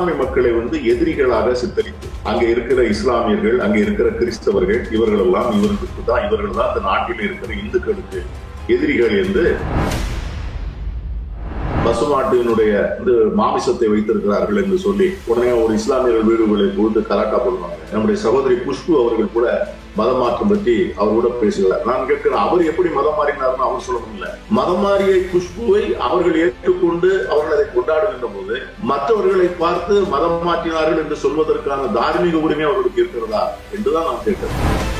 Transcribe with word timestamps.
இஸ்லாமிய 0.00 0.20
மக்களை 0.20 0.50
வந்து 0.52 0.76
எதிரிகளாக 0.90 1.48
சித்தரித்து 1.52 2.06
அங்க 2.24 2.44
இருக்கிற 2.44 2.80
இஸ்லாமியர்கள் 2.84 3.56
அங்க 3.58 3.76
இருக்கிற 3.78 4.08
கிறிஸ்தவர்கள் 4.14 4.80
இவர்கள் 4.90 5.22
எல்லாம் 5.24 5.50
இவர்களுக்கு 5.56 6.04
தான் 6.06 6.22
இவர்கள் 6.26 6.54
தான் 6.54 6.68
அந்த 6.68 6.80
நாட்டில் 6.86 7.20
இருக்கிற 7.26 7.50
இந்துக்களுக்கு 7.56 8.20
எதிரிகள் 8.68 9.14
என்று 9.18 9.44
பசுமாட்டினுடைய 11.90 12.72
இந்த 13.00 13.12
மாமிசத்தை 13.38 13.86
வைத்திருக்கிறார்கள் 13.92 14.58
என்று 14.62 14.76
சொல்லி 14.86 15.06
உடனே 15.30 15.52
ஒரு 15.62 15.72
இஸ்லாமியர்கள் 15.80 16.28
வீடுகளை 16.30 16.66
பொழுது 16.78 17.00
கலாட்டா 17.10 17.38
பண்ணுவாங்க. 17.44 17.78
நம்முடைய 17.92 18.16
சகோதரி 18.24 18.56
குஷ்பு 18.66 18.92
அவர்கள் 19.02 19.34
கூட 19.36 19.46
மதம் 19.98 20.20
மாற்றம் 20.22 20.50
பற்றி 20.52 20.74
அவர் 20.98 21.16
கூட 21.16 21.28
பேசுகிறார். 21.40 21.86
நான் 21.88 22.06
கேட்கிறேன் 22.10 22.42
அவர் 22.44 22.62
எப்படி 22.70 22.90
மதம் 22.98 23.18
மாறினார்னு 23.20 23.66
அவர் 23.68 23.86
சொல்ல 23.86 24.00
முடியல. 24.04 24.28
மதம் 24.58 24.82
மாறிய 24.84 25.16
குஷ்புவை 25.32 25.82
அவர்கள் 26.08 26.38
ஏற்றுக்கொண்டு 26.44 27.10
அவர்கள் 27.32 27.56
அதை 27.56 27.66
கொண்டாடுகின்ற 27.74 28.30
போது 28.36 28.56
மற்றவர்களை 28.92 29.48
பார்த்து 29.64 29.96
மதம் 30.14 30.38
மாற்றினார்கள் 30.48 31.02
என்று 31.04 31.18
சொல்வதற்கான 31.24 31.92
தார்மீக 31.98 32.46
உரிமை 32.46 32.66
அவர்களுக்கு 32.70 33.04
இருக்கிறதா 33.04 33.44
என்றுதான் 33.76 34.08
நான் 34.10 34.24
கேட்கிறேன். 34.28 34.99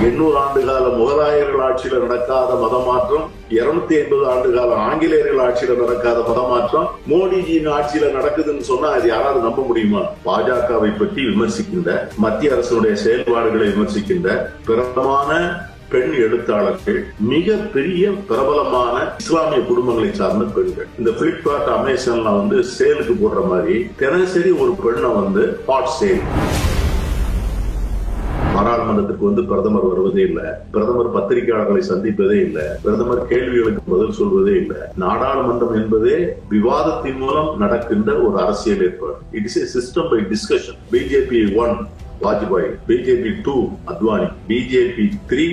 எண்ணூறு 0.00 0.36
ஆண்டு 0.36 0.60
கால 0.60 0.84
முகலாயர்கள் 0.98 1.64
ஆட்சியில 1.64 1.98
நடக்காத 2.02 2.54
மதமாற்றம் 2.62 3.24
இருநூத்தி 3.50 3.94
ஐம்பது 3.98 4.24
ஆண்டு 4.26 4.48
கால 4.50 4.76
ஆங்கிலேயர்கள் 4.84 5.42
ஆட்சியில 5.46 5.76
நடக்காத 5.80 6.18
மதமாற்றம் 6.28 6.88
மோடிஜியின் 7.10 7.68
ஆட்சியில 7.68 8.12
நடக்குதுன்னு 8.12 8.64
சொன்னா 8.68 8.88
அது 8.90 9.08
யாராவது 9.08 9.40
நம்ப 9.40 9.62
முடியுமா? 9.62 10.02
பாஜகவை 10.26 10.90
பற்றி 10.92 11.22
விமர்சிக்கின்ற 11.26 11.90
மத்திய 12.18 12.54
அரசுடைய 12.56 12.94
செயல்பாடுகளை 13.04 13.66
விமர்சிக்கின்ற 13.72 14.28
பிரபலமான 14.66 15.30
பெண் 15.90 16.12
எழுத்தாளர்கள் 16.24 16.98
மிக 17.30 17.46
பெரிய 17.72 18.10
பிரபலமான 18.28 18.96
இஸ்லாமிய 19.18 19.60
குடும்பங்களை 19.70 20.10
சார்ந்த 20.12 20.44
பெண்கள். 20.56 20.88
இந்த 20.98 21.10
பிளிப்கார்ட் 21.18 21.70
அமேசான்ல 21.78 22.36
வந்து 22.38 22.58
சேலுக்கு 22.76 23.16
போடுற 23.22 23.42
மாதிரி 23.48 23.78
தினசரி 23.96 24.52
ஒரு 24.62 24.74
பெண்ணை 24.82 25.12
வந்து 25.14 25.44
ஹாட் 25.66 25.94
சேல் 25.98 26.22
பாராளுமன்றத்திற்கு 28.60 29.28
வந்து 29.28 29.42
பிரதமர் 29.50 29.86
வருவதே 29.90 30.22
இல்லை. 30.28 30.46
பிரதமர் 30.72 31.14
பத்திரிகையாளர்களை 31.14 31.82
சந்திப்பதே 31.90 32.36
இல்லை. 32.46 32.64
பிரதமர் 32.82 33.22
கேள்விகளுக்கு 33.30 33.82
பதில் 33.92 34.16
சொல்வதே 34.18 34.54
இல்லை. 34.62 34.80
நாடாளுமன்றம் 35.04 35.76
என்பதே 35.80 36.16
விவாதத்தின் 36.54 37.18
மூலம் 37.22 37.50
நடக்கின்ற 37.62 38.10
ஒரு 38.26 38.36
அரசியல் 38.44 38.82
ஏற்பாடு. 38.86 39.16
It 39.36 39.46
is 39.48 39.58
a 39.60 39.64
system 39.76 40.10
by 40.12 40.20
discussion 40.32 40.78
BJP 40.92 41.40
one 41.62 41.74
Vajpayee 42.24 42.68
BJP 42.88 43.30
two 43.46 43.56
Advani 43.92 44.28
BJP 44.50 45.06
three 45.30 45.46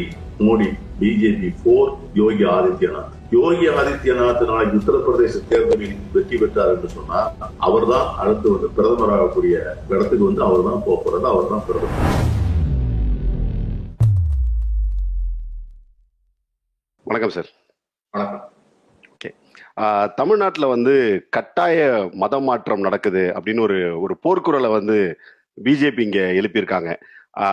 Modi 0.47 0.67
BJP 1.01 1.49
four 1.65 1.91
Yogi 2.21 2.45
Adityanath 2.55 3.13
Yogi 3.37 3.67
Adityanath 3.77 4.43
நாளைக்கு 4.49 4.79
உத்தரப்பிரதேச 4.81 5.43
தேர்தலில் 5.51 5.95
வெற்றி 6.15 6.37
பெற்றார் 6.41 6.73
என்று 6.73 6.89
அவர் 7.19 7.55
அவர்தான் 7.67 8.09
அடுத்து 8.23 8.47
வந்து 8.55 8.69
பிரதமராகக்கூடிய 8.79 9.55
இடத்துக்கு 9.93 10.23
வந்து 10.29 10.43
அவர் 10.49 10.67
தான் 10.69 10.85
போறது. 10.89 11.25
அவர் 11.33 11.51
தான் 11.53 11.65
பிரதமர். 11.69 12.35
வணக்கம் 17.09 17.33
சார். 17.35 17.49
வணக்கம். 18.15 18.41
ஓகே. 19.13 19.29
தமிழ்நாட்டில் 20.15 20.71
வந்து 20.71 20.93
கட்டாய 21.35 21.85
மத 22.13 22.39
மாற்றம் 22.47 22.83
நடக்குது 22.87 23.21
அப்படின்னு 23.35 23.61
ஒரு 23.67 23.77
ஒரு 24.01 24.13
போர்க்குரலை 24.23 24.69
வந்து 24.71 24.97
பிஜேபி 25.63 26.03
இங்க 26.07 26.19
எழுப்பியிருக்காங்க. 26.39 26.89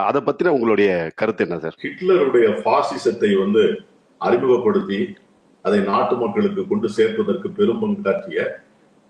அதை 0.08 0.22
பத்தின 0.22 0.54
உங்களுடைய 0.56 1.12
கருத்து 1.14 1.46
என்ன 1.46 1.58
சார்? 1.58 1.76
ஹிட்லருடைய 1.84 2.48
பாசிசத்தை 2.66 3.30
வந்து 3.42 3.62
அறிமுகப்படுத்தி 4.18 5.00
அதை 5.62 5.80
நாட்டு 5.90 6.16
மக்களுக்கு 6.16 6.64
கொண்டு 6.68 6.90
சேர்ப்பதற்கு 6.96 7.50
பெரும் 7.60 7.82
பங்காற்றிய 7.84 8.48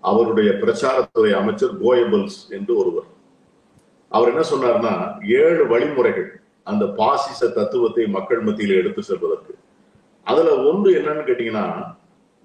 அவருடைய 0.03 0.51
பிரச்சாரத்துறை 0.61 1.33
அமைச்சர் 1.41 1.75
கோயபல்ஸ் 1.81 2.39
என்று 2.59 2.73
ஒருவர். 2.77 3.09
அவர் 4.11 4.31
என்ன 4.33 4.45
சொன்னார்னா 4.53 4.95
ஏழு 5.43 5.65
வழிமுறைகள் 5.67 6.31
அந்த 6.63 6.85
பாசிச 7.01 7.47
தத்துவத்தை 7.47 8.07
மக்கள் 8.19 8.47
மத்தியில் 8.49 8.79
எடுத்து 8.81 9.03
செல்வதற்கு. 9.03 9.54
அதுல 10.27 10.53
ஒன்று 10.69 10.89
என்னன்னு 10.99 11.27
கேட்டீங்கன்னா 11.27 11.65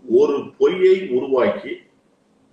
ஒரு 0.05 0.37
பொய்யை 0.59 0.97
உருவாக்கி 1.17 1.73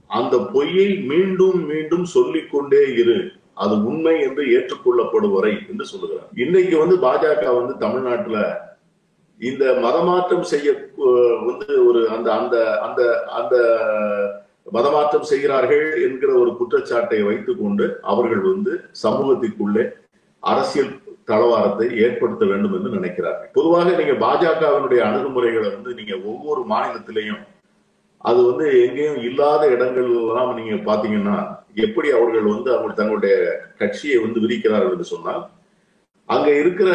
அந்த 0.10 0.36
பொய்யை 0.54 0.88
மீண்டும் 1.12 1.60
மீண்டும் 1.72 2.06
சொல்லிக்கொண்டே 2.16 2.82
இரு. 3.02 3.18
அது 3.64 3.76
உண்மை 3.90 4.14
என்று 4.26 4.44
ஏற்றுக்கொள்ளப்படும் 4.56 5.36
வரை 5.36 5.54
என்று 5.70 5.86
சொல்லுகிறார். 5.92 6.30
இன்னைக்கு 6.44 6.76
வந்து 6.82 6.96
பாஜக 7.06 7.44
வந்து 7.60 7.74
தமிழ்நாட்டுல 7.84 8.40
இந்த 9.40 9.64
மதமாற்றம் 9.86 10.46
செய்ய 10.52 10.68
வந்து 11.48 11.74
ஒரு 11.88 12.00
அந்த 12.16 12.28
அந்த 12.34 12.56
அந்த 12.86 13.02
அந்த 13.40 13.56
மதமாற்றம் 14.76 15.28
செய்கிறார்கள் 15.32 15.86
என்கிற 16.08 16.32
ஒரு 16.42 16.52
குற்றச்சாட்டை 16.60 17.20
வைத்துக்கொண்டு 17.24 17.86
அவர்கள் 18.12 18.44
வந்து 18.52 18.74
சமூகத்திற்குள்ளே 19.04 19.84
அரசியல் 20.44 20.92
தளவாரத்தை 21.28 21.88
ஏற்படுத்த 21.98 22.44
வேண்டும் 22.46 22.76
என்று 22.78 22.90
நினைக்கிறார்கள். 22.90 23.52
பொதுவாக 23.54 23.96
நீங்க 23.98 24.14
பாஜகவினுடைய 24.22 25.02
அணுகுமுறைகளை 25.02 25.70
வந்து 25.70 25.92
நீங்க 25.94 26.14
ஒவ்வொரு 26.26 26.62
மாநிலத்திலையும் 26.70 27.42
அது 28.26 28.40
வந்து 28.46 28.66
எங்கேயும் 28.86 29.22
இல்லாத 29.22 29.64
இடங்கள் 29.68 30.08
எல்லாம் 30.14 30.52
நீங்க 30.56 30.76
பாத்தீங்கன்னா 30.88 31.38
எப்படி 31.76 32.08
அவர்கள் 32.12 32.52
வந்து 32.54 32.70
அவங்க 32.76 32.94
தங்களுடைய 32.94 33.36
கட்சியை 33.78 34.18
வந்து 34.22 34.40
விரிக்கிறார்கள் 34.40 34.94
என்று 34.94 35.06
சொன்னால் 35.06 35.44
அங்க 36.30 36.50
இருக்கிற 36.54 36.90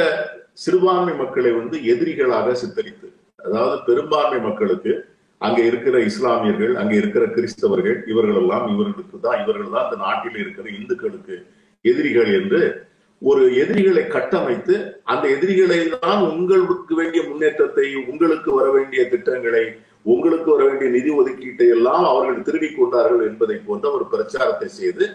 சிறுபான்மை 0.55 1.15
மக்களை 1.15 1.53
வந்து 1.53 1.77
எதிரிகளாக 1.85 2.55
சித்தரித்து 2.55 3.09
அதாவது 3.41 3.77
பெரும்பான்மை 3.85 4.41
மக்களுக்கு 4.41 4.93
அங்க 5.41 5.61
இருக்கிற 5.63 5.97
இஸ்லாமியர்கள் 6.01 6.75
அங்க 6.77 6.95
இருக்கிற 6.95 7.25
கிறிஸ்தவர்கள் 7.27 7.97
இவர்கள் 8.07 8.39
எல்லாம் 8.43 8.67
இவர்களுக்கு 8.69 9.19
தான் 9.21 9.41
இவர்கள் 9.43 9.73
தான் 9.75 9.87
இந்த 9.87 9.99
நாட்டில் 10.05 10.39
இருக்கிற 10.39 10.67
இந்துக்களுக்கு 10.71 11.37
எதிரிகள் 11.85 12.31
என்று 12.33 12.61
ஒரு 13.23 13.57
எதிரிகளை 13.57 14.07
கட்டமைத்து 14.07 15.01
அந்த 15.05 15.29
எதிரிகளை 15.29 15.93
தான் 16.01 16.23
உங்களுக்கு 16.23 16.95
வேண்டிய 16.95 17.23
முன்னேற்றத்தை 17.29 18.05
உங்களுக்கு 18.09 18.55
வர 18.55 18.71
வேண்டிய 18.71 19.09
திட்டங்களை 19.09 19.65
உங்களுக்கு 20.03 20.51
வர 20.51 20.65
வேண்டிய 20.65 20.91
நிதி 20.91 21.11
ஒதுக்கீட்டை 21.11 21.69
எல்லாம் 21.69 22.05
அவர்கள் 22.05 22.43
திருடிக் 22.43 22.79
கொண்டார்கள் 22.79 23.27
என்பதை 23.27 23.57
போன்ற 23.67 23.91
ஒரு 23.91 24.07
பிரச்சாரத்தை 24.07 24.69
செய்து 24.69 25.09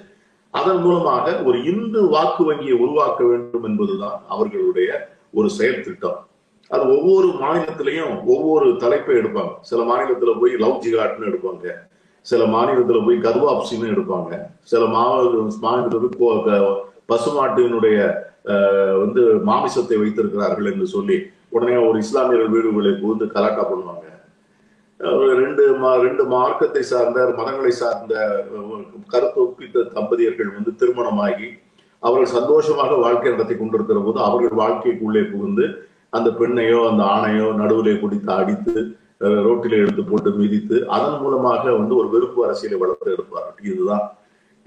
அதன் 0.49 0.77
மூலமாக 0.77 1.43
ஒரு 1.43 1.63
இந்து 1.63 2.07
வாக்கு 2.07 2.43
வங்கியை 2.43 2.73
உருவாக்க 2.73 3.23
வேண்டும் 3.23 3.63
என்பதுதான் 3.63 4.23
அவர்களுடைய 4.27 5.09
ஒரு 5.33 5.49
செயல் 5.49 5.81
திட்டம். 5.81 6.27
அது 6.69 6.97
ஒவ்வொரு 6.97 7.27
மாநிலத்திலையும் 7.27 8.23
ஒவ்வொரு 8.25 8.75
தலைப்பை 8.77 9.15
எடுப்பாங்க. 9.15 9.49
சில 9.61 9.83
மாநிலத்துல 9.83 10.39
போய் 10.39 10.55
லவ் 10.55 10.83
ஜிகாட்னு 10.85 11.25
எடுப்பாங்க. 11.25 11.69
சில 12.21 12.45
மாநிலத்துல 12.45 13.05
போய் 13.05 13.17
கர்வாப்சின்னு 13.17 13.87
எடுப்பாங்க. 13.87 14.39
சில 14.63 14.85
மாநிலத்துல 14.85 16.05
போய் 16.19 16.37
கோ- 16.37 16.85
பசுமாட்டினுடைய 17.09 17.97
அஹ், 18.45 18.97
வந்து 18.99 19.21
மாமிசத்தை 19.45 19.95
வைத்திருக்கிறார்கள் 19.97 20.71
என்று 20.71 20.87
சொல்லி 20.87 21.17
உடனே 21.51 21.75
ஒரு 21.83 21.97
இஸ்லாமியர்கள் 21.99 22.53
வீடுகளை 22.53 22.91
புகுந்து 22.95 23.25
கலாட்டா 23.29 23.63
பண்ணுவாங்க. 23.63 24.03
ரெண்டு 25.39 25.63
மா- 25.77 25.97
ரெண்டு 26.01 26.23
மார்க்கத்தை 26.27 26.81
சார்ந்த 26.83 27.25
மதங்களை 27.37 27.71
சார்ந்த 27.75 28.13
கருத்து 29.07 29.39
ஒப்பித்த 29.43 29.83
தம்பதியர்கள் 29.93 30.55
வந்து 30.55 30.71
திருமணமாகி 30.75 31.49
அவர்கள் 32.03 32.33
சந்தோஷமாக 32.33 32.95
வாழ்க்கை 32.97 33.31
நடத்தி 33.31 33.55
கொண்டிருக்கிற 33.55 33.99
போது 34.01 34.19
அவர்கள் 34.21 34.59
வாழ்க்கைக்குள்ளே 34.59 35.23
புகுந்து 35.25 35.65
அந்த 36.13 36.29
பெண்ணையோ 36.31 36.79
அந்த 36.89 37.03
ஆணையோ 37.13 37.47
நடுவிலே 37.53 37.93
குடித்து 37.95 38.31
அடித்து 38.33 38.75
ரோட்டிலே 39.45 39.77
எடுத்து 39.77 40.03
போட்டு 40.03 40.31
மிதித்து 40.35 40.77
அதன் 40.89 41.19
மூலமாக 41.21 41.73
வந்து 41.73 41.95
ஒரு 41.95 42.07
வெறுப்பு 42.09 42.39
அரசியலை 42.45 42.77
வளர்த்து 42.79 43.15
எடுப்பார்கள். 43.15 43.65
இதுதான் 43.69 44.03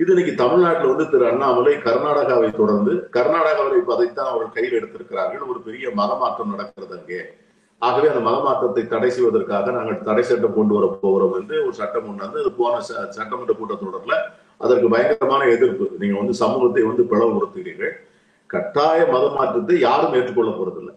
இது 0.01 0.09
இன்னைக்கு 0.09 0.35
தமிழ்நாட்டில் 0.35 0.87
வந்து 0.87 1.11
திரு 1.11 1.27
அண்ணாமலை 1.27 1.75
கர்நாடகாவை 1.75 2.57
தொடர்ந்து 2.57 3.09
கர்நாடகாவில் 3.13 3.77
இப்ப 3.77 3.95
அதைத்தான் 3.95 4.27
அவர்கள் 4.27 4.53
கையில் 4.53 4.85
எடுத்திருக்கிறார்கள். 4.85 5.49
ஒரு 5.49 5.61
பெரிய 5.61 5.89
மதமாற்றம் 5.89 6.51
நடக்கிறது 6.51 6.99
அங்கே. 6.99 7.21
ஆகவே 7.79 8.09
அந்த 8.09 8.31
மதமாற்றத்தை 8.31 8.87
தடை 8.87 9.11
செய்வதற்காக 9.11 9.71
நாங்கள் 9.71 10.03
தடை 10.03 10.23
சட்டம் 10.23 10.55
கொண்டு 10.55 10.75
வர 10.75 10.99
போகிறோம் 11.01 11.41
என்று 11.41 11.63
ஒரு 11.63 11.73
சட்டம் 11.73 12.07
கொண்டு 12.07 12.23
வந்து 12.23 12.41
அது 12.41 12.53
போன 12.53 12.79
ச- 12.79 13.09
சட்டமன்ற 13.09 13.55
கூட்டத்தொடர்ல 13.55 14.13
அதற்கு 14.59 14.89
பயங்கரமான 14.89 15.45
எதிர்ப்பு. 15.45 15.91
நீங்க 15.99 16.19
வந்து 16.19 16.35
சமூகத்தை 16.35 16.83
வந்து 16.83 17.03
பிளவுபடுத்துகிறீர்கள். 17.03 17.93
கட்டாய 18.47 19.07
மத 19.07 19.29
மாற்றத்தை 19.29 19.81
யாரும் 19.81 20.15
ஏற்றுக்கொள்ள 20.15 20.51
போறதில்லை. 20.51 20.95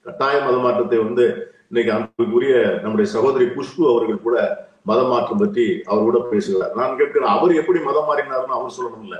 கட்டாய 0.00 0.40
மதமாற்றத்தை 0.40 0.96
வந்து 0.96 1.52
இன்னைக்கு 1.70 1.92
அன்புக்குரிய 1.92 2.78
நம்முடைய 2.82 3.10
சகோதரி 3.10 3.44
குஷ்பு 3.44 3.90
அவர்கள் 3.90 4.22
கூட 4.22 4.67
மதம் 4.90 5.10
மாற்றம் 5.12 5.40
பற்றி 5.42 5.64
அவர் 5.90 6.06
கூட 6.08 6.18
பேசுகிறார். 6.32 6.74
நான் 6.80 6.98
கேட்கிறேன் 7.00 7.34
அவர் 7.36 7.52
எப்படி 7.60 7.80
மதம் 7.88 8.08
மாறினார்னு 8.10 8.56
அவர் 8.58 8.76
சொல்லணும் 8.76 9.04
இல்ல 9.06 9.16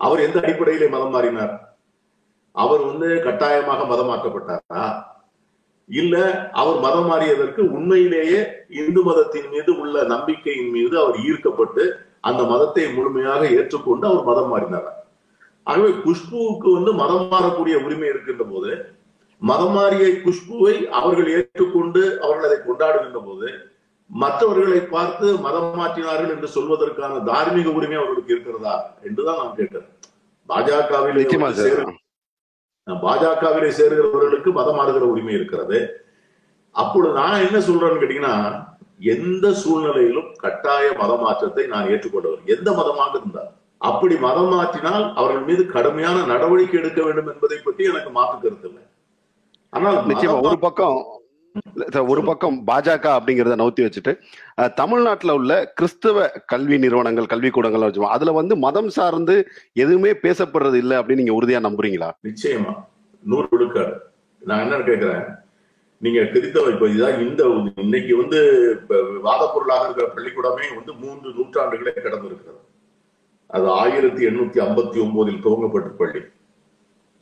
அவர் 0.00 0.24
எந்த 0.26 0.38
அடிப்படையிலே 0.42 0.88
மதம் 0.96 1.14
மாறினார்? 1.14 1.54
அவர் 2.54 2.82
வந்து 2.90 3.08
கட்டாயமாக 3.26 3.84
மதம் 3.92 4.10
மாற்றப்பட்டாரா 4.10 4.82
இல்ல 5.90 6.16
அவர் 6.60 6.78
மதம் 6.84 7.08
மாறியதற்கு 7.10 7.62
உண்மையிலேயே 7.76 8.40
இந்து 8.80 9.00
மதத்தின் 9.08 9.48
மீது 9.52 9.70
உள்ள 9.82 10.02
நம்பிக்கையின் 10.12 10.72
மீது 10.76 10.94
அவர் 11.02 11.16
ஈர்க்கப்பட்டு 11.28 11.84
அந்த 12.28 12.42
மதத்தை 12.52 12.84
முழுமையாக 12.96 13.42
ஏற்றுக்கொண்டு 13.58 14.04
அவர் 14.10 14.28
மதம் 14.30 14.50
மாறினாரா? 14.52 14.92
ஆகவே 15.66 15.90
குஷ்புவுக்கு 16.04 16.68
வந்து 16.76 16.92
மதம் 17.00 17.26
மாறக்கூடிய 17.32 17.76
உரிமை 17.86 18.08
இருக்கின்ற 18.12 18.44
போது 18.52 18.72
மதம் 19.42 19.74
மாறிய 19.76 20.04
குஷ்புவை 20.24 20.74
அவர்கள் 20.98 21.28
ஏற்றுக்கொண்டு 21.36 22.02
அவர்கள் 22.24 22.48
அதை 22.48 22.58
கொண்டாடுகின்ற 22.60 23.20
போது 23.26 23.48
மற்றவர்களை 24.10 24.80
பார்த்து 24.94 25.26
மதம் 25.46 25.78
மாற்றினார்கள் 25.80 26.32
என்று 26.34 26.48
சொல்வதற்கான 26.56 27.20
தார்மீக 27.30 27.68
உரிமை 27.78 27.98
அவர்களுக்கு 28.00 28.34
இருக்கிறதா 28.34 28.74
என்றுதான் 29.08 29.40
நான் 29.42 29.56
கேட்கிறேன் 29.58 29.90
பாஜகவிலே 30.48 31.24
பாஜகவிலே 32.86 33.70
சேருகிறவர்களுக்கு 33.78 34.50
மதம் 34.58 34.78
மாறுகிற 34.78 35.04
உரிமை 35.12 35.34
இருக்கிறது. 35.38 35.78
அப்பொழுது 36.74 37.12
நான் 37.20 37.44
என்ன 37.46 37.58
சொல்றேன்னு 37.66 38.00
கேட்டீங்கன்னா 38.02 38.34
எந்த 39.14 39.46
சூழ்நிலையிலும் 39.62 40.30
கட்டாய 40.42 40.86
மத 41.00 41.12
மாற்றத்தை 41.24 41.64
நான் 41.72 41.88
ஏற்றுக்கொண்டவர். 41.92 42.40
எந்த 42.54 42.68
மதமாக 42.78 43.12
இருந்தால் 43.20 43.50
அப்படி 43.90 44.14
மதம் 44.26 44.52
மாற்றினால் 44.54 45.04
அவர்கள் 45.20 45.46
மீது 45.50 45.62
கடுமையான 45.74 46.24
நடவடிக்கை 46.32 46.78
எடுக்க 46.80 47.00
வேண்டும் 47.06 47.30
என்பதை 47.32 47.58
பற்றி 47.66 47.84
எனக்கு 47.90 48.10
மாற்று 48.16 48.36
கருத்து 48.44 48.68
இல்லை. 48.70 48.82
ஆனால் 49.72 49.98
நிச்சயமா 50.10 50.38
ஒரு 50.50 50.58
பக்கம் 50.66 50.98
ஒரு 52.12 52.22
பக்கம் 52.24 52.56
பாஜக 52.66 53.06
அப்படிங்கறத 53.16 53.56
நவுத்தி 53.60 53.82
வச்சுட்டு 53.84 54.12
தமிழ்நாட்டுல 54.80 55.34
உள்ள 55.40 55.52
கிறிஸ்தவ 55.78 56.26
கல்வி 56.52 56.78
நிறுவனங்கள் 56.78 57.30
கல்விக்கூடங்கள் 57.32 57.86
வச்சுக்கோங்க. 57.86 58.16
அதுல 58.16 58.32
வந்து 58.32 58.56
மதம் 58.66 58.90
சார்ந்து 58.98 59.36
எதுவுமே 59.82 60.12
பேசப்படுறது 60.24 60.78
இல்லை 60.82 60.96
அப்படின்னு 60.98 61.22
நீங்க 61.22 61.36
உறுதியா 61.38 61.60
நம்புறீங்களா? 61.66 62.08
நிச்சயமா. 62.28 62.72
நூறு 63.22 63.48
விழுக்காடு 63.50 63.94
நான் 64.42 64.64
என்ன 64.64 64.80
கேட்கிறேன் 64.88 65.22
நீங்க 66.02 66.20
கிறித்தவ 66.32 66.70
இப்ப 66.72 66.88
இதான் 66.94 67.20
இந்த 67.26 67.42
இன்னைக்கு 67.84 68.12
வந்து 68.16 68.40
வாத 69.22 69.42
பொருளாக 69.54 69.84
இருக்கிற 69.86 70.08
பள்ளிக்கூடமே 70.16 70.66
வந்து 70.78 70.92
மூன்று 71.02 71.28
நூற்றாண்டுகளே 71.38 71.94
கடந்து 72.04 72.28
இருக்கிறது 72.30 72.60
அது 73.50 73.66
ஆயிரத்தி 73.82 74.22
எண்ணூத்தி 74.28 74.58
ஐம்பத்தி 74.66 74.98
ஒன்பதில் 75.04 75.42
துவங்கப்பட்ட 75.44 75.90
பள்ளி. 76.00 76.20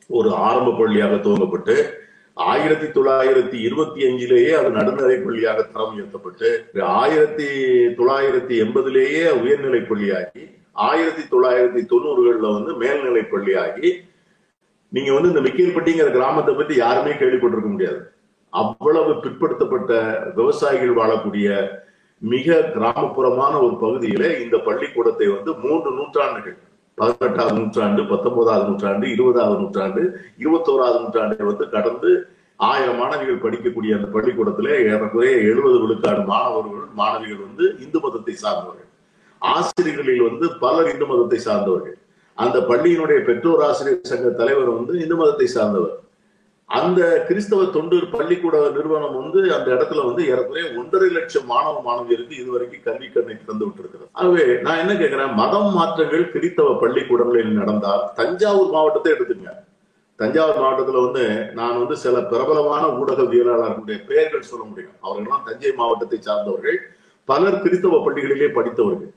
ஒரு 0.09 0.29
ஆரம்ப 0.47 0.75
பள்ளியாக 0.79 1.15
துவங்கப்பட்டு 1.25 1.75
ஆயிரத்தி 2.37 2.87
தொள்ளாயிரத்தி 2.87 3.53
இருபத்தி 3.53 4.01
அஞ்சிலேயே 4.05 4.51
அது 4.51 4.69
நடுநிலை 4.69 5.17
பள்ளியாக 5.17 5.63
தரம் 5.63 5.93
உயர்த்தப்பட்டு 5.93 6.49
ஆயிரத்தி 6.79 7.47
தொள்ளாயிரத்தி 7.97 8.55
எண்பதுலேயே 8.63 9.29
உயர்நிலை 9.31 9.79
பள்ளியாகி 9.79 10.43
ஆயிரத்தி 10.71 11.21
தொள்ளாயிரத்தி 11.21 11.81
தொண்ணூறுகள்ல 11.85 12.53
வந்து 12.53 12.73
மேல்நிலை 12.75 13.21
பள்ளியாகி 13.21 13.99
நீங்க 14.89 15.13
வந்து 15.13 15.29
இந்த 15.29 15.41
மிக்கேல்பட்டிங்கிற 15.41 16.11
கிராமத்தை 16.11 16.55
பத்தி 16.55 16.75
யாருமே 16.75 17.11
கேள்விப்பட்டிருக்க 17.11 17.67
முடியாது. 17.67 17.99
அவ்வளவு 18.49 19.13
பிற்படுத்தப்பட்ட 19.13 19.91
விவசாயிகள் 20.35 20.93
வாழக்கூடிய 20.95 21.47
மிக 22.19 22.55
கிராமப்புறமான 22.55 23.59
ஒரு 23.61 23.75
பகுதியில 23.81 24.39
இந்த 24.39 24.57
பள்ளிக்கூடத்தை 24.57 25.27
வந்து 25.27 25.53
மூன்று 25.53 25.91
நூற்றாண்டுகள் 25.91 26.66
பதினெட்டாவது 26.97 27.57
நூற்றாண்டு 27.59 28.01
பத்தொன்பதாவது 28.11 28.65
நூற்றாண்டு 28.69 29.05
இருபதாவது 29.15 29.59
நூற்றாண்டு 29.63 30.03
இருபத்தோராவது 30.43 30.99
நூற்றாண்டை 31.03 31.45
வந்து 31.49 31.65
கடந்து 31.75 32.11
ஆயிரம் 32.59 32.99
மாணவிகள் 33.01 33.43
படிக்கக்கூடிய 33.43 33.97
அந்த 33.97 34.07
பள்ளிக்கூடத்திலே 34.15 34.75
ஏறக்குறைய 34.91 35.33
எழுபது 35.49 35.77
விழுக்காடு 35.81 36.21
மாணவர்கள் 36.31 36.87
மாணவிகள் 37.01 37.43
வந்து 37.47 37.65
இந்து 37.85 37.99
மதத்தை 38.05 38.35
சார்ந்தவர்கள். 38.43 38.89
ஆசிரியர்களில் 39.41 40.25
வந்து 40.29 40.45
பலர் 40.63 40.89
இந்து 40.93 41.07
மதத்தை 41.11 41.39
சார்ந்தவர்கள். 41.47 41.97
அந்த 42.37 42.57
பள்ளியினுடைய 42.69 43.19
பெற்றோர் 43.29 43.63
ஆசிரியர் 43.67 44.11
சங்க 44.11 44.31
தலைவர் 44.41 44.71
வந்து 44.77 44.93
இந்து 45.03 45.15
மதத்தை 45.21 45.47
சார்ந்தவர். 45.57 45.95
அந்த 46.69 47.01
கிறிஸ்தவ 47.27 47.65
தொண்டு 47.65 47.97
பள்ளிக்கூட 48.13 48.69
நிறுவனம் 48.69 49.15
வந்து 49.19 49.39
அந்த 49.55 49.67
இடத்துல 49.75 50.05
வந்து 50.05 50.21
ஏறக்குறைய 50.31 50.65
ஒன்றரை 50.79 51.09
லட்சம் 51.09 51.45
மாணவ 51.45 51.75
மாணவியருக்கு 51.85 52.39
இதுவரைக்கும் 52.41 52.83
கல்வி 52.87 53.07
கண்ணை 53.09 53.35
திறந்து 53.35 53.65
விட்டுருக்கிறது. 53.65 54.09
ஆகவே 54.11 54.43
நான் 54.65 54.77
என்ன 54.77 54.93
கேட்கிறேன்? 54.95 55.33
மதம் 55.33 55.69
மாற்றங்கள் 55.73 56.25
கிறிஸ்தவ 56.29 56.73
பள்ளிக்கூடங்களில் 56.73 57.57
நடந்தால் 57.59 58.03
தஞ்சாவூர் 58.15 58.73
மாவட்டத்தை 58.75 59.11
எடுத்துங்க 59.15 59.51
தஞ்சாவூர் 60.19 60.61
மாவட்டத்துல 60.63 61.01
வந்து 61.05 61.25
நான் 61.53 61.79
வந்து 61.81 61.95
சில 62.03 62.21
பிரபலமான 62.31 62.83
ஊடகவியலாளர்களுடைய 62.99 63.97
பெயர்கள் 64.09 64.49
சொல்ல 64.51 64.65
முடியும். 64.65 64.95
அவர்கள்லாம் 65.03 65.45
தஞ்சை 65.45 65.71
மாவட்டத்தை 65.75 66.19
சார்ந்தவர்கள். 66.21 66.79
பலர் 67.25 67.61
கிறிஸ்தவ 67.61 67.99
பள்ளிகளிலே 68.07 68.49
படித்தவர்கள். 68.57 69.13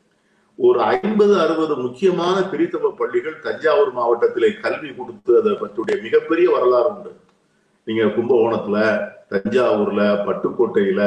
ஒரு 0.59 0.81
ஐம்பது 0.83 1.35
அறுபது 1.41 1.75
முக்கியமான 1.77 2.37
கிறிஸ்தவ 2.53 2.91
பள்ளிகள் 3.01 3.43
தஞ்சாவூர் 3.47 3.93
மாவட்டத்திலே 3.99 4.51
கல்வி 4.61 4.93
கொடுத்து 4.93 5.33
அதை 5.41 5.53
பற்றிய 5.53 5.99
மிகப்பெரிய 6.07 6.47
வரலாறு 6.51 6.91
உண்டு. 6.95 7.13
நீங்க 7.89 8.05
கும்பகோணத்துல 8.17 8.79
தஞ்சாவூர்ல 9.33 10.03
பட்டுக்கோட்டையில 10.27 11.03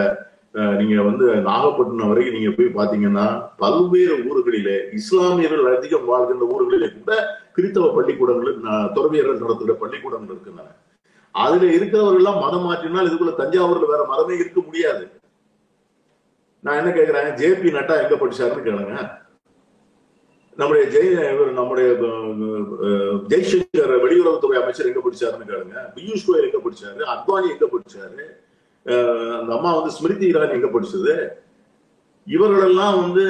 நீங்க 0.79 0.95
வந்து 1.07 1.25
நாகப்பட்டினம் 1.47 2.09
வரைக்கும் 2.11 2.35
நீங்க 2.37 2.51
போய் 2.57 2.75
பாத்தீங்கன்னா 2.79 3.25
பல்வேறு 3.61 4.15
ஊர்களிலே 4.29 4.75
இஸ்லாமியர்கள் 4.99 5.69
அதிகம் 5.77 6.09
வாழ்கின்ற 6.11 6.45
ஊர்களிலே 6.55 6.89
கூட 6.97 7.13
கிறித்தவ 7.55 7.89
பள்ளிக்கூடங்கள் 7.95 8.55
துறவியர்கள் 8.95 9.41
நடத்துகிற 9.43 9.75
பள்ளிக்கூடங்கள் 9.81 10.33
இருக்கின்றன. 10.35 10.69
அதுல 11.35 11.63
இருக்கிறவர்கள் 11.77 12.19
எல்லாம் 12.21 12.41
மதம் 12.45 12.65
மாற்றினால் 12.67 13.07
இதுக்குள்ள 13.09 13.33
தஞ்சாவூர்ல 13.41 13.91
வேற 13.93 14.03
மதமே 14.11 14.35
இருக்க 14.41 14.59
முடியாது. 14.67 15.03
நான் 16.65 16.79
என்ன 16.81 16.91
கேக்குறேன்? 16.97 17.29
ஜேபி 17.39 17.75
நட்டா 17.77 17.95
எங்க 18.03 18.15
படிச்சாருன்னு 18.19 18.67
கேளுங்க. 18.67 18.97
நம்முடைய 20.59 20.83
ஜெய் 20.93 21.11
நம்முடைய 21.59 21.87
ஜெய்சங்கர் 23.31 23.93
வெளியுறவுத்துறை 24.03 24.57
அமைச்சர் 24.61 24.89
எங்க 24.89 25.01
படிச்சாருன்னு 25.05 25.49
கேளுங்க. 25.51 25.77
பியூஷ் 25.95 26.25
கோயல் 26.27 26.47
எங்க 26.49 26.59
பிடிச்சாரு? 26.65 27.01
அத்வானி 27.13 27.47
எங்க 27.55 27.67
பிடிச்சாரு? 27.73 28.23
அந்த 29.39 29.49
அம்மா 29.57 29.69
வந்து 29.77 29.93
ஸ்மிருதி 29.97 30.27
இரானி 30.33 30.57
எங்க 30.59 30.69
பிடிச்சது? 30.75 31.15
இவர்களெல்லாம் 32.27 32.97
வந்து 33.03 33.23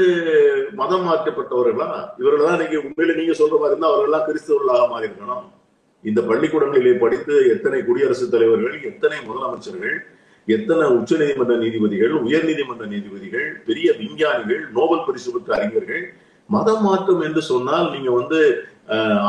மதம் 0.79 1.05
மாற்றப்பட்டவர்களா? 1.09 1.89
இவர்கள் 2.21 2.47
தான் 2.49 2.61
நீங்க 2.63 2.77
உண்மையில 2.87 3.15
நீங்க 3.19 3.35
சொல்ற 3.41 3.55
மாதிரி 3.61 3.73
இருந்தா 3.73 3.91
அவர்கள் 3.91 4.09
எல்லாம் 4.09 4.27
கிறிஸ்தவர்களாக 4.27 4.87
மாறி 4.93 5.07
இருக்கணும் 5.09 5.47
இந்த 6.03 6.19
பள்ளிக்கூடங்களிலே 6.29 6.93
படித்து 7.03 7.35
எத்தனை 7.53 7.79
குடியரசுத் 7.87 8.33
தலைவர்கள் 8.33 8.75
எத்தனை 8.89 9.17
முதலமைச்சர்கள் 9.27 9.95
எத்தனை 10.47 10.85
உச்ச 10.97 11.11
நீதிமன்ற 11.21 11.55
நீதிபதிகள் 11.63 12.13
உயர் 12.25 12.47
நீதிமன்ற 12.49 12.85
நீதிபதிகள் 12.93 13.47
பெரிய 13.67 13.87
விஞ்ஞானிகள் 14.01 14.63
நோபல் 14.77 15.05
பரிசு 15.07 15.29
பெற்ற 15.35 15.51
அறிஞர்கள் 15.57 16.03
மதம் 16.49 16.83
மாற்றம் 16.83 17.21
என்று 17.21 17.41
சொன்னால் 17.49 17.87
நீங்க 17.93 18.11
வந்து 18.11 18.39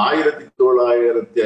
ஆயிரத்தி 0.04 0.44
தொள்ளாயிரத்தி 0.60 1.42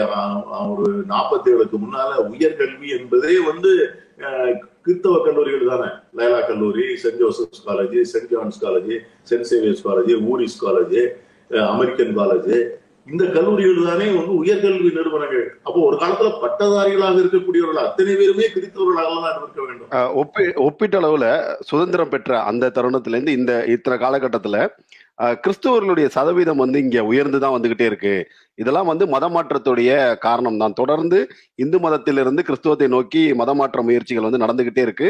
ஒரு 0.72 0.86
நாற்பத்தி 1.10 1.48
ஏழுக்கு 1.54 1.78
முன்னால 1.78 2.10
உயர்கல்வி 2.30 2.88
என்பதே 2.98 3.34
வந்து 3.48 3.72
அஹ், 4.22 4.52
கிறிஸ்தவ 4.84 5.16
கல்லூரிகள் 5.24 5.70
தானே. 5.72 5.88
லைலா 6.18 6.40
கல்லூரி 6.46 6.84
saint 7.02 7.20
Joseph's 7.20 7.62
college 7.66 7.96
saint 8.12 8.30
John's 8.32 8.58
college 8.64 8.92
saint 9.30 9.48
Xavier's 9.50 9.84
college 9.84 10.12
Voorhees 10.30 10.58
college 10.64 10.96
American 11.70 12.12
college. 12.18 12.50
இந்த 13.06 13.24
கல்லூரிகள் 13.34 13.88
தானே 13.90 14.06
வந்து 14.16 14.32
உயர்கல்வி 14.40 14.90
நிறுவனங்கள். 14.96 15.44
அப்போ 15.66 15.78
ஒரு 15.86 15.96
காலத்துல 15.96 16.30
பட்டதாரிகளாக 16.42 17.22
இருக்கக்கூடியவர்கள் 17.22 17.84
அத்தனை 17.84 18.14
பேருமே 18.16 18.46
கிறித்தவர்களாக 18.54 19.14
தான் 19.18 19.38
இருக்க 19.38 19.60
வேண்டும். 19.62 19.88
ஒப்பி 20.20 20.44
ஒப்பீட்டளவுல 20.66 21.28
சுதந்திரம் 21.70 22.12
பெற்ற 22.14 22.32
அந்த 22.50 22.72
தருணத்துல 22.76 23.16
இருந்து 23.16 23.38
இந்த 23.38 23.54
இத்தனை 23.74 23.98
காலகட்டத்துல 23.98 24.58
கிறிஸ்துவர்களுடைய 25.38 26.06
சதவீதம் 26.08 26.56
வந்து 26.56 26.78
இங்க 26.78 27.04
உயர்ந்து 27.04 27.38
தான் 27.38 27.54
வந்துகிட்டே 27.54 27.86
இருக்கு. 27.86 28.12
இதெல்லாம் 28.58 28.86
வந்து 28.86 29.06
மத 29.06 29.28
மாற்றத்துடைய 29.28 29.90
காரணம் 30.18 30.58
தான். 30.58 30.74
தொடர்ந்து 30.74 31.18
இந்து 31.58 31.78
மதத்திலிருந்து 31.78 32.42
கிறிஸ்துவத்தை 32.42 32.88
நோக்கி 32.88 33.34
மத 33.34 33.54
மாற்ற 33.54 33.82
முயற்சிகள் 33.82 34.26
வந்து 34.26 34.42
நடந்துகிட்டே 34.44 34.82
இருக்கு. 34.86 35.08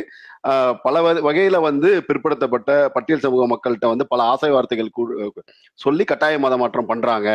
அஹ், 0.49 0.75
பல 0.83 0.95
வகையில 1.23 1.61
வந்து 1.62 1.91
பிற்படுத்தப்பட்ட 2.09 2.67
பட்டியல் 2.95 3.21
சமூக 3.21 3.47
மக்கள்கிட்ட 3.49 3.88
வந்து 3.88 4.07
பல 4.07 4.23
ஆசை 4.29 4.50
வார்த்தைகள் 4.50 4.95
கூ- 4.99 5.45
சொல்லி 5.79 6.05
கட்டாய 6.05 6.38
மத 6.38 6.57
மாற்றம் 6.57 6.87
பண்றாங்க. 6.87 7.31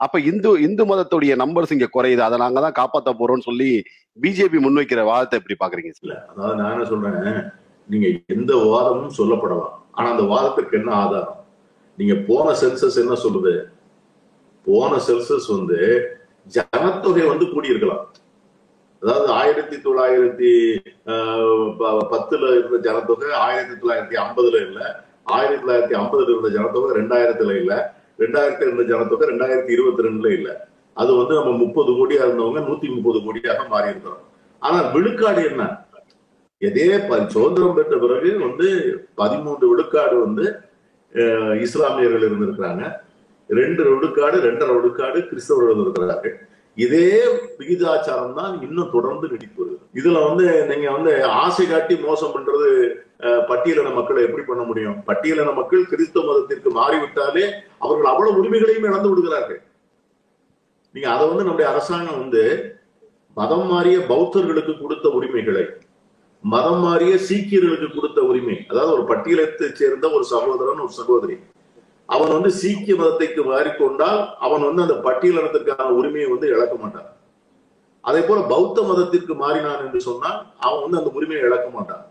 அப்ப 0.00 0.20
இந்து 0.28 0.50
இந்து 0.62 0.84
மதத்துடைய 0.86 1.32
நம்பர்ஸ் 1.36 1.72
இங்க 1.72 1.88
குறையுது. 1.92 2.18
அதை 2.20 2.38
நாங்க 2.38 2.60
தான் 2.60 2.78
காப்பாத்த 2.80 3.10
போறோம்னு 3.18 3.40
சொல்லி 3.42 3.70
பிஜேபி 4.18 4.58
முன்வைக்கிற 4.60 5.00
வாதத்தை 5.04 5.38
எப்படி 5.40 5.56
பாக்குறீங்க? 5.60 5.92
சார் 5.98 6.16
அதாவது 6.32 6.56
நான் 6.56 6.72
என்ன 6.72 6.84
சொல்றேன் 6.84 7.38
நீங்க 7.88 8.06
எந்த 8.28 8.52
வாதமும் 8.66 9.16
சொல்லப்படலாம். 9.18 9.70
ஆனா 9.92 10.10
அந்த 10.10 10.24
வாதத்துக்கு 10.28 10.72
என்ன 10.72 10.92
ஆதாரம்? 10.96 11.38
நீங்க 11.96 12.14
போன 12.26 12.50
சென்சஸ் 12.60 12.96
என்ன 12.96 13.12
சொல்லுது? 13.12 13.62
போன 14.64 14.96
சென்சஸ் 14.96 15.48
வந்து 15.48 16.08
ஜனத்தொகை 16.46 17.26
வந்து 17.26 17.44
கூடியிருக்கலாம். 17.44 18.04
அதாவது 19.02 19.32
ஆயிரத்தி 19.32 19.76
தொள்ளாயிரத்தி 19.76 20.78
ஆஹ், 21.06 21.76
ப- 21.76 22.06
பத்துல 22.10 22.58
இருந்த 22.58 22.90
ஜனத்தொகை 22.90 23.32
ஆயிரத்தி 23.32 23.88
தொள்ளாயிரத்தி 23.88 24.20
ஐம்பதுல 24.20 24.66
இல்ல. 24.66 25.04
ஆயிரத்தி 25.24 25.66
தொள்ளாயிரத்தி 25.66 25.98
ஐம்பதுல 25.98 26.30
இருந்த 26.30 26.48
ஜனத்தொகை 26.48 27.02
ரெண்டாயிரத்துல 27.02 27.56
இல்ல. 27.56 27.94
ரெண்டாயிரத்தி 28.18 28.60
இருந்த 28.60 28.82
ஜனத்தொகை 28.82 29.28
ரெண்டாயிரத்தி 29.28 29.70
இருபத்தி 29.70 30.02
ரெண்டுல 30.02 30.32
இல்ல. 30.32 30.68
அது 30.94 31.14
வந்து 31.14 31.34
நம்ம 31.34 31.50
முப்பது 31.50 31.92
கோடியா 31.92 32.22
இருந்தவங்க 32.26 32.60
நூத்தி 32.60 33.00
முப்பது 33.00 33.18
கோடியாக 33.18 33.68
மாறி 33.68 33.88
இருக்கிறோம் 33.90 34.18
ஆனா 34.58 34.90
விழுக்காடு 34.90 35.44
என்ன? 35.44 35.76
இதே 36.58 36.98
சுதந்திரம் 37.28 37.74
பெற்ற 37.74 37.98
பிறகு 37.98 38.38
வந்து 38.38 38.68
பதிமூன்று 39.14 39.68
விழுக்காடு 39.68 40.20
வந்து 40.20 40.60
இஸ்லாமியர்கள் 41.64 42.26
இருந்திருக்கிறாங்க. 42.28 42.82
ரெண்டு 43.60 43.82
ரொடுக்காடு 43.90 44.36
ரெண்டரை 44.48 44.72
ஒடுக்காடு 44.78 45.18
கிறிஸ்தவர்கள் 45.30 45.72
இருந்திருக்கிறார்கள். 45.72 46.34
இதே 46.76 47.08
விகிதாச்சாரம் 47.58 48.36
தான் 48.38 48.52
இன்னும் 48.66 48.92
தொடர்ந்து 48.94 49.26
நீடித்து 49.32 49.58
வருகிறது 49.62 49.88
இதுல 50.00 50.20
வந்து 50.28 50.44
நீங்க 50.70 50.86
வந்து 50.96 51.12
ஆசை 51.42 51.64
காட்டி 51.72 51.94
மோசம் 52.06 52.34
பண்றது 52.34 52.68
பட்டியலின 53.48 53.90
மக்களை 53.96 54.20
எப்படி 54.26 54.44
பண்ண 54.46 54.62
முடியும்? 54.68 54.96
பட்டியலின 55.08 55.52
மக்கள் 55.58 55.90
கிறிஸ்தவ 55.90 56.24
மதத்திற்கு 56.28 56.70
மாறிவிட்டாலே 56.78 57.44
அவர்கள் 57.84 58.10
அவ்வளவு 58.12 58.38
உரிமைகளையும் 58.40 58.88
இழந்து 58.88 59.10
விடுகிறார்கள். 59.10 59.60
நீங்க 60.94 61.08
அதை 61.14 61.24
வந்து 61.32 61.46
நம்முடைய 61.46 61.68
அரசாங்கம் 61.72 62.20
வந்து 62.22 62.44
மதம் 63.36 63.68
மாறிய 63.72 63.98
பௌத்தர்களுக்கு 64.10 64.72
கொடுத்த 64.80 65.06
உரிமைகளை 65.18 65.64
மதம் 66.44 66.80
மாறிய 66.84 67.14
சீக்கியர்களுக்கு 67.28 67.88
கொடுத்த 67.96 68.20
உரிமை 68.28 68.56
அதாவது 68.70 68.92
ஒரு 68.96 69.04
பட்டியலத்தை 69.10 69.66
சேர்ந்த 69.80 70.06
ஒரு 70.16 70.24
சகோதரன் 70.32 70.84
ஒரு 70.84 70.94
சகோதரி. 71.00 71.36
அவன் 72.08 72.32
வந்து 72.36 72.50
சீக்கிய 72.60 72.94
மதத்தைக்கு 73.00 73.42
மாறிக்கொண்டால் 73.50 74.20
அவன் 74.46 74.64
வந்து 74.68 74.84
அந்த 74.86 74.96
பட்டியலினத்துக்கான 75.06 75.86
உரிமையை 75.98 76.28
வந்து 76.32 76.46
இழக்க 76.54 76.74
மாட்டான். 76.82 77.08
அதே 78.04 78.20
போல 78.28 78.38
பௌத்த 78.52 78.78
மதத்திற்கு 78.88 79.34
மாறினான் 79.42 79.82
என்று 79.86 80.00
சொன்னால் 80.08 80.38
அவன் 80.66 80.82
வந்து 80.84 81.00
அந்த 81.00 81.12
உரிமையை 81.18 81.42
இழக்க 81.48 81.68
மாட்டான். 81.76 82.02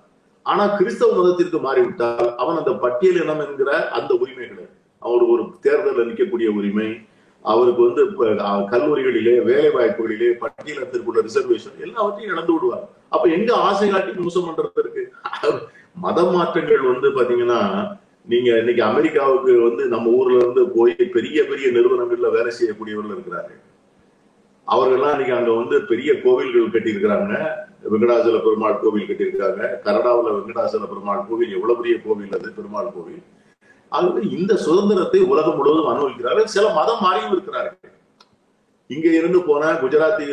ஆனா 0.45 0.63
கிறிஸ்தவ 0.77 1.11
மதத்திற்கு 1.19 1.59
மாறிவிட்டால் 1.67 2.29
அவன் 2.41 2.59
அந்த 2.61 2.73
பட்டியல் 2.83 3.19
இனம் 3.23 3.43
என்கிற 3.47 3.71
அந்த 3.97 4.11
உரிமைகளை 4.23 4.65
அவருக்கு 5.01 5.35
ஒரு 5.35 5.43
தேர்தலில் 5.65 6.09
நிற்கக்கூடிய 6.09 6.47
உரிமை 6.59 6.89
அவருக்கு 7.45 7.81
வந்து 7.87 8.01
கல்லூரிகளிலே 8.71 9.35
வேலை 9.49 9.69
வாய்ப்புகளிலே 9.75 10.31
பட்டியலத்திற்குள்ள 10.41 11.21
ரிசர்வேஷன் 11.27 11.77
எல்லாவற்றையும் 11.85 12.33
இழந்து 12.33 12.53
விடுவார் 12.55 12.87
அப்ப 13.11 13.23
எங்க 13.37 13.51
ஆசை 13.67 13.87
காட்டி 13.89 14.11
மோசம் 14.25 14.45
பண்றது 14.47 14.81
இருக்கு? 14.83 15.03
மத 16.03 16.19
மாற்றங்கள் 16.35 16.83
வந்து 16.91 17.07
பாத்தீங்கன்னா 17.17 17.59
நீங்க 18.27 18.49
இன்னைக்கு 18.61 18.83
அமெரிக்காவுக்கு 18.83 19.51
வந்து 19.67 19.83
நம்ம 19.93 20.11
ஊர்ல 20.19 20.39
இருந்து 20.41 20.63
போய் 20.75 20.95
பெரிய 21.15 21.37
பெரிய 21.51 21.67
நிறுவனங்கள்ல 21.77 22.29
வேலை 22.37 22.51
செய்யக்கூடியவர்கள் 22.59 23.15
இருக்கிறாரு 23.15 23.53
அவர்கள்லாம் 24.67 25.13
இன்னைக்கு 25.15 25.35
அங்க 25.37 25.51
வந்து 25.51 25.75
பெரிய 25.91 26.09
கோவில்கள் 26.23 26.73
கட்டி 26.73 26.93
இருக்கிறாங்க 26.93 27.33
வெங்கடாசல 27.91 28.39
பெருமாள் 28.45 28.81
கோவில் 28.81 29.07
கட்டியிருக்காங்க. 29.09 29.61
கனடாவில் 29.85 30.35
வெங்கடாசல 30.35 30.87
பெருமாள் 30.91 31.25
கோவில் 31.29 31.55
எவ்வளவு 31.57 31.79
பெரிய 31.79 31.95
கோவில் 32.03 32.35
அது 32.37 32.49
பெருமாள் 32.57 32.91
கோவில். 32.95 33.23
அது 33.91 34.29
இந்த 34.37 34.53
சுதந்திரத்தை 34.65 35.21
உலகம் 35.31 35.57
முழுவதும் 35.59 35.89
அனுபவிக்கிறார்கள். 35.91 36.51
சில 36.55 36.65
மதம் 36.79 37.01
மாறியும் 37.05 37.33
இருக்கிறார்கள். 37.35 37.77
இங்க 38.93 39.07
இருந்து 39.19 39.39
போன 39.49 39.71
குஜராத்தி 39.81 40.25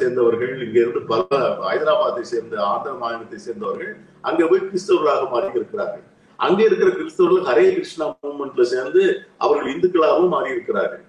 சேர்ந்தவர்கள் 0.00 0.52
இங்க 0.64 0.76
இருந்து 0.82 1.00
பல 1.10 1.40
ஹைதராபாத்தை 1.68 2.22
சேர்ந்த 2.32 2.56
ஆந்திர 2.72 2.92
மாநிலத்தை 3.02 3.38
சேர்ந்தவர்கள் 3.46 3.92
அங்க 4.28 4.42
போய் 4.50 4.68
கிறிஸ்தவர்களாக 4.68 5.26
மாறி 5.34 5.48
இருக்கிறார்கள் 5.58 6.04
அங்க 6.38 6.60
இருக்கிற 6.68 6.88
கிறிஸ்தவர்கள் 6.98 7.46
ஹரே 7.48 7.66
கிருஷ்ணா 7.76 8.06
மூவ்மெண்ட்ல 8.14 8.64
சேர்ந்து 8.74 9.02
அவர்கள் 9.44 9.72
இந்துக்களாகவும் 9.74 10.34
மாறி 10.36 10.50
இருக்கிறார்கள் 10.56 11.04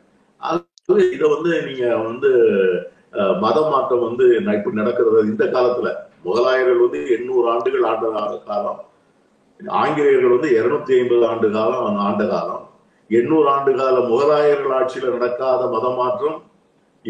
இதை 1.15 1.27
வந்து 1.35 1.51
நீங்க 1.67 1.85
வந்து 2.09 2.29
மத 3.43 3.57
மாற்றம் 3.71 4.03
வந்து 4.07 4.25
இப்படி 4.57 4.75
நடக்கிறது 4.79 5.31
இந்த 5.31 5.45
காலத்துல. 5.55 5.89
முகலாயர்கள் 6.25 6.83
வந்து 6.83 6.99
எண்ணூறு 7.15 7.45
ஆண்டுகள் 7.53 7.87
ஆண்ட 7.89 8.37
காலம். 8.49 8.79
ஆங்கிலேயர்கள் 9.81 10.35
வந்து 10.35 10.49
இருநூத்தி 10.57 10.93
ஐம்பது 10.99 11.23
ஆண்டு 11.29 11.47
காலம் 11.55 11.99
ஆண்ட 12.07 12.23
காலம். 12.33 12.63
எண்ணூறு 13.09 13.47
ஆண்டு 13.55 13.71
கால 13.79 13.95
முகலாயர்கள் 14.11 14.75
ஆட்சியில 14.79 15.11
நடக்காத 15.15 15.61
மத 15.75 15.89
மாற்றம் 15.99 16.37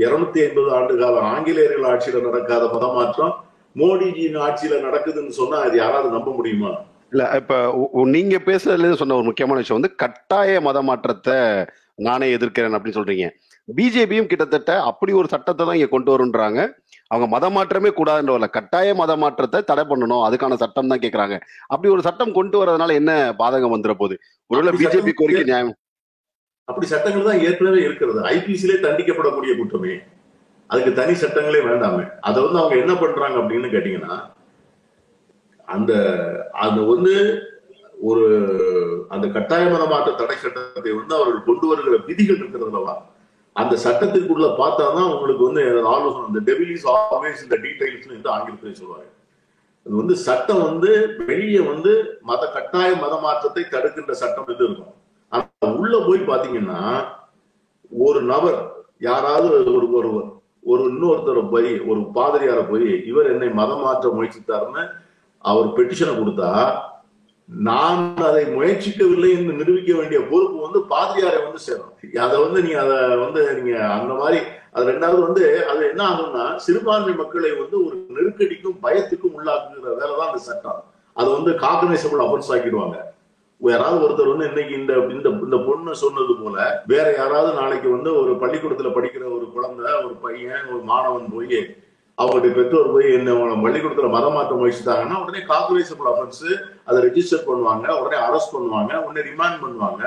இருநூத்தி 0.04 0.40
ஐம்பது 0.46 0.70
ஆண்டு 0.78 0.94
காலம் 1.02 1.28
ஆங்கிலேயர்கள் 1.34 1.88
ஆட்சியில 1.94 2.22
நடக்காத 2.28 2.64
மத 2.74 2.88
மாற்றம் 2.98 3.34
மோடிஜியின் 3.76 4.38
ஆட்சியில 4.46 4.76
நடக்குதுன்னு 4.86 5.34
சொன்னா 5.40 5.58
அது 5.66 5.76
யாராவது 5.84 6.10
நம்ப 6.18 6.30
முடியுமா? 6.38 6.72
இல்ல 7.14 7.24
இப்ப 7.40 7.56
நீங்க 8.16 8.36
பேசுறதுல 8.48 8.96
சொன்ன 9.02 9.18
ஒரு 9.20 9.28
முக்கியமான 9.30 9.62
விஷயம் 9.62 9.80
வந்து 9.80 9.98
கட்டாய 10.04 10.62
மத 10.68 10.78
மாற்றத்தை 10.90 11.38
நானே 12.08 12.28
எதிர்க்கிறேன் 12.38 12.76
அப்படின்னு 12.78 12.98
சொல்றீங்க. 12.98 13.28
பிஜேபியும் 13.68 14.28
கிட்டத்தட்ட 14.32 14.72
அப்படி 14.90 15.12
ஒரு 15.20 15.28
சட்டத்தை 15.32 15.64
தான் 15.64 15.78
இங்க 15.78 15.90
கொண்டு 15.94 16.10
வருன்றாங்க. 16.14 16.60
அவங்க 17.12 17.26
மத 17.34 17.46
மாற்றமே 17.56 17.90
கூடாதுன்ற 18.00 18.48
கட்டாய 18.58 18.90
மத 19.02 19.12
மாற்றத்தை 19.24 19.60
தடை 19.70 19.84
பண்ணணும் 19.92 20.24
அதுக்கான 20.28 20.58
சட்டம் 20.64 20.92
தான் 20.92 21.04
கேக்குறாங்க. 21.06 21.36
அப்படி 21.72 21.90
ஒரு 21.96 22.04
சட்டம் 22.08 22.36
கொண்டு 22.38 22.58
வரதுனால 22.62 22.94
என்ன 23.02 23.12
பாதகம் 23.42 23.76
வந்துட 23.76 23.96
போகுது? 24.02 24.18
ஒருவேளை 24.52 24.74
பிஜேபி 24.82 25.14
கோரிக்கை 25.22 25.46
நியாயம் 25.52 25.74
அப்படி 26.70 26.88
சட்டங்கள் 26.92 27.28
தான் 27.30 27.44
ஏற்கனவே 27.48 27.80
இருக்கிறது. 27.88 28.20
ஐபிசிலே 28.36 28.78
தண்டிக்கப்படக்கூடிய 28.86 29.52
குற்றமே 29.60 29.94
அதுக்கு 30.70 30.92
தனி 31.00 31.14
சட்டங்களே 31.22 31.62
வேண்டாமே. 31.68 32.06
அதை 32.28 32.38
வந்து 32.46 32.60
அவங்க 32.62 32.76
என்ன 32.84 32.94
பண்றாங்க 33.04 33.38
அப்படின்னு 33.42 33.70
கேட்டீங்கன்னா 33.76 34.16
அந்த 35.76 35.94
அந்த 36.66 36.80
வந்து 36.94 37.14
ஒரு 38.10 38.26
அந்த 39.14 39.26
கட்டாய 39.36 39.64
மதமாற்ற 39.74 40.10
தடை 40.20 40.36
சட்டத்தை 40.42 40.92
வந்து 40.98 41.14
அவர்கள் 41.18 41.48
கொண்டு 41.48 41.66
வருகிற 41.70 41.96
விதிகள் 42.10 42.42
இருக்கிறதுலவா 42.42 42.96
அந்த 43.56 43.76
சட்டத்திற்குள்ள 43.86 44.48
பார்த்தாதான் 44.62 45.10
உங்களுக்கு 45.14 45.44
வந்து 45.48 45.62
ஆலோசனை 45.94 46.26
இந்த 46.32 46.42
டெபிள் 46.50 46.72
இஸ் 46.76 46.88
ஆல்வேஸ் 46.96 47.44
இந்த 47.46 47.58
டீடைல்ஸ் 47.64 48.12
வந்து 48.14 48.34
ஆங்கிலத்தில் 48.36 48.80
சொல்லுவாங்க. 48.82 49.10
அது 49.86 49.96
வந்து 50.02 50.16
சட்டம் 50.28 50.64
வந்து 50.70 50.92
வெளியே 51.30 51.62
வந்து 51.72 51.92
மத 52.30 52.44
கட்டாய 52.56 52.90
மத 53.04 53.14
மாற்றத்தை 53.26 53.64
தடுக்கின்ற 53.76 54.14
சட்டம் 54.24 54.52
இது 54.54 54.64
இருக்கும். 54.68 54.94
உள்ள 55.78 55.96
போய் 56.08 56.30
பாத்தீங்கன்னா 56.32 56.82
ஒரு 58.06 58.20
நபர் 58.32 58.60
யாராவது 59.08 59.48
ஒரு 59.76 59.88
ஒருவர் 59.98 60.28
ஒரு 60.64 60.84
இன்னொருத்தரை 60.92 61.44
போய் 61.52 61.72
ஒரு 61.90 62.00
பாதிரியார 62.16 62.60
போய் 62.70 62.88
இவர் 63.10 63.32
என்னை 63.34 63.50
மதம் 63.60 63.84
மாற்ற 63.86 64.10
முயற்சித்தாருன்னு 64.16 64.84
அவர் 65.46 65.76
பெட்டிஷனை 65.78 66.14
கொடுத்தா 66.16 66.52
நான் 67.50 68.02
அதை 68.30 68.44
முயற்சிக்கவில்லை 68.56 69.30
என்று 69.36 69.54
நிரூபிக்க 69.60 69.92
வேண்டிய 70.00 70.20
பொறுப்பு 70.32 70.58
வந்து 70.66 70.80
பாதிரியாரை 70.94 71.40
வந்து 71.46 71.62
சேரும் 71.68 71.94
அதை 72.26 72.38
வந்து 72.46 72.60
நீங்க 72.66 72.80
அதை 72.86 72.98
வந்து 73.26 73.42
நீங்க 73.58 73.76
அந்த 73.98 74.14
மாதிரி 74.22 74.40
அது 74.74 74.90
ரெண்டாவது 74.92 75.22
வந்து 75.28 75.44
அது 75.72 75.82
என்ன 75.92 76.02
ஆகும்னா 76.10 76.44
சிறுபான்மை 76.66 77.14
மக்களை 77.22 77.52
வந்து 77.62 77.78
ஒரு 77.86 77.96
நெருக்கடிக்கும் 78.16 78.82
பயத்துக்கும் 78.86 79.38
உள்ளாக்குகிற 79.38 79.94
வேலை 80.00 80.14
தான் 80.18 80.30
அந்த 80.30 80.42
சட்டம். 80.50 80.82
அது 81.18 81.30
வந்து 81.38 81.52
காகனைசபிள் 81.64 82.24
அஃபென்ஸ் 82.26 82.52
ஆக்கிடுவாங்க. 82.56 82.98
யாராவது 83.62 84.04
ஒருத்தர் 84.06 84.32
வந்து 84.32 84.48
இன்னைக்கு 84.50 84.74
இந்த 84.80 84.94
இந்த 85.16 85.28
இந்த 85.46 85.58
பொண்ணு 85.68 85.94
சொன்னது 86.04 86.34
போல 86.42 86.56
வேற 86.92 87.06
யாராவது 87.20 87.52
நாளைக்கு 87.60 87.88
வந்து 87.96 88.10
ஒரு 88.22 88.32
பள்ளிக்கூடத்துல 88.42 88.90
படிக்கிற 88.98 89.24
ஒரு 89.38 89.46
குழந்தை 89.56 89.92
ஒரு 90.06 90.16
பையன் 90.26 90.68
ஒரு 90.72 90.82
மாணவன் 90.92 91.34
போய் 91.36 91.60
அவங்களுடைய 92.18 92.52
பெற்றோர் 92.58 92.94
போய் 92.94 93.08
என்ன 93.18 93.34
பள்ளிக்கூடத்துல 93.64 94.10
மதம் 94.16 94.36
மாற்றம் 94.38 94.62
முயற்சித்தாங்கன்னா 94.62 95.18
உடனே 95.24 95.42
கால்குலேசபிள் 95.50 96.10
அஃபென்ஸ் 96.12 96.46
அதை 96.88 96.98
ரெஜிஸ்டர் 97.08 97.48
பண்ணுவாங்க 97.50 97.86
உடனே 98.02 98.18
அரெஸ்ட் 98.28 98.56
பண்ணுவாங்க 98.56 98.92
உடனே 99.06 99.24
ரிமாண்ட் 99.32 99.62
பண்ணுவாங்க. 99.64 100.04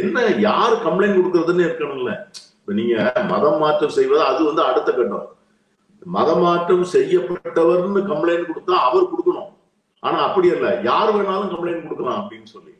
என்ன 0.00 0.18
யார் 0.48 0.74
கம்ப்ளைண்ட் 0.84 1.18
கொடுக்கறதுன்னு 1.18 1.66
இருக்கணும்ல. 1.66 2.12
இப்ப 2.60 2.72
நீங்க 2.72 2.94
மதம் 3.32 3.60
மாற்றம் 3.64 3.96
செய்வது 3.98 4.22
அது 4.30 4.40
வந்து 4.44 4.62
அடுத்த 4.68 4.90
கட்டம். 4.92 5.26
மதம் 6.16 6.42
மாற்றம் 6.46 6.84
செய்யப்பட்டவர்னு 6.94 8.02
கம்ப்ளைண்ட் 8.10 8.50
கொடுத்தா 8.50 8.80
அவர் 8.88 9.10
கொடுக்கணும். 9.12 9.45
ஆனா 10.00 10.18
அப்படி 10.18 10.48
இல்ல 10.48 10.80
யார் 10.82 11.14
வேணாலும் 11.16 11.52
கம்ப்ளைண்ட் 11.52 11.86
கொடுக்கலாம் 11.88 12.20
அப்படின்னு 12.22 12.48
சொல்லி. 12.54 12.72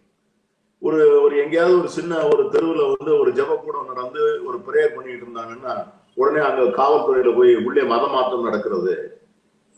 ஒரு 0.83 1.23
ஒரு 1.23 1.35
எங்கேயாவது 1.43 1.79
ஒரு 1.79 1.89
சின்ன 1.89 2.19
ஒரு 2.27 2.43
தெருவில் 2.51 2.91
வந்து 2.95 3.13
ஒரு 3.21 3.31
ஜப 3.33 3.53
கூடம் 3.61 3.91
நடந்து 3.93 4.23
ஒரு 4.49 4.59
ப்ரேயர் 4.67 4.97
பண்ணிட்டு 4.97 5.25
இருந்தாங்கன்னா 5.27 5.75
உடனே 6.15 6.41
அங்க 6.49 6.63
காவல்துறையில 6.81 7.31
போய் 7.37 7.53
உள்ளே 7.67 7.83
மத 7.83 8.07
மாற்றம் 8.07 8.45
நடக்கிறது 8.45 8.95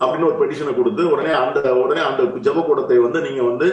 அப்படின்னு 0.01 0.29
ஒரு 0.31 0.39
பெட்டிஷனை 0.41 0.73
கொடுத்து 0.75 1.13
உடனே 1.13 1.31
அந்த 1.31 1.75
உடனே 1.75 2.01
அந்த 2.01 2.23
ஜபக்கூடத்தை 2.47 2.97
வந்து 2.97 3.21
நீங்க 3.21 3.43
வந்து 3.43 3.69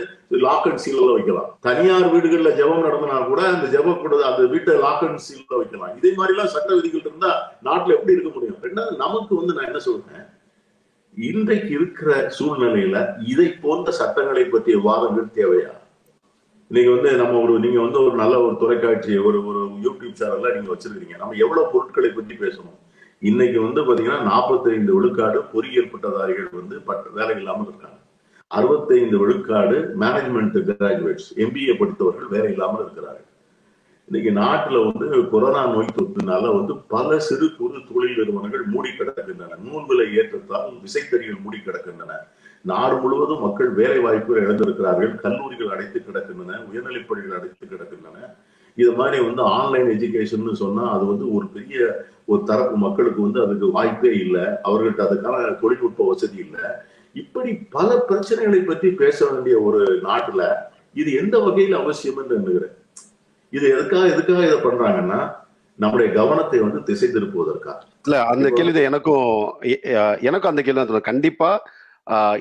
லாக் 0.46 0.68
அண்ட் 0.68 0.82
சீல்ல 0.86 1.12
வைக்கலாம். 1.14 1.50
தனியார் 1.60 2.08
வீடுகள்ல 2.14 2.52
ஜபம் 2.56 2.86
நடந்தனா 2.86 3.18
கூட 3.28 3.42
அந்த 3.48 3.68
ஜப 3.76 3.94
கூட 4.02 4.26
அந்த 4.30 4.48
வீட்டை 4.54 4.78
லாக் 4.78 5.04
அண்ட் 5.04 5.22
சீல்ல 5.28 5.54
வைக்கலாம். 5.58 5.98
இதே 5.98 6.14
மாதிரி 6.14 6.34
எல்லாம் 6.36 6.54
சட்ட 6.56 6.70
விதிகள் 6.76 7.00
இருந்தா 7.00 7.32
நாட்டுல 7.64 7.96
எப்படி 7.98 8.16
இருக்க 8.16 8.32
முடியும்? 8.34 8.58
ரெண்டாவது 8.64 8.96
நமக்கு 8.96 9.36
வந்து 9.36 9.54
நான் 9.54 9.66
என்ன 9.66 9.80
சொல்றேன்? 9.80 10.26
இன்றைக்கு 11.18 11.70
இருக்கிற 11.70 12.12
சூழ்நிலையில 12.38 12.98
இதை 13.32 13.46
போன்ற 13.64 13.92
சட்டங்களை 13.92 14.44
பற்றிய 14.46 14.78
வாதங்கள் 14.88 15.36
தேவையா? 15.38 15.72
இன்னைக்கு 16.72 16.92
வந்து 16.96 17.10
நம்ம 17.22 17.40
ஒரு 17.44 17.54
நீங்க 17.66 17.80
வந்து 17.82 18.00
ஒரு 18.06 18.16
நல்ல 18.22 18.36
ஒரு 18.46 18.56
தொலைக்காட்சி 18.62 19.14
ஒரு 19.18 19.40
ஒரு 19.50 19.62
யூடியூப் 19.86 20.18
சேனல்ல 20.22 20.54
நீங்க 20.56 20.70
வச்சிருக்கீங்க 20.74 21.18
நம்ம 21.22 21.38
எவ்வளவு 21.44 21.72
பொருட்களை 21.74 22.10
பற்றி 22.10 22.36
பேசணும்? 22.36 22.80
இன்னைக்கு 23.20 23.60
வந்து 23.62 23.82
பாத்தீங்கன்னா 23.88 24.22
நாற்பத்தைந்து 24.32 24.92
விழுக்காடு 24.98 25.42
பொறியியல் 25.54 25.92
பட்டதாரிகள் 25.94 26.50
வந்து 26.52 26.76
வேலை 27.20 27.36
இல்லாமல் 27.38 27.70
இருக்காங்க. 27.70 28.00
அறுபத்தைந்து 28.52 29.18
விழுக்காடு 29.18 29.78
மேனேஜ்மெண்ட் 30.04 30.58
கிராஜுவேட்ஸ் 30.70 31.30
எம்பிஏ 31.46 31.76
படித்தவர்கள் 31.78 32.34
வேலை 32.36 32.52
இல்லாமல் 32.52 32.84
இருக்கிறார்கள். 32.84 33.30
இன்னைக்கு 34.08 34.32
நாட்டுல 34.42 34.80
வந்து 34.88 35.30
கொரோனா 35.30 35.62
நோய் 35.66 35.96
தொற்றுனால 35.98 36.58
வந்து 36.58 36.74
பல 36.78 37.20
சிறு 37.20 37.56
குறு 37.58 37.80
தொழில் 37.94 38.18
நிறுவனங்கள் 38.18 38.64
மூடி 38.64 38.90
கிடக்கின்றன. 38.90 39.58
நூல் 39.64 39.86
விலை 39.86 40.06
ஏற்றத்தால் 40.18 40.68
விசைத்தறிகள் 40.84 41.42
மூடி 41.44 41.58
கிடக்கின்றன. 41.58 42.12
நாடு 42.62 42.96
முழுவதும் 42.98 43.42
மக்கள் 43.42 43.70
வேலை 43.70 44.00
வாய்ப்புகள் 44.00 44.46
இழந்திருக்கிறார்கள். 44.48 45.16
கல்லூரிகள் 45.16 45.68
அடைத்து 45.68 46.00
கிடக்கின்றன. 46.00 46.60
உயர்நிலைப்பள்ளிகள் 46.68 47.36
அடைத்து 47.38 47.66
கிடக்கின்றன. 47.72 48.30
இது 48.76 48.92
மாதிரி 48.92 49.24
வந்து 49.24 49.42
ஆன்லைன் 49.42 49.88
எஜுகேஷன் 49.88 50.54
சொன்னா 50.54 50.92
அது 50.92 51.06
வந்து 51.06 51.34
ஒரு 51.34 51.48
பெரிய 51.48 52.06
ஒரு 52.26 52.44
தரப்பு 52.44 52.78
மக்களுக்கு 52.78 53.22
வந்து 53.22 53.42
அதுக்கு 53.42 53.72
வாய்ப்பே 53.72 54.14
இல்லை. 54.14 54.42
அவர்கள்ட்ட 54.42 55.04
அதுக்கான 55.10 55.60
தொழில்நுட்ப 55.60 56.08
வசதி 56.08 56.38
இல்லை. 56.38 56.66
இப்படி 57.14 57.54
பல 57.54 58.06
பிரச்சனைகளை 58.10 58.66
பற்றி 58.66 58.92
பேச 58.92 59.28
வேண்டிய 59.32 59.60
ஒரு 59.60 60.02
நாட்டுல 60.04 60.54
இது 60.94 61.14
எந்த 61.14 61.40
வகையில் 61.40 61.74
அவசியம் 61.74 62.18
என்று 62.18 62.36
எண்ணுகிறேன்? 62.36 62.76
இது 63.56 63.66
எதுக்காக 63.74 64.06
எதுக்காக 64.14 64.44
இதை 64.50 64.60
பண்றாங்கன்னா 64.68 65.20
நம்முடைய 65.80 66.08
கவனத்தை 66.18 66.60
வந்து 66.66 66.80
திசை 66.88 67.08
திருப்புவதற்காக. 67.16 67.80
இல்ல 68.06 68.18
அந்த 68.34 68.48
கேள்வி 68.58 68.82
எனக்கும் 68.90 69.28
எனக்கும் 70.28 70.52
அந்த 70.52 70.62
கேள்வி 70.66 70.84
தான் 70.84 71.10
கண்டிப்பா 71.10 71.50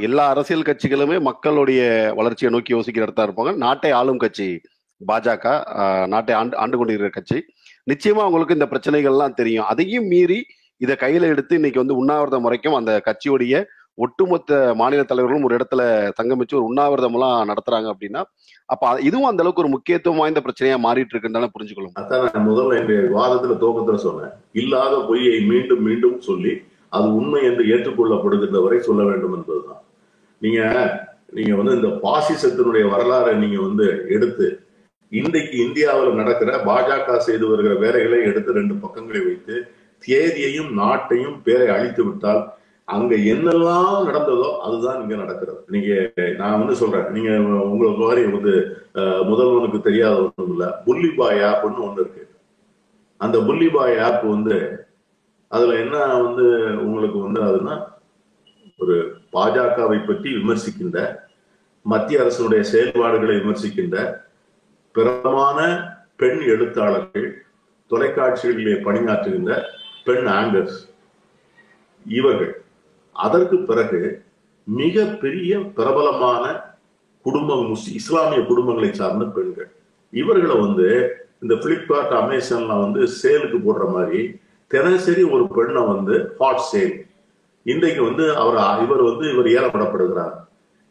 எல்லா 0.07 0.25
அரசியல் 0.33 0.69
கட்சிகளுமே 0.69 1.17
மக்களுடைய 1.29 1.83
வளர்ச்சியை 2.19 2.51
நோக்கி 2.55 2.73
யோசிக்கிற 2.75 3.07
இடத்தா 3.07 3.27
இருப்பாங்க. 3.27 3.53
நாட்டை 3.65 3.93
ஆளும் 4.01 4.23
கட்சி 4.25 4.49
பாஜக 5.01 5.47
நாட்டை 6.13 6.35
ஆண்டு 6.41 6.59
ஆண்டு 6.63 6.79
கொண்டிருக்கிற 6.79 7.11
கட்சி. 7.15 7.39
நிச்சயமா 7.91 8.23
அவங்களுக்கு 8.27 8.57
இந்த 8.59 8.67
பிரச்சனைகள்லாம் 8.73 9.39
தெரியும். 9.41 9.67
அதையும் 9.73 10.11
மீறி 10.13 10.39
இதை 10.81 10.95
கையில 11.05 11.31
எடுத்து 11.33 11.59
இன்னைக்கு 11.61 11.83
வந்து 11.83 11.99
உண்ணாவிரதம் 12.01 12.45
முறைக்கும் 12.47 12.79
அந்த 12.81 12.93
கட்சியுடைய 13.09 13.55
ஒட்டுமொத்த 13.99 14.53
மாநில 14.75 15.03
தலைவர்களும் 15.03 15.47
ஒரு 15.47 15.57
இடத்துல 15.59 15.83
தங்கமிச்சு 16.19 16.59
ஒரு 16.59 16.67
உண்ணாவிரதம் 16.69 17.17
எல்லாம் 17.19 17.49
நடத்துறாங்க 17.51 17.89
அப்படின்னா 17.93 18.23
அப்ப 18.69 18.93
இதுவும் 19.01 19.29
அந்த 19.31 19.43
அளவுக்கு 19.43 19.63
ஒரு 19.65 19.75
முக்கியத்துவம் 19.75 20.21
வாய்ந்த 20.21 20.41
பிரச்சனையா 20.45 20.79
மாறிட்டு 20.87 21.15
இருக்குன்னு 21.15 21.55
புரிஞ்சுக்கணும் 21.55 22.47
முதல்ல 22.49 22.79
என்னுடைய 22.79 23.01
வாதத்துல 23.17 23.57
தோக்கத்துல 23.63 23.99
சொன்னேன். 24.07 24.33
இல்லாத 24.55 24.95
பொய்யை 25.09 25.37
மீண்டும் 25.51 25.85
மீண்டும் 25.89 26.19
சொல்லி 26.21 26.55
அது 26.93 27.07
உண்மை 27.19 27.41
என்று 27.45 27.63
ஏற்றுக்கொள்ளப்படுகின்ற 27.73 28.59
வரை 28.65 28.79
சொல்ல 28.81 29.03
வேண்டும் 29.05 29.35
என்பதுதான். 29.39 29.81
நீங்க 30.43 30.61
நீங்க 31.33 31.53
வந்து 31.55 31.77
இந்த 31.79 31.91
பாசிசத்தினுடைய 32.05 32.85
வரலாறை 32.91 33.33
நீங்க 33.35 33.59
வந்து 33.61 33.87
எடுத்து 34.09 34.47
இன்றைக்கு 35.13 35.57
இந்தியாவில் 35.65 36.19
நடக்கிற 36.21 36.51
பாஜக 36.67 37.17
செய்து 37.21 37.47
வருகிற 37.51 37.75
வேலைகளை 37.83 38.19
எடுத்து 38.23 38.53
ரெண்டு 38.53 38.75
பக்கங்களை 38.75 39.21
வைத்து 39.25 39.57
தேதியையும் 40.03 40.71
நாட்டையும் 40.81 41.37
பேரை 41.45 41.69
அழித்து 41.69 42.03
விட்டால் 42.05 42.43
அங்க 42.85 43.15
என்னெல்லாம் 43.15 43.95
நடந்ததோ 44.09 44.49
அதுதான் 44.67 45.01
இங்க 45.03 45.15
நடக்கிறது. 45.15 45.61
நீங்க 45.75 46.13
நான் 46.39 46.59
வந்து 46.59 46.75
சொல்றேன். 46.75 47.07
நீங்க 47.11 47.31
உங்களுக்கு 47.73 48.03
மாதிரி 48.03 48.23
வந்து 48.33 48.53
முதல்வனுக்கு 49.31 49.81
தெரியாத 49.81 50.17
ஒன்றும் 50.25 50.51
இல்ல. 50.55 50.67
புள்ளிபாய் 50.87 51.41
ஆப்னு 51.51 51.85
ஒண்ணு 51.87 52.01
இருக்கு. 52.03 52.23
அந்த 53.17 53.39
புள்ளிபாய் 53.39 53.97
ஆப் 54.07 54.25
வந்து 54.25 54.57
அதுல 55.49 55.79
என்ன 55.79 55.97
வந்து 56.27 56.45
உங்களுக்கு 56.85 57.19
வந்து 57.19 57.41
அதுன்னா 57.41 57.75
ஒரு 58.79 58.97
பாஜகவை 59.33 59.99
பற்றி 60.07 60.31
விமர்சிக்கின்ற 60.35 60.99
மத்திய 61.83 62.21
அரசுடைய 62.25 62.61
செயல்பாடுகளை 62.61 63.37
விமர்சிக்கின்ற 63.37 63.97
பிரபலமான 64.93 65.61
பெண் 66.17 66.41
எழுத்தாளர்கள் 66.41 67.29
தொலைக்காட்சிகளிலே 67.91 68.75
பணியாற்றுகின்ற 68.87 69.63
பெண் 70.05 70.27
ஆங்கர்ஸ் 70.41 70.79
இவர்கள். 72.07 72.64
அதற்கு 73.15 73.57
பிறகு 73.59 74.01
மிக 74.65 75.05
பெரிய 75.05 75.59
பிரபலமான 75.59 76.45
குடும்பம் 77.23 77.75
இஸ்லாமிய 77.75 78.41
குடும்பங்களை 78.41 78.91
சார்ந்த 78.91 79.25
பெண்கள். 79.25 79.71
இவர்களை 80.13 80.57
வந்து 80.57 80.89
இந்த 81.43 81.55
பிளிப்கார்ட் 81.55 82.15
அமேசான்ல 82.23 82.75
வந்து 82.81 83.01
சேலுக்கு 83.23 83.59
போடுற 83.67 83.85
மாதிரி 83.93 84.21
தினசரி 84.71 85.23
ஒரு 85.23 85.45
பெண்ணை 85.57 85.83
வந்து 85.87 86.35
ஹாட் 86.39 86.67
சேல் 86.73 86.95
இன்றைக்கு 87.63 88.03
வந்து 88.03 88.25
அவர் 88.37 88.59
இவர் 88.85 89.03
வந்து 89.03 89.25
இவர் 89.33 89.49
ஏலப்படப்படுகிறார். 89.59 90.35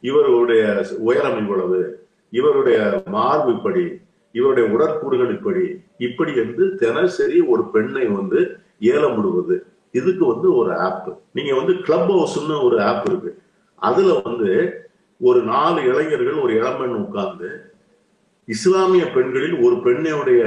இவருடைய 0.01 0.63
உயரம் 0.99 1.37
இவ்வளவு 1.43 1.81
இவருடைய 2.29 3.03
மார்பு 3.05 3.51
இப்படி 3.53 3.83
இவருடைய 4.31 4.65
உடற்கூறுகள் 4.75 5.31
இப்படி 5.37 5.63
இப்படி 5.97 6.35
என்று 6.35 6.75
தினசரி 6.75 7.39
ஒரு 7.41 7.63
பெண்ணை 7.63 8.05
வந்து 8.05 8.39
ஏலம் 8.79 9.15
விடுவது. 9.15 9.55
இதுக்கு 9.93 10.23
வந்து 10.25 10.49
ஒரு 10.55 10.71
ஆப் 10.85 11.07
நீங்க 11.31 11.53
வந்து 11.55 11.73
கிளப் 11.81 12.11
ஹவுஸ்னு 12.11 12.55
ஒரு 12.67 12.77
ஆப் 12.89 13.07
இருக்கு. 13.09 13.31
அதுல 13.89 14.13
வந்து 14.23 14.51
ஒரு 15.19 15.41
நாலு 15.43 15.79
இளைஞர்கள் 15.89 16.43
ஒரு 16.45 16.53
இளம்பெண் 16.53 16.99
உட்கார்ந்து 17.03 17.49
இஸ்லாமிய 18.47 19.03
பெண்களில் 19.15 19.57
ஒரு 19.65 19.75
பெண்ணுடைய 19.81 20.43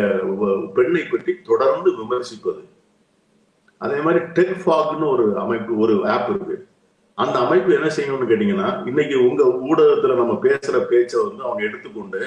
பெண்ணை 0.74 1.02
பற்றி 1.10 1.32
தொடர்ந்து 1.50 1.90
விமர்சிப்பது. 2.00 2.62
அதே 3.84 3.98
மாதிரி 4.00 4.24
டெக் 4.36 4.62
ஃபாக்னு 4.64 5.06
ஒரு 5.14 5.26
அமைப்பு 5.44 5.72
ஒரு 5.84 5.94
ஆப் 6.16 6.28
இருக்கு. 6.30 6.56
அந்த 7.14 7.36
அமைப்பு 7.38 7.70
என்ன 7.74 7.88
செய்யணும்னு 7.96 8.30
கேட்டீங்கன்னா 8.30 8.86
இன்னைக்கு 8.86 9.16
உங்க 9.28 9.44
ஊடகத்துல 9.70 10.16
நம்ம 10.16 10.34
பேசுற 10.42 10.76
பேச்சை 10.90 11.18
வந்து 11.24 11.42
அவங்க 11.46 11.62
எடுத்துக்கொண்டு 11.68 12.22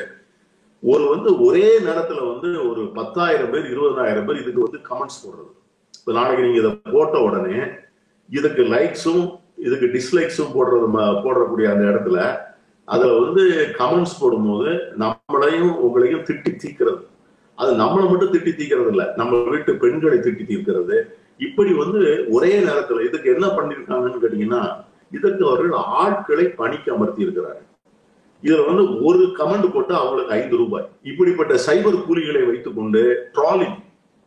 ஒரு 0.81 1.05
வந்து 1.09 1.29
ஒரே 1.43 1.79
நேரத்துல 1.79 2.19
வந்து 2.31 2.49
ஒரு 2.69 2.83
பத்தாயிரம் 2.93 3.51
பேர் 3.51 3.71
இருபதாயிரம் 3.73 4.27
பேர் 4.27 4.41
இதுக்கு 4.41 4.67
வந்து 4.67 4.81
கமெண்ட்ஸ் 4.89 5.23
போடுறது. 5.23 5.53
இப்போ 5.99 6.11
நாளைக்கு 6.11 6.43
நீங்க 6.43 6.59
இதை 6.59 6.75
போட்ட 6.91 7.21
உடனே 7.21 7.59
இதுக்கு 8.29 8.63
லைக்ஸும் 8.63 9.23
இதுக்கு 9.55 9.87
டிஸ்லைக்ஸும் 9.87 10.53
போடுறது 10.55 10.87
போடக்கூடிய 11.25 11.71
அந்த 11.71 11.83
இடத்துல 11.85 12.17
அதுல 12.87 13.19
வந்து 13.19 13.43
கமெண்ட்ஸ் 13.79 14.19
போடும்போது 14.19 14.69
நம்மளையும் 14.97 15.71
உங்களையும் 15.77 16.23
திட்டி 16.29 16.51
தீக்கிறது. 16.55 17.01
அது 17.57 17.71
நம்மளை 17.73 18.09
மட்டும் 18.09 18.33
திட்டி 18.33 18.51
தீக்கிறது 18.55 18.87
இல்ல 18.87 19.13
நம்ம 19.17 19.41
வீட்டு 19.43 19.75
பெண்களை 19.75 20.17
திட்டி 20.17 20.43
தீர்க்கிறது 20.45 20.97
இப்படி 21.37 21.73
வந்து 21.73 22.27
ஒரே 22.29 22.59
நேரத்துல 22.59 23.01
இதுக்கு 23.01 23.33
என்ன 23.33 23.47
பண்ணிருக்காங்கன்னு 23.47 24.21
கேட்டீங்கன்னா 24.23 24.61
இதற்கு 25.11 25.47
அவர்கள் 25.47 25.71
ஆட்களை 25.71 26.45
பணிக்கு 26.45 26.91
அமர்த்தி 26.91 27.21
இருக்கிறார்கள் 27.21 27.65
இதுல 28.43 28.65
வந்து 28.65 29.03
ஒரு 29.03 29.33
கமெண்ட் 29.39 29.73
போட்டு 29.73 29.95
அவங்களுக்கு 29.95 30.33
ஐந்து 30.33 30.57
ரூபாய். 30.57 30.87
இப்படிப்பட்ட 31.01 31.53
சைபர் 31.67 32.05
கூலிகளை 32.07 32.45
வைத்துக்கொண்டு 32.47 33.31
ட்ராலிங் 33.37 33.77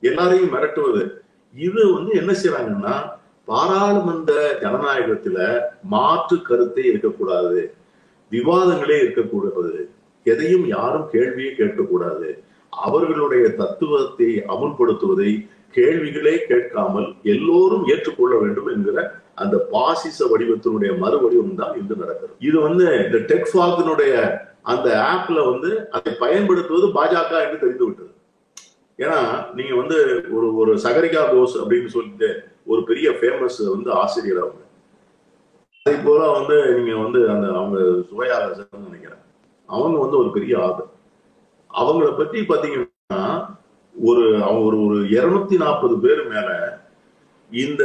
எல்லாரையும் 0.00 0.52
மிரட்டுவது 0.54 1.21
இது 1.54 1.80
வந்து 1.94 2.12
என்ன 2.20 2.32
செய்யறாங்கன்னா 2.32 2.94
பாராளுமன்ற 3.48 4.32
ஜனநாயகத்துல 4.62 5.38
மாற்று 5.94 6.36
கருத்தே 6.42 6.84
இருக்கக்கூடாது. 6.90 7.60
விவாதங்களே 8.32 8.96
இருக்கக்கூடாது. 9.04 9.72
எதையும் 10.26 10.66
யாரும் 10.76 11.08
கேள்வியே 11.14 11.50
கேட்கக்கூடாது. 11.60 12.28
அவர்களுடைய 12.72 13.44
தத்துவத்தை 13.62 14.30
அமுல்படுத்துவதை 14.52 15.32
கேள்விகளே 15.76 16.36
கேட்காமல் 16.50 17.08
எல்லோரும் 17.32 17.84
ஏற்றுக்கொள்ள 17.92 18.34
வேண்டும் 18.40 18.70
என்கிற 18.74 18.98
அந்த 19.42 19.56
பாசிச 19.72 20.18
வடிவத்தினுடைய 20.32 20.90
மறு 21.02 21.18
வடிவம் 21.22 21.60
தான் 21.60 21.76
இன்று 21.80 21.94
நடக்கிறது. 22.02 22.34
இது 22.48 22.56
வந்து 22.60 22.86
இந்த 23.06 23.18
டெக்ஃபாக்னுடைய 23.30 24.14
அந்த 24.72 24.88
ஆப்ல 25.12 25.38
வந்து 25.50 25.70
அதை 25.96 26.10
பயன்படுத்துவது 26.24 26.88
பாஜக 26.96 27.32
என்று 27.44 27.62
தெரிந்து 27.62 27.84
விட்டது 27.86 28.11
ஏன்னா 29.02 29.20
நீங்க 29.54 29.74
வந்து 29.74 29.96
ஒரு 30.36 30.48
ஒரு 30.54 30.72
சகரிகா 30.84 31.22
கோஸ் 31.32 31.54
அப்படின்னு 31.62 31.90
சொல்லிட்டு 31.96 32.28
ஒரு 32.66 32.80
பெரிய 32.82 33.08
ஃபேமஸ் 33.10 33.58
வந்து 33.74 33.90
ஆசிரியர் 33.92 34.42
அவங்க. 34.44 34.60
அதே 35.86 35.94
போல 36.04 36.20
வந்து 36.30 36.56
நீங்க 36.76 36.96
வந்து 37.04 37.20
அந்த 37.30 37.46
அவங்க 37.52 37.78
சுவையா 38.10 38.36
நினைக்கிறேன். 38.86 39.22
அவங்க 39.68 39.96
வந்து 39.98 40.18
ஒரு 40.18 40.30
பெரிய 40.30 40.54
ஆதர் 40.58 40.90
அவங்கள 41.70 42.08
பத்தி 42.16 42.38
பாத்தீங்கன்னா 42.40 43.20
ஒரு 43.94 44.24
அவங்க 44.44 44.62
ஒரு 44.64 44.78
ஒரு 44.86 44.98
இருநூத்தி 45.16 45.56
நாற்பது 45.56 45.94
பேர் 45.98 46.22
மேல 46.26 46.50
இந்த 47.52 47.82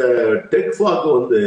டெக்ஃபாக்கு 0.52 1.10
வந்து 1.20 1.42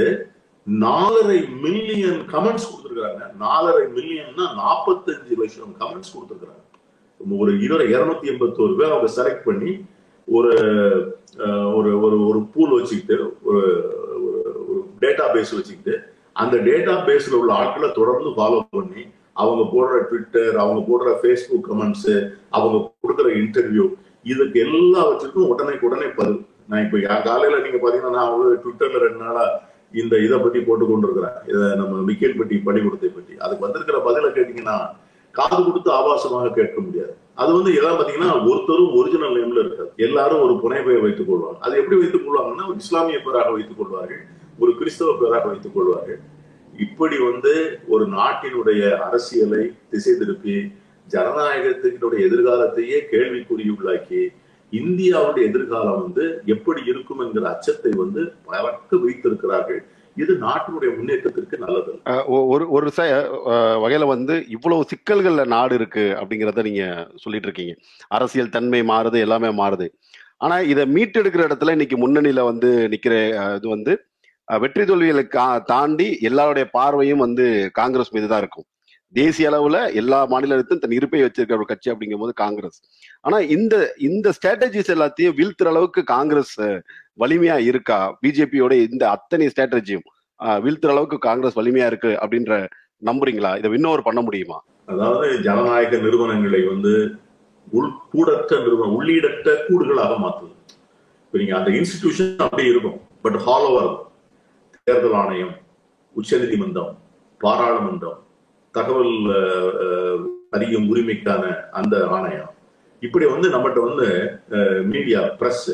நாலரை 0.66 1.38
மில்லியன் 1.60 2.20
கமெண்ட்ஸ் 2.32 2.68
கொடுத்துருக்காங்க 2.70 3.22
நாலரை 3.44 3.84
மில்லியன்னா 3.96 4.46
நாற்பத்தஞ்சு 4.62 5.38
லட்சம் 5.42 5.76
கமெண்ட்ஸ் 5.80 6.14
கொடுத்துருக்காங்க 6.14 6.64
ஒரு 7.38 7.52
இருபது 7.60 7.86
இருநூத்தி 7.92 8.28
எண்பத்தோரு 8.28 8.74
பேர் 8.76 8.92
அவங்க 8.92 9.10
செலக்ட் 9.16 9.44
பண்ணி 9.44 9.72
ஒரு 10.28 10.52
ஒரு 11.74 11.90
ஒரு 12.00 12.16
ஒரு 12.26 12.40
பூல் 12.52 12.76
வச்சுக்கிட்டு 12.76 13.16
ஒரு 13.48 13.62
ஒரு 14.64 14.80
டேட்டா 15.02 15.24
பேஸ் 15.34 15.56
வச்சுக்கிட்டு 15.56 15.94
அந்த 16.36 16.56
டேட்டா 16.66 16.94
பேஸ்ல 17.06 17.38
உள்ள 17.38 17.52
ஆட்களை 17.54 17.88
தொடர்ந்து 17.92 18.30
ஃபாலோ 18.36 18.60
பண்ணி 18.74 19.02
அவங்க 19.36 19.62
போடுற 19.72 19.98
ட்விட்டர் 20.06 20.56
அவங்க 20.56 20.80
போடுற 20.86 21.10
ஃபேஸ்புக் 21.20 21.66
கமெண்ட்ஸ் 21.68 22.10
அவங்க 22.52 22.76
கொடுக்குற 22.96 23.28
இன்டர்வியூ 23.40 23.84
இதுக்கு 24.26 24.58
எல்லாவற்றுக்கும் 24.64 25.50
உடனே 25.50 25.74
உடனே 25.82 26.08
பதில். 26.16 26.40
நான் 26.68 26.82
இப்போ 26.82 26.98
யா- 27.00 27.22
காலையில 27.24 27.60
நீங்க 27.62 27.78
பாத்தீங்கன்னா 27.78 28.16
நான் 28.16 28.32
வந்து 28.34 28.58
ட்விட்டர்ல 28.62 28.98
ரெண்டு 29.04 29.20
நாளா 29.22 29.44
இந்த 29.94 30.14
இதை 30.18 30.36
பத்தி 30.38 30.58
போட்டு 30.60 30.84
கொண்டிருக்கிறேன் 30.86 31.38
இதை 31.48 31.68
நம்ம 31.76 32.02
விக்கெட் 32.08 32.38
பட்டி 32.38 32.56
பள்ளிக்கூடத்தை 32.60 33.10
பற்றி 33.10 33.34
அதுக்கு 33.38 33.64
வந்திருக்கிற 33.66 34.00
பதிலை 34.04 34.28
கேட்டீங்கன்னா 34.30 34.76
காது 35.38 35.60
கொடுத்து 35.64 35.90
ஆபாசமாக 35.98 36.52
கேட்க 36.58 36.76
முடியாது. 36.86 37.12
அது 37.42 37.50
வந்து 37.56 37.70
எல்லாம் 37.78 37.98
பாத்தீங்கன்னா 37.98 38.30
ஒருத்தரும் 38.50 38.94
ஒரிஜினல் 38.98 39.36
நேம்ல 39.36 39.62
இருக்காது. 39.64 39.90
எல்லாரும் 40.06 40.42
ஒரு 40.46 40.54
புனைப்பெயர் 40.62 41.04
வைத்துக் 41.04 41.30
கொள்வாங்க 41.30 41.58
அது 41.66 41.78
எப்படி 41.82 41.98
வைத்துக் 42.00 42.26
கொள்வாங்கன்னா 42.26 42.66
ஒரு 42.70 42.78
இஸ்லாமிய 42.84 43.20
பேராக 43.26 43.52
வைத்துக் 43.56 43.80
கொள்வார்கள் 43.80 44.22
ஒரு 44.62 44.72
கிறிஸ்தவ 44.80 45.14
பேராக 45.20 45.44
வைத்துக் 45.52 45.76
கொள்வார்கள். 45.76 46.20
இப்படி 46.86 47.16
வந்து 47.28 47.52
ஒரு 47.92 48.04
நாட்டினுடைய 48.18 48.82
அரசியலை 49.06 49.62
திசை 49.90 50.12
திருப்பி 50.18 50.56
ஜனநாயகத்தினுடைய 51.14 52.20
எதிர்காலத்தையே 52.28 52.98
கேள்விக்குறியுள்ளாக்கி 53.12 54.20
இந்தியாவுடைய 54.72 55.44
எதிர்காலம் 55.50 56.00
வந்து 56.02 56.24
எப்படி 56.54 56.80
இருக்கும் 56.90 57.22
என்கிற 57.24 57.44
அச்சத்தை 57.54 57.92
வந்து 58.02 58.22
பறக்க 58.48 58.96
வைத்திருக்கிறார்கள். 59.04 59.80
இது 60.16 60.34
நாட்டினுடைய 60.34 60.96
முன்னேற்றத்திற்கு 60.96 61.58
நல்லது. 61.58 62.00
ஒ- 62.26 62.46
ஒரு 62.46 62.70
ஒரு 62.70 62.92
வகையில 62.96 64.06
வந்து 64.06 64.44
இவ்வளவு 64.48 64.84
சிக்கல்கள்ல 64.84 65.46
நாடு 65.46 65.74
இருக்கு 65.74 66.16
அப்படிங்கிறத 66.20 66.62
நீங்க 66.62 67.08
சொல்லிட்டு 67.16 67.48
இருக்கீங்க. 67.48 67.74
அரசியல் 68.08 68.48
தன்மை 68.48 68.82
மாறுது 68.82 69.18
எல்லாமே 69.18 69.48
மாறுது. 69.48 69.88
ஆனா 70.36 70.60
இதை 70.60 70.84
மீட்டெடுக்கிற 70.84 71.42
இடத்துல 71.46 71.70
இன்னைக்கு 71.70 71.96
முன்னணியில 71.96 72.44
வந்து 72.44 72.88
நிக்கிற 72.88 73.14
இது 73.56 73.68
வந்து 73.68 74.04
வெற்றி 74.58 74.84
தோல்விகளை 74.84 75.26
கா- 75.30 75.62
தாண்டி 75.62 76.18
எல்லாருடைய 76.20 76.68
பார்வையும் 76.70 77.18
வந்து 77.18 77.70
காங்கிரஸ் 77.72 78.14
மீது 78.14 78.28
தான் 78.28 78.38
இருக்கும். 78.38 78.64
தேசிய 79.12 79.50
அளவுல 79.50 79.94
எல்லா 79.94 80.24
மாநிலத்திலும் 80.24 80.78
தன் 80.78 80.90
இருப்பை 80.90 81.22
வச்சிருக்கிற 81.22 81.52
ஒரு 81.52 81.64
கட்சி 81.64 81.90
அப்படிங்கும் 81.90 82.18
போது 82.18 82.32
காங்கிரஸ். 82.32 82.82
ஆனா 83.20 83.38
இந்த 83.38 83.94
இந்த 83.98 84.32
ஸ்ட்ராட்டஜிஸ் 84.36 84.92
எல்லாத்தையும் 84.94 85.36
வீழ்த்துற 85.38 85.66
அளவுக்கு 85.66 86.04
காங்கிரஸ் 86.04 86.60
வலிமையா 87.22 87.56
இருக்கா? 87.70 87.98
பிஜேபியோட 88.22 88.72
இந்த 88.88 89.04
அத்தனை 89.14 89.46
ஸ்ட்ராட்டஜியும் 89.52 90.06
வீழ்த்துற 90.64 90.92
அளவுக்கு 90.94 91.18
காங்கிரஸ் 91.28 91.58
வலிமையா 91.58 91.86
இருக்கு 91.90 92.12
அப்படின்ற 92.22 92.52
நம்புறீங்களா? 93.08 93.50
இதை 93.58 93.72
இன்னொரு 93.78 94.02
பண்ண 94.06 94.20
முடியுமா? 94.26 94.58
அதாவது 94.92 95.26
ஜனநாயக 95.46 95.98
நிறுவனங்களை 96.04 96.60
வந்து 96.72 96.92
உள் 97.78 97.90
கூடற்ற 98.12 98.52
நிறுவனம் 98.64 98.94
உள்ளீடற்ற 98.98 99.50
கூடுகளாக 99.66 100.14
மாற்றுது. 100.22 100.54
இப்ப 101.26 101.38
நீங்க 101.40 101.54
அந்த 101.58 101.70
இன்ஸ்டிடியூஷன் 101.78 102.32
அப்படி 102.46 102.64
இருக்கும் 102.72 102.98
பட் 103.24 103.38
ஹாலோவர் 103.46 103.92
தேர்தல் 104.86 105.18
ஆணையம் 105.22 105.52
உச்சநீதிமன்றம் 106.16 106.94
பாராளுமன்றம் 107.40 108.18
தகவல் 108.74 109.14
அறியும் 110.56 110.88
உரிமைக்கான 110.92 111.44
அந்த 111.78 111.94
ஆணையம். 112.16 112.50
இப்படி 113.06 113.26
வந்து 113.34 113.48
நம்மகிட்ட 113.52 113.80
வந்து 113.88 114.08
மீடியா 114.92 115.20
பிரஸ் 115.40 115.68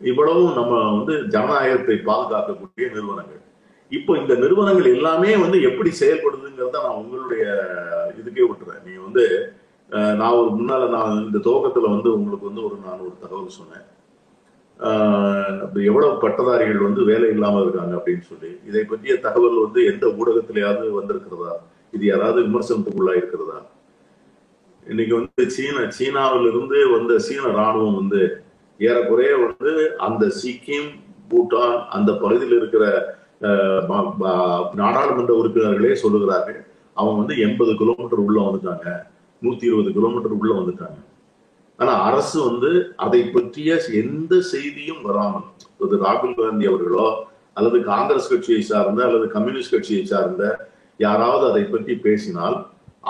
இவ்வளவும் 0.00 0.54
நம்ம 0.54 0.96
வந்து 0.96 1.28
ஜனநாயகத்தை 1.28 1.94
பாதுகாக்கக்கூடிய 1.94 2.88
நிறுவனங்கள். 2.88 3.42
இப்போ 3.88 4.18
இந்த 4.18 4.34
நிறுவனங்கள் 4.34 4.94
எல்லாமே 4.94 5.36
வந்து 5.36 5.62
எப்படி 5.62 5.90
செயல்படுதுங்கிறத 6.00 6.70
நான் 6.70 6.94
உங்களுடைய 6.94 7.44
இதுக்கே 8.18 8.38
விட்டுறேன். 8.38 8.84
நீ 8.84 8.92
வந்து 9.02 9.52
நான் 9.88 10.32
ஒரு 10.32 10.50
முன்னால 10.50 10.88
நான் 10.88 11.24
இந்த 11.24 11.38
துவக்கத்துல 11.38 11.90
வந்து 11.90 12.14
உங்களுக்கு 12.14 12.46
வந்து 12.46 12.64
ஒரு 12.64 12.76
நான் 12.84 12.98
ஒரு 12.98 13.12
தகவல் 13.20 13.48
சொன்னேன். 13.48 13.92
ஆஹ் 14.80 15.84
எவ்வளவு 15.84 16.20
பட்டதாரிகள் 16.20 16.76
வந்து 16.76 17.04
வேலை 17.04 17.28
இல்லாம 17.28 17.62
இருக்காங்க 17.62 17.96
அப்படின்னு 17.96 18.20
சொல்லி. 18.20 18.60
இதை 18.66 18.84
பற்றிய 18.84 19.20
தகவல் 19.20 19.62
வந்து 19.62 19.84
எந்த 19.84 20.06
ஊடகத்திலேயாவது 20.06 20.90
வந்திருக்கிறதா? 21.02 21.52
இது 21.92 22.04
யாராவது 22.06 22.42
விமர்சனத்துக்குள்ளா 22.42 23.16
இருக்கிறதா? 23.16 23.66
இன்னைக்கு 24.88 25.14
வந்து 25.14 25.50
சீன 25.50 25.90
சீனாவிலிருந்து 25.98 26.92
வந்த 26.92 27.18
சீன 27.18 27.42
ராணுவம் 27.42 27.94
வந்து 27.94 28.43
ஏறக்குறைய 28.80 29.32
வந்து 29.44 29.72
அந்த 30.06 30.24
சிக்கிம் 30.40 30.90
பூட்டான் 31.30 31.76
அந்த 31.96 32.10
பகுதியில் 32.12 32.58
இருக்கிற 32.60 32.84
நாடாளுமன்ற 34.82 35.32
உறுப்பினர்களே 35.40 35.94
சொல்லுகிறார்கள் 36.02 36.60
அவங்க 36.96 37.18
வந்து 37.22 37.36
எண்பது 37.46 37.72
கிலோமீட்டர் 37.80 38.24
உள்ள 38.26 38.38
வந்துட்டாங்க 38.42 38.86
நூத்தி 39.42 39.64
இருபது 39.70 39.90
கிலோமீட்டர் 39.92 40.36
உள்ள 40.40 40.52
வந்துட்டாங்க. 40.60 40.98
ஆனா 41.78 41.92
அரசு 42.08 42.38
வந்து 42.50 42.70
அதை 42.96 43.20
பற்றிய 43.24 43.70
எந்த 44.02 44.34
செய்தியும் 44.40 45.02
வராமல் 45.02 45.46
அது 45.84 45.96
ராகுல் 46.04 46.36
காந்தி 46.40 46.66
அவர்களோ 46.66 47.06
அல்லது 47.54 47.78
காங்கிரஸ் 47.82 48.30
கட்சியை 48.32 48.60
சார்ந்த 48.60 49.02
அல்லது 49.06 49.26
கம்யூனிஸ்ட் 49.28 49.74
கட்சியை 49.74 50.04
சார்ந்த 50.04 50.44
யாராவது 51.00 51.44
அதை 51.50 51.64
பற்றி 51.64 51.94
பேசினால் 52.06 52.56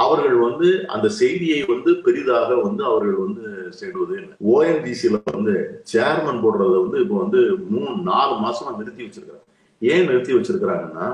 அவர்கள் 0.02 0.36
வந்து 0.46 0.68
அந்த 0.94 1.08
செய்தியை 1.20 1.58
வந்து 1.72 1.90
பெரிதாக 2.06 2.48
வந்து 2.66 2.82
அவர்கள் 2.90 3.18
வந்து 3.24 3.44
செய்டுவது 3.70 4.16
ஓஎன்டிசியில 4.54 5.20
வந்து 5.36 5.54
சேர்மன் 5.92 6.42
போடுறத 6.44 6.74
வந்து 6.84 7.00
இப்போ 7.04 7.16
வந்து 7.22 7.40
மூணு 7.72 7.94
நாலு 8.10 8.34
மாசமா 8.44 8.70
நிறுத்தி 8.78 9.02
வச்சிருக்கிறாங்க. 9.04 9.44
ஏன் 9.82 10.06
நிறுத்தி 10.08 10.32
வச்சிருக்கிறாங்கன்னா 10.34 11.08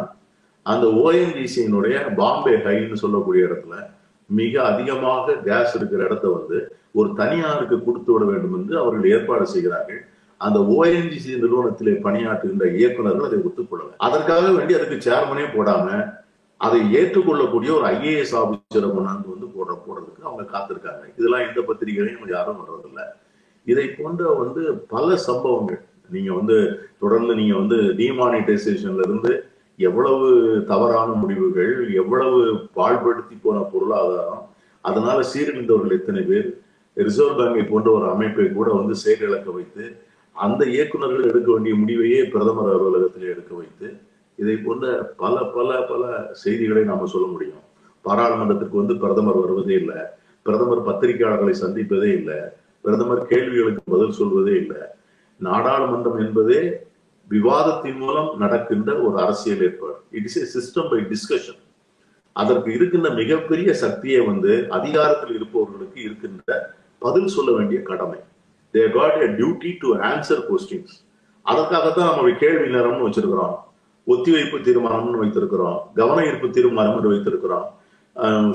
அந்த 0.66 0.87
ஓஎன்ஜிசியினுடைய 1.03 1.97
பாம்பே 2.21 2.55
ஹைன்னு 2.66 3.03
சொல்லக்கூடிய 3.05 3.47
இடத்துல 3.49 3.77
மிக 4.31 4.55
அதிகமாக 4.73 5.37
கேஸ் 5.49 5.75
இருக்கிற 5.75 6.01
இடத்த 6.05 6.27
வந்து 6.29 6.59
ஒரு 6.93 7.09
தனியாருக்கு 7.21 7.77
கொடுத்து 7.85 8.11
விட 8.12 8.25
வேண்டும் 8.25 8.57
என்று 8.59 8.75
அவர்கள் 8.79 9.11
ஏற்பாடு 9.11 9.47
செய்கிறார்கள். 9.47 10.01
அந்த 10.40 10.59
ஓஎன்ஜிசி 10.75 11.31
நிறுவனத்திலே 11.43 11.95
பணியாற்றுகின்ற 12.07 12.66
இயக்குநர்கள் 12.79 13.29
அதை 13.29 13.38
ஒத்துக்கொள்ளல. 13.49 13.90
அதற்காக 14.07 14.47
வேண்டி 14.57 14.75
அதுக்கு 14.79 14.99
சேர்மனே 15.09 15.47
போடாம 15.57 15.87
அதை 16.61 16.79
ஏற்றுக்கொள்ளக்கூடிய 16.99 17.70
ஒரு 17.77 17.87
ஐஏஎஸ் 17.96 18.35
ஆபீசரை 18.40 18.88
கொண்டாந்து 18.88 19.33
வந்து 19.35 19.46
போடுற 19.55 19.75
போடுறதுக்கு 19.85 20.27
அவங்க 20.29 20.44
காத்திருக்காங்க. 20.55 21.05
இதெல்லாம் 21.18 21.46
எந்த 21.49 21.61
பத்திரிகைகளையும் 21.68 22.35
யாரும் 22.37 22.61
வர்றதில்ல. 22.62 23.03
இதை 23.66 23.87
போன்ற 23.90 24.33
வந்து 24.42 24.62
பல 24.94 25.16
சம்பவங்கள் 25.29 25.81
நீங்க 26.09 26.31
வந்து 26.33 26.57
தொடர்ந்து 26.99 27.33
நீங்க 27.35 27.55
வந்து 27.57 27.79
டிமானிட்டைசேஷன்ல 28.01 29.05
இருந்து 29.09 29.33
எவ்வளவு 29.79 30.27
தவறான 30.70 31.11
முடிவுகள் 31.12 31.75
எவ்வளவு 31.92 32.40
பாழ்படுத்தி 32.75 33.35
போன 33.37 33.59
பொருளாதாரம் 33.73 34.44
அதனால 34.85 35.18
சீரழிந்தவர்கள் 35.23 35.99
எத்தனை 35.99 36.23
பேர் 36.23 36.49
ரிசர்வ் 36.96 37.38
பேங்கை 37.40 37.64
போன்ற 37.64 37.88
ஒரு 37.90 38.07
அமைப்பை 38.11 38.46
கூட 38.53 38.68
வந்து 38.73 38.94
செயலிழக்க 39.05 39.49
வைத்து 39.53 39.85
அந்த 40.37 40.62
இயக்குநர்கள் 40.66 41.29
எடுக்க 41.31 41.49
வேண்டிய 41.53 41.75
முடிவையே 41.75 42.20
பிரதமர் 42.31 42.70
அலுவலகத்தில் 42.70 43.33
எடுக்க 43.33 43.53
வைத்து 43.55 43.88
இதை 44.40 44.55
போன்ற 44.57 44.87
பல 45.22 45.37
பல 45.57 45.81
பல 45.90 46.03
செய்திகளை 46.42 46.83
நாம 46.83 47.07
சொல்ல 47.07 47.26
முடியும். 47.26 47.62
பாராளுமன்றத்திற்கு 48.05 48.81
வந்து 48.83 48.96
பிரதமர் 48.96 49.40
வருவதே 49.42 49.74
இல்லை. 49.74 49.98
பிரதமர் 50.42 50.87
பத்திரிகையாளர்களை 50.88 51.55
சந்திப்பதே 51.62 52.11
இல்லை. 52.18 52.38
பிரதமர் 52.85 53.26
கேள்விகளுக்கு 53.33 53.83
பதில் 53.94 54.18
சொல்வதே 54.20 54.55
இல்லை. 54.57 54.83
நாடாளுமன்றம் 55.40 56.20
என்பதே 56.26 56.61
விவாதத்தின் 57.29 57.98
மூலம் 58.03 58.31
நடக்கின்ற 58.38 58.90
ஒரு 59.07 59.16
அரசியல் 59.24 59.62
ஏற்பாடு. 59.62 59.98
It 60.11 60.29
is 60.29 60.38
a 60.40 60.46
system 60.55 60.90
by 60.92 61.00
discussion 61.12 61.61
அதற்கு 62.33 62.68
இருக்கின்ற 62.72 63.09
மிகப்பெரிய 63.11 63.70
சக்தியை 63.74 64.20
வந்து 64.31 64.53
அதிகாரத்தில் 64.79 65.37
இருப்பவர்களுக்கு 65.37 65.98
இருக்கின்ற 66.03 66.74
பதில் 66.98 67.33
சொல்ல 67.37 67.50
வேண்டிய 67.53 67.79
கடமை. 67.83 68.18
They 68.74 68.83
got 68.96 69.22
a 69.26 69.29
duty 69.38 69.70
to 69.83 69.88
answer 70.11 70.42
questions 70.50 70.96
அதற்காகத்தான் 71.46 72.14
நம்ம 72.16 72.37
கேள்வி 72.44 72.68
நேரம்னு 72.74 73.07
வச்சிருக்கிறோம். 73.07 73.57
ஒத்திவைப்பு 74.07 74.59
தீர்மானம்னு 74.67 75.23
வைத்திருக்கிறோம் 75.23 75.79
கவன 76.01 76.25
ஈர்ப்பு 76.29 76.49
தீர்மானம் 76.57 77.13
வைத்திருக்கிறோம் 77.15 77.69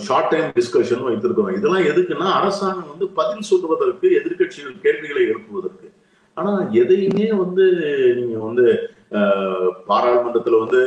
ஷார்ட் 0.06 0.32
டைம் 0.32 0.50
டிஸ்கஷன் 0.58 1.06
வைத்திருக்கிறோம். 1.08 1.54
இதெல்லாம் 1.58 1.88
எதுக்குன்னா 1.92 2.30
அரசாங்கம் 2.40 2.92
வந்து 2.94 3.06
பதில் 3.20 3.48
சொல்வதற்கு 3.50 4.08
எதிர்கட்சிகள் 4.20 4.82
கேள்விகளை 4.86 5.22
எழுப்புவதற்கு. 5.32 5.88
ஆனா 6.38 6.52
எதையுமே 6.82 7.28
வந்து 7.44 7.66
நீங்க 8.20 8.38
வந்து 8.48 8.66
பாராளுமன்றத்துல 9.90 10.60
வந்து 10.64 10.82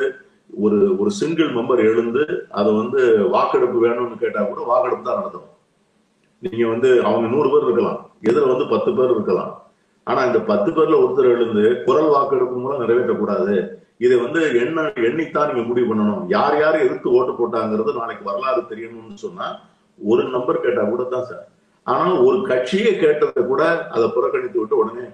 ஒரு 0.65 0.79
ஒரு 1.01 1.11
சிங்கிள் 1.21 1.51
மெம்பர் 1.57 1.81
எழுந்து 1.91 2.25
அதை 2.59 2.71
வந்து 2.81 3.01
வாக்கெடுப்பு 3.35 3.79
வேணும்னு 3.87 4.23
கேட்டா 4.23 4.41
கூட 4.43 4.61
வாக்கெடுப்பு 4.71 5.07
தான் 5.09 5.21
நடத்தணும். 5.21 5.55
நீங்க 6.43 6.65
வந்து 6.73 6.91
அவங்க 7.09 7.27
நூறு 7.35 7.49
பேர் 7.53 7.67
இருக்கலாம் 7.67 8.01
எதிர 8.31 8.45
வந்து 8.53 8.67
பத்து 8.75 8.91
பேர் 8.99 9.15
இருக்கலாம். 9.17 9.53
ஆனா 10.07 10.21
இந்த 10.29 10.41
பத்து 10.51 10.71
பேர்ல 10.77 11.01
ஒருத்தர் 11.05 11.35
எழுந்து 11.37 11.65
குரல் 11.87 12.13
வாக்கெடுப்பு 12.15 12.57
மூலம் 12.65 12.83
நிறைவேற்றக்கூடாது. 12.85 13.57
இதை 14.01 14.17
வந்து 14.25 14.41
என்ன 14.63 14.83
எண்ணித்தான் 15.09 15.49
நீங்க 15.51 15.63
முடிவு 15.69 15.87
பண்ணணும்? 15.91 16.25
யார் 16.37 16.57
யார் 16.63 16.83
எதிர்த்து 16.85 17.15
ஓட்டு 17.19 17.33
போட்டாங்கிறது 17.39 17.93
நாளைக்கு 18.01 18.25
வரலாறு 18.31 18.61
தெரியணும்னு 18.73 19.17
சொன்னா 19.27 19.47
ஒரு 19.99 20.25
நம்பர் 20.35 20.65
கேட்டா 20.67 20.83
கூட 20.91 21.05
தான் 21.15 21.29
சார். 21.31 21.47
ஆனா 21.87 22.05
ஒரு 22.27 22.39
கட்சியை 22.51 22.93
கேட்டதை 23.05 23.43
கூட 23.53 23.63
அதை 23.95 24.07
புறக்கணித்து 24.17 24.61
விட்டு 24.61 24.81
உடனே 24.83 25.07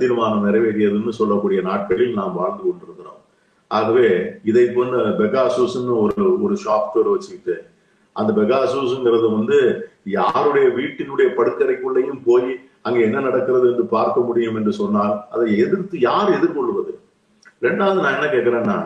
தீர்மானம் 0.00 0.44
நிறைவேறியதுன்னு 0.46 1.14
சொல்லக்கூடிய 1.20 1.60
நாட்களில் 1.70 2.18
நாம் 2.20 2.36
வாழ்ந்து 2.40 2.62
கொண்டிருக்கிறோம். 2.66 3.20
ஆகவே 3.70 4.08
இதை 4.50 4.64
போன்ற 4.76 4.96
பெகாசூஸ்ன்னு 5.20 5.94
ஒரு 6.04 6.26
ஒரு 6.46 6.56
சாஃப்ட்வேர் 6.66 7.12
வச்சுக்கிட்டு 7.14 7.56
அந்த 8.16 8.30
பெகாசூஸ்ங்கிறது 8.40 9.26
வந்து 9.38 9.56
யாருடைய 10.18 10.66
வீட்டினுடைய 10.78 11.28
படுக்கறைக்குள்ளேயும் 11.38 12.22
போய் 12.28 12.50
அங்க 12.86 12.98
என்ன 13.06 13.18
நடக்கிறது 13.20 13.66
என்று 13.72 13.84
பார்க்க 13.96 14.28
முடியும் 14.28 14.56
என்று 14.60 14.72
சொன்னால் 14.80 15.14
அதை 15.34 15.46
எதிர்த்து 15.64 15.96
யார் 16.08 16.30
எதிர்கொள்வது? 16.38 16.92
ரெண்டாவது 17.62 17.98
நான் 18.04 18.16
என்ன 18.16 18.28
கேட்கிறேன்னா 18.32 18.78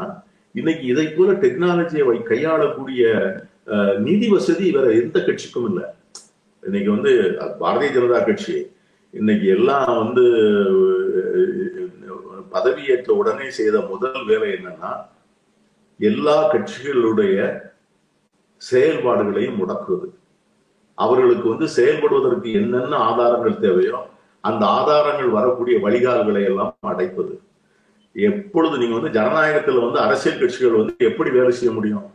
இன்னைக்கு 0.55 0.85
இதை 0.93 1.07
போல 1.17 1.31
டெக்னாலஜியை 1.45 2.05
வை 2.09 2.19
கையாளக்கூடிய 2.31 3.03
நிதி 4.07 4.29
வசதி 4.35 4.67
வேற 4.77 4.87
எந்த 5.03 5.19
கட்சிக்கும் 5.27 5.67
இல்லை. 5.71 5.85
இன்னைக்கு 6.63 6.91
வந்து 6.97 7.13
பாரதிய 7.63 7.91
ஜனதா 7.97 8.21
கட்சி. 8.29 8.57
இன்னைக்கு 9.15 9.47
எல்லாம் 9.57 9.93
வந்து 10.03 10.25
பதவியேற்ற 12.55 13.11
உடனே 13.21 13.49
செய்த 13.59 13.77
முதல் 13.93 14.25
வேலை 14.31 14.49
என்னன்னா 14.57 14.93
எல்லா 16.01 16.37
கட்சிகளுடைய 16.53 17.37
செயல்பாடுகளையும் 18.63 19.61
முடக்குவது. 19.61 20.09
அவர்களுக்கு 20.99 21.47
வந்து 21.53 21.67
செயல்படுவதற்கு 21.77 22.49
என்னென்ன 22.61 22.97
ஆதாரங்கள் 23.09 23.63
தேவையோ 23.67 24.01
அந்த 24.45 24.63
ஆதாரங்கள் 24.79 25.37
வரக்கூடிய 25.39 25.77
வழிகால்களை 25.87 26.43
எல்லாம் 26.51 26.91
அடைப்பது. 26.93 27.33
எப்பொழுது 28.17 28.75
நீங்க 28.81 28.95
வந்து 28.99 29.13
ஜனநாயகத்துல 29.19 29.83
வந்து 29.87 29.99
அரசியல் 30.07 30.41
கட்சிகள் 30.41 30.79
வந்து 30.81 30.95
எப்படி 31.11 31.31
வேலை 31.39 31.53
செய்ய 31.59 31.73
முடியும்? 31.77 32.07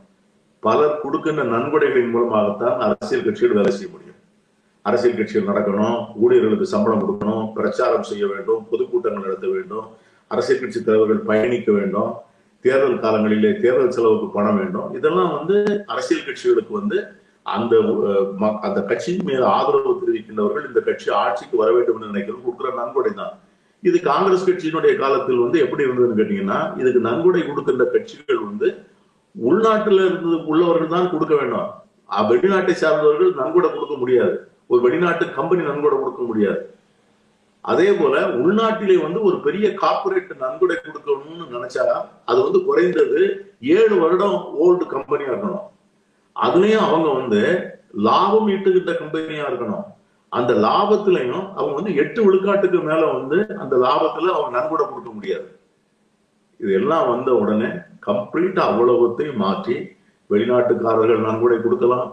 பலர் 0.64 1.02
கொடுக்கின்ற 1.04 1.44
நன்கொடைகளின் 1.54 2.14
மூலமாகத்தான் 2.16 2.76
அரசியல் 2.86 3.26
கட்சிகள் 3.28 3.58
வேலை 3.60 3.72
செய்ய 3.78 3.90
முடியும். 3.94 4.20
அரசியல் 4.86 5.18
கட்சிகள் 5.20 5.50
நடக்கணும் 5.52 6.00
ஊழியர்களுக்கு 6.24 6.68
சம்பளம் 6.74 7.04
கொடுக்கணும் 7.04 7.46
பிரச்சாரம் 7.58 8.08
செய்ய 8.10 8.26
வேண்டும் 8.34 8.64
பொதுக்கூட்டங்கள் 8.72 9.26
நடத்த 9.28 9.48
வேண்டும் 9.56 9.88
அரசியல் 10.32 10.62
கட்சி 10.62 10.80
தலைவர்கள் 10.82 11.28
பயணிக்க 11.30 11.70
வேண்டும் 11.72 12.12
தேர்தல் 12.66 13.02
காலங்களிலே 13.04 13.52
தேர்தல் 13.64 13.96
செலவுக்கு 13.96 14.28
பணம் 14.38 14.60
வேண்டும். 14.62 14.88
இதெல்லாம் 15.00 15.32
வந்து 15.38 15.58
அரசியல் 15.94 16.28
கட்சிகளுக்கு 16.28 16.74
வந்து 16.82 16.98
அந்த 17.56 17.74
அந்த 18.68 18.80
கட்சியின் 18.92 19.28
மீது 19.28 19.44
ஆதரவு 19.56 19.92
தெரிவிக்கின்றவர்கள் 20.02 20.68
இந்த 20.70 20.80
கட்சி 20.88 21.10
ஆட்சிக்கு 21.24 21.56
வர 21.62 21.70
வேண்டும் 21.76 21.98
என்று 21.98 22.12
நினைக்கிறது 22.12 22.46
கொடுக்குற 22.46 22.70
நன்கொடை 22.80 23.12
தான் 23.20 23.36
இது 23.88 23.98
காங்கிரஸ் 24.10 24.46
கட்சியினுடைய 24.48 24.94
காலத்தில் 25.02 25.42
வந்து 25.44 25.58
எப்படி 25.64 25.86
இருந்ததுன்னு 25.86 26.20
கேட்டீங்கன்னா 26.20 26.60
இதுக்கு 26.82 27.02
நன்கொடை 27.08 27.42
கொடுக்கின்ற 27.48 27.86
கட்சிகள் 27.96 28.46
வந்து 28.50 28.68
உள்நாட்டுல 29.36 30.06
இருந்து 30.08 30.38
உள்ளவர்கள் 30.52 30.94
தான் 30.96 31.12
கொடுக்க 31.14 31.34
வேண்டும். 31.40 31.70
வெளிநாட்டை 32.32 32.74
சார்ந்தவர்கள் 32.84 33.32
நன்கொடை 33.42 33.70
கொடுக்க 33.72 33.96
முடியாது. 34.04 34.36
ஒரு 34.72 34.80
வெளிநாட்டு 34.86 35.26
கம்பெனி 35.38 35.62
நன்கொடை 35.70 35.98
கொடுக்க 36.00 36.24
முடியாது. 36.30 36.62
அதே 37.72 37.88
போல 38.00 38.16
உள்நாட்டிலே 38.42 38.96
வந்து 39.04 39.20
ஒரு 39.28 39.38
பெரிய 39.46 39.68
கார்பரேட் 39.82 40.32
நன்கொடை 40.44 40.76
கொடுக்கணும்னு 40.82 41.46
நினைச்சா 41.56 41.86
அது 42.30 42.40
வந்து 42.46 42.60
குறைந்தது 42.68 43.22
ஏழு 43.78 43.96
வருடம் 44.04 44.38
ஓல்டு 44.66 44.86
கம்பெனியா 44.96 45.32
இருக்கணும். 45.34 45.66
அதுலயும் 46.36 46.86
அவங்க 46.88 47.08
வந்து 47.20 47.42
லாபம் 48.08 48.50
ஈட்டுகின்ற 48.54 48.94
கம்பெனியா 49.02 49.46
இருக்கணும். 49.50 49.86
அந்த 50.38 50.52
லாபத்திலையும் 50.66 51.44
அவங்க 51.58 51.74
வந்து 51.80 51.94
எட்டு 52.02 52.20
விழுக்காட்டுக்கு 52.26 52.80
மேல 52.90 53.02
வந்து 53.18 53.38
அந்த 53.64 53.76
லாபத்துல 53.86 54.34
அவங்க 54.36 54.52
நன்கொடை 54.58 54.86
கொடுக்க 54.88 55.10
முடியாது. 55.18 55.48
இது 56.60 56.72
எல்லாம் 56.80 57.08
வந்த 57.14 57.30
உடனே 57.42 57.70
கம்ப்ளீட்டா 58.08 58.62
அவ்வளவுத்தையும் 58.72 59.42
மாற்றி 59.44 59.76
வெளிநாட்டுக்காரர்கள் 60.30 61.26
நன்கொடை 61.28 61.58
கொடுக்கலாம் 61.64 62.10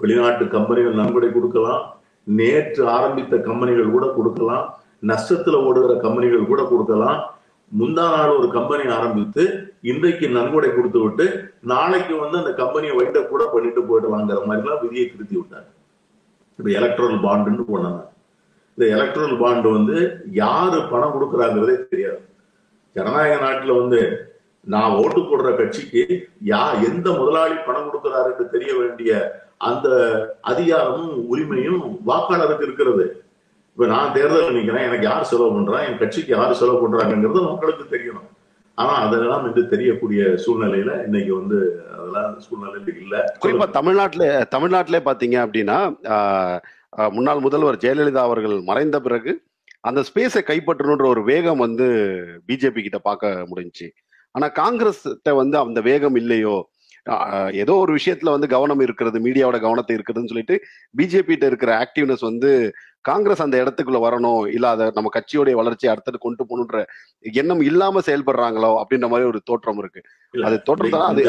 வெளிநாட்டு 0.00 0.44
கம்பெனிகள் 0.56 0.98
நன்கொடை 1.00 1.28
கொடுக்கலாம் 1.36 1.84
நேற்று 2.26 2.82
ஆரம்பித்த 2.96 3.34
கம்பெனிகள் 3.48 3.94
கூட 3.94 4.06
கொடுக்கலாம் 4.16 4.64
நஷ்டத்துல 5.10 5.58
ஓடுகிற 5.68 5.94
கம்பெனிகள் 6.04 6.50
கூட 6.50 6.60
கொடுக்கலாம். 6.72 7.20
முந்தா 7.72 8.04
நாள் 8.14 8.36
ஒரு 8.38 8.48
கம்பெனி 8.56 8.84
ஆரம்பித்து 8.96 9.44
இன்றைக்கு 9.90 10.26
நன்கொடை 10.36 10.68
கொடுத்து 10.72 10.98
விட்டு 11.04 11.26
நாளைக்கு 11.72 12.14
வந்து 12.22 12.36
அந்த 12.42 12.52
கம்பெனியை 12.60 12.94
வைண்ட 12.98 13.20
கூட 13.32 13.44
பண்ணிட்டு 13.54 13.82
போயிடலாங்கிற 13.88 14.40
மாதிரிலாம் 14.48 14.82
விதியை 14.84 15.06
திருத்தி 15.06 15.36
விட்டாங்க. 15.38 15.68
இப்ப 16.58 16.68
எலக்ட்ரல் 16.70 17.16
பாண்டுன்னு 17.26 17.64
போனாங்க 17.72 18.02
இந்த 18.78 18.84
எலக்ட்ரல் 18.96 19.34
பாண்டு 19.42 19.68
வந்து 19.72 19.96
யாரு 20.42 20.78
பணம் 20.90 21.14
கொடுக்குறாங்கிறதே 21.14 21.76
தெரியாது. 21.88 22.20
ஜனநாயக 22.96 23.36
நாட்டில் 23.44 23.78
வந்து 23.80 24.00
நான் 24.72 24.96
ஓட்டு 25.00 25.20
போடுற 25.20 25.48
கட்சிக்கு 25.56 26.02
யா 26.46 26.62
எந்த 26.88 27.08
முதலாளி 27.18 27.56
பணம் 27.66 27.88
கொடுக்குறாருன்னு 27.88 28.46
தெரிய 28.54 28.72
வேண்டிய 28.78 29.10
அந்த 29.68 29.88
அதிகாரமும் 30.40 31.12
உரிமையும் 31.32 31.82
வாக்காளருக்கு 32.08 32.66
இருக்கிறது. 32.68 33.04
இப்ப 33.72 33.86
நான் 33.86 34.12
தேர்தல் 34.12 34.50
நினைக்கிறேன் 34.50 34.86
எனக்கு 34.88 35.06
யார் 35.06 35.30
செலவு 35.30 35.54
பண்றான் 35.56 35.84
என் 35.88 36.00
கட்சிக்கு 36.02 36.32
யார் 36.36 36.58
செலவு 36.60 36.82
பண்றாங்கிறது 36.82 37.42
மக்களுக்கு 37.50 37.84
தெரியணும். 37.96 38.28
ஆனா 38.78 38.92
அதெல்லாம் 39.04 39.44
வந்து 39.44 39.62
தெரியக்கூடிய 39.70 40.22
சூழ்நிலையில 40.42 40.92
இன்னைக்கு 41.04 41.32
வந்து 41.34 41.58
அதெல்லாம் 41.94 42.32
சூழ்நிலையில 42.44 42.94
இல்ல. 42.96 43.16
குறிப்பா 43.42 43.66
தமிழ்நாட்டுல 43.76 44.24
தமிழ்நாட்டிலே 44.52 45.00
பாத்தீங்க 45.06 45.36
அப்படின்னா 45.44 45.78
ஆஹ், 46.14 46.58
முன்னாள் 47.10 47.40
முதல்வர் 47.40 47.82
ஜெயலலிதா 47.82 48.22
அவர்கள் 48.24 48.56
மறைந்த 48.62 48.98
பிறகு 49.00 49.32
அந்த 49.84 50.00
ஸ்பேஸை 50.08 50.42
கைப்பற்றணுன்ற 50.46 51.06
ஒரு 51.08 51.22
வேகம் 51.24 51.60
வந்து 51.60 51.86
பிஜேபி 52.48 52.80
கிட்ட 52.82 52.98
பார்க்க 53.00 53.46
முடிஞ்சுச்சு. 53.50 53.88
ஆனா 54.34 54.46
காங்கிரஸ் 54.56 55.02
வந்து 55.36 55.56
அந்த 55.60 55.80
வேகம் 55.84 56.16
இல்லையோ 56.16 56.56
ஏதோ 57.54 57.72
ஒரு 57.76 57.92
விஷயத்துல 57.96 58.32
வந்து 58.32 58.48
கவனம் 58.48 58.80
இருக்கிறது 58.80 59.18
மீடியாவோட 59.24 59.58
கவனத்தை 59.60 59.94
இருக்குதுன்னு 59.96 60.30
சொல்லிட்டு 60.30 60.56
பிஜேபி 60.94 61.28
கிட்ட 61.28 61.46
இருக்கிற 61.46 61.72
ஆக்டிவ்னஸ் 61.82 62.24
வந்து 62.24 62.50
காங்கிரஸ் 63.04 63.42
அந்த 63.44 63.56
இடத்துக்குள்ள 63.62 63.98
வரணும் 64.04 64.40
இல்ல 64.50 64.66
அதை 64.68 64.86
நம்ம 64.94 65.10
கட்சியோடைய 65.12 65.56
வளர்ச்சியை 65.58 65.92
அடுத்தது 65.92 66.18
கொண்டு 66.18 66.44
போகணுன்ற 66.44 66.78
எண்ணம் 67.34 67.62
இல்லாம 67.62 68.02
செயல்படுறாங்களோ 68.06 68.70
அப்படின்ற 68.80 69.08
மாதிரி 69.08 69.28
ஒரு 69.28 69.40
தோற்றம் 69.44 69.78
இருக்கு. 69.78 70.00
அது 70.44 70.56
தோற்றம் 70.62 70.94
தான் 70.94 71.06
அது- 71.10 71.26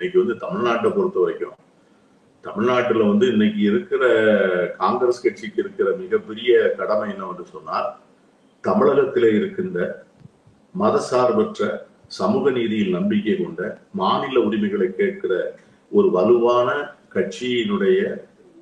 இன்னைக்கு 0.00 0.18
வந்து 0.18 0.36
தமிழ்நாட்டை 0.42 0.90
பொறுத்த 0.92 1.18
வரைக்கும் 1.20 1.56
தமிழ்நாட்டுல 2.44 3.02
வந்து 3.08 3.26
இன்னைக்கு 3.28 3.60
இருக்கிற 3.62 4.04
காங்கிரஸ் 4.78 5.22
கட்சிக்கு 5.22 5.60
இருக்கிற 5.60 5.88
மிகப்பெரிய 5.96 6.52
கடமை 6.78 7.06
என்னவென்று 7.10 7.46
சொன்னால் 7.50 7.88
தமிழகத்திலே 8.64 9.30
இருக்கின்ற 9.34 9.78
மதசார்பற்ற 10.74 11.62
சமூக 12.18 12.50
நீதியில் 12.50 12.96
நம்பிக்கை 12.96 13.34
கொண்ட 13.36 13.60
மாநில 14.00 14.40
உரிமைகளை 14.46 14.88
கேட்கிற 15.00 15.32
ஒரு 15.92 16.08
வலுவான 16.16 16.68
கட்சியினுடைய 17.14 18.00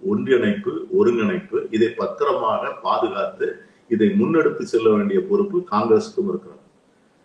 ஒன்றிணைப்பு 0.03 0.73
ஒருங்கிணைப்பு 0.99 1.59
இதை 1.77 1.89
பத்திரமாக 2.01 2.73
பாதுகாத்து 2.85 3.49
இதை 3.91 4.09
முன்னெடுத்து 4.21 4.65
செல்ல 4.73 4.89
வேண்டிய 4.97 5.19
பொறுப்பு 5.31 5.59
காங்கிரசுக்கும் 5.73 6.29
இருக்கிறது. 6.31 6.59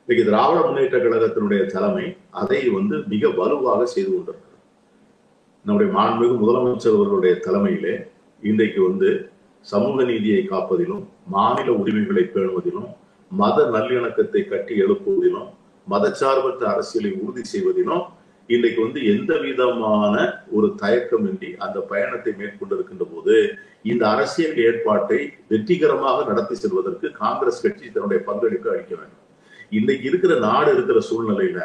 இன்னைக்கு 0.07 0.23
திராவிட 0.29 0.59
முன்னேற்ற 0.65 0.97
கழகத்தினுடைய 1.03 1.61
தலைமை 1.65 2.05
அதை 2.41 2.61
வந்து 2.77 2.95
மிக 3.13 3.29
வலுவாக 3.39 3.85
செய்து 3.85 4.09
கொண்டிருக்கிறது. 4.11 4.57
நம்முடைய 5.65 5.89
மாண்புமிகு 5.97 6.35
முதலமைச்சர் 6.41 6.95
அவர்களுடைய 6.97 7.33
தலைமையிலே 7.45 7.93
இன்றைக்கு 8.43 8.81
வந்து 8.89 9.09
சமூக 9.65 10.03
நீதியை 10.03 10.41
காப்பதிலும் 10.51 11.03
மாநில 11.35 11.69
உரிமைகளை 11.81 12.23
பேணுவதிலும் 12.33 12.89
மத 13.31 13.57
நல்லிணக்கத்தை 13.75 14.41
கட்டி 14.47 14.73
எழுப்புவதிலும் 14.83 15.49
மதச்சார்பற்ற 15.87 16.63
அரசியலை 16.73 17.11
உறுதி 17.21 17.43
செய்வதிலும் 17.53 18.05
இன்றைக்கு 18.49 18.79
வந்து 18.85 18.99
எந்த 19.13 19.33
விதமான 19.43 20.15
ஒரு 20.55 20.67
தயக்கமின்றி 20.81 21.49
அந்த 21.65 21.77
பயணத்தை 21.91 22.31
மேற்கொண்டிருக்கின்ற 22.39 23.05
போது 23.13 23.35
இந்த 23.91 24.03
அரசியல் 24.13 24.57
ஏற்பாட்டை 24.65 25.19
வெற்றிகரமாக 25.51 26.25
நடத்தி 26.31 26.55
செல்வதற்கு 26.55 27.07
காங்கிரஸ் 27.23 27.63
கட்சி 27.63 27.85
தன்னுடைய 27.95 28.19
பங்களிப்பை 28.27 28.69
அளிக்க 28.73 28.93
வேண்டும். 28.99 29.23
இன்னைக்கு 29.79 30.05
இருக்கிற 30.11 30.33
நாடு 30.47 30.69
இருக்கிற 30.75 30.99
சூழ்நிலையில 31.09 31.61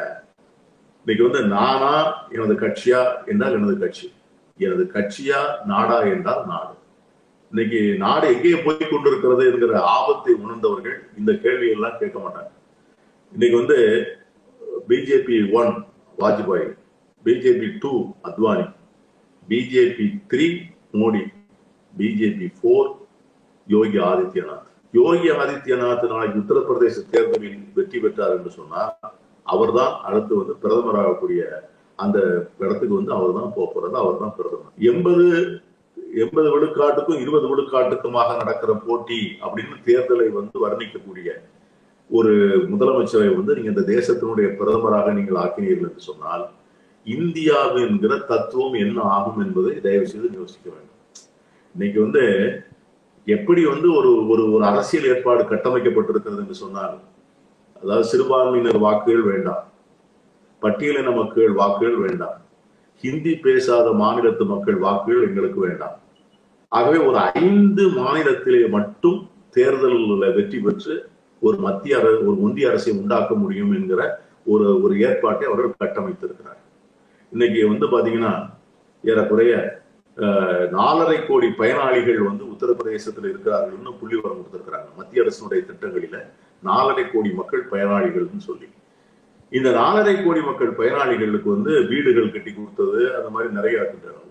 இன்னைக்கு 1.05 1.23
வந்து 1.27 1.41
நானா 1.57 1.93
எனது 2.35 2.55
கட்சியா 2.63 3.01
என்றால் 3.31 3.57
எனது 3.59 3.75
கட்சி. 3.83 4.07
எனது 4.59 4.83
கட்சியா 4.95 5.39
நாடா 5.71 5.99
என்றால் 6.13 6.43
நாடு. 6.53 6.73
இன்னைக்கு 7.51 7.79
நாடு 8.05 8.25
எங்கே 8.33 8.57
போய் 8.65 8.91
கொண்டிருக்கிறது 8.91 9.45
என்கிற 9.51 9.79
ஆபத்தை 9.97 10.33
உணர்ந்தவர்கள் 10.43 10.99
இந்த 11.19 11.31
கேள்வியெல்லாம் 11.45 11.99
கேட்க 12.01 12.17
மாட்டாங்க. 12.25 12.51
இன்னைக்கு 13.31 13.57
வந்து 13.57 13.77
BJP 14.87 15.35
one 15.59 15.69
Vajpayee 16.17 16.65
BJP 17.25 17.67
two 17.83 17.91
Advani 18.29 18.65
BJP 19.47 20.05
three 20.31 20.47
Modi 21.01 21.21
BJP 21.93 22.47
four 22.57 22.89
Yogi 23.67 23.99
Adityanath. 24.09 24.67
Yogi 24.93 25.29
Adityanath 25.35 26.03
நாளைக்கு 26.13 26.41
உத்தரப்பிரதேச 26.41 27.03
தேர்தலில் 27.13 27.61
வெற்றி 27.77 27.99
பெற்றார் 27.99 28.35
என்று 28.37 28.51
சொன்னால் 28.57 28.91
அவர்தான் 29.45 29.93
அடுத்து 30.07 30.33
வந்து 30.41 30.55
பிரதமராகக்கூடிய 30.63 31.41
அந்த 31.99 32.17
இடத்துக்கு 32.63 32.93
வந்து 32.99 33.15
அவர் 33.17 33.37
தான் 33.39 33.55
போறது 33.55 33.97
அவர் 34.03 34.21
தான் 34.23 34.35
பிரதமர். 34.39 34.75
எண்பது 34.91 35.25
எண்பது 36.23 36.47
விழுக்காட்டுக்கும் 36.53 37.21
இருபது 37.23 37.45
விழுக்காட்டுக்குமாக 37.51 38.37
நடக்கிற 38.41 38.71
போட்டி 38.85 39.21
அப்படின்னு 39.45 39.77
தேர்தலை 39.89 40.29
வந்து 40.39 40.57
வர்ணிக்கக்கூடிய 40.65 41.29
ஒரு 42.17 42.31
முதலமைச்சரை 42.71 43.27
வந்து 43.35 43.55
நீங்க 43.57 43.69
இந்த 43.73 43.83
தேசத்தினுடைய 43.93 44.47
பிரதமராக 44.59 45.13
நீங்கள் 45.17 45.41
ஆக்கினீர்கள் 45.43 45.89
என்று 45.89 46.09
சொன்னால் 46.09 46.43
இந்தியாவின்கிற 47.07 48.13
தத்துவம் 48.31 48.75
என்ன 48.85 48.97
ஆகும் 49.15 49.39
என்பதை 49.45 49.71
தயவு 49.85 50.07
செய்து 50.11 50.27
யோசிக்க 50.39 50.65
வேண்டும். 50.73 50.99
இன்னைக்கு 51.75 51.99
வந்து 52.05 52.23
எப்படி 53.27 53.61
வந்து 53.71 53.87
ஒரு 53.99 54.11
ஒரு 54.33 54.43
ஒரு 54.55 54.63
அரசியல் 54.71 55.07
ஏற்பாடு 55.13 55.43
கட்டமைக்கப்பட்டிருக்கிறது 55.51 56.41
என்று 56.43 56.57
சொன்னால் 56.63 56.95
அதாவது 57.81 58.09
சிறுபான்மையினர் 58.11 58.79
வாக்குகள் 58.85 59.29
வேண்டாம் 59.31 59.63
பட்டியலின 60.61 61.13
மக்கள் 61.19 61.53
வாக்குகள் 61.61 61.99
வேண்டாம் 62.05 62.37
ஹிந்தி 63.03 63.33
பேசாத 63.45 63.87
மாநிலத்து 64.01 64.43
மக்கள் 64.53 64.77
வாக்குகள் 64.85 65.27
எங்களுக்கு 65.27 65.59
வேண்டாம். 65.67 65.95
ஆகவே 66.71 66.99
ஒரு 67.07 67.17
ஐந்து 67.43 67.83
மாநிலத்திலே 67.99 68.61
மட்டும் 68.75 69.19
தேர்தலில் 69.55 70.35
வெற்றி 70.37 70.59
பெற்று 70.65 70.95
ஒரு 71.47 71.57
மத்திய 71.65 71.99
அரசு 71.99 72.19
ஒரு 72.29 72.37
ஒன்றிய 72.45 72.69
அரசை 72.71 72.91
உண்டாக்க 73.01 73.35
முடியும் 73.43 73.71
என்கிற 73.77 74.01
ஒரு 74.53 74.67
ஒரு 74.83 74.93
ஏற்பாட்டை 75.07 75.45
அவர்கள் 75.49 75.79
கட்டமைத்திருக்கிறார். 75.83 76.59
இன்னைக்கு 77.31 77.59
வந்து 77.71 77.87
பாத்தீங்கன்னா 77.93 78.33
ஏறக்குறைய 79.03 79.53
நாலரை 80.77 81.17
கோடி 81.27 81.47
பயனாளிகள் 81.61 82.19
வந்து 82.29 82.43
உத்தரப்பிரதேசத்தில் 82.53 83.27
இருக்கிறார்கள்னு 83.31 83.91
புள்ளி 83.99 84.15
வரம் 84.17 84.39
கொடுத்திருக்கிறாங்க. 84.39 84.87
மத்திய 84.99 85.23
அரசினுடைய 85.23 85.61
திட்டங்களில 85.69 86.17
நாலரை 86.69 87.05
கோடி 87.13 87.29
மக்கள் 87.39 87.63
பயனாளிகள்னு 87.73 88.47
சொல்லி. 88.49 88.67
இந்த 89.57 89.69
நாலரை 89.79 90.15
கோடி 90.17 90.41
மக்கள் 90.49 90.77
பயனாளிகளுக்கு 90.81 91.49
வந்து 91.55 91.71
வீடுகள் 91.91 92.33
கட்டி 92.33 92.51
கொடுத்தது 92.57 92.99
அந்த 93.17 93.29
மாதிரி 93.35 93.49
நிறைய 93.59 93.77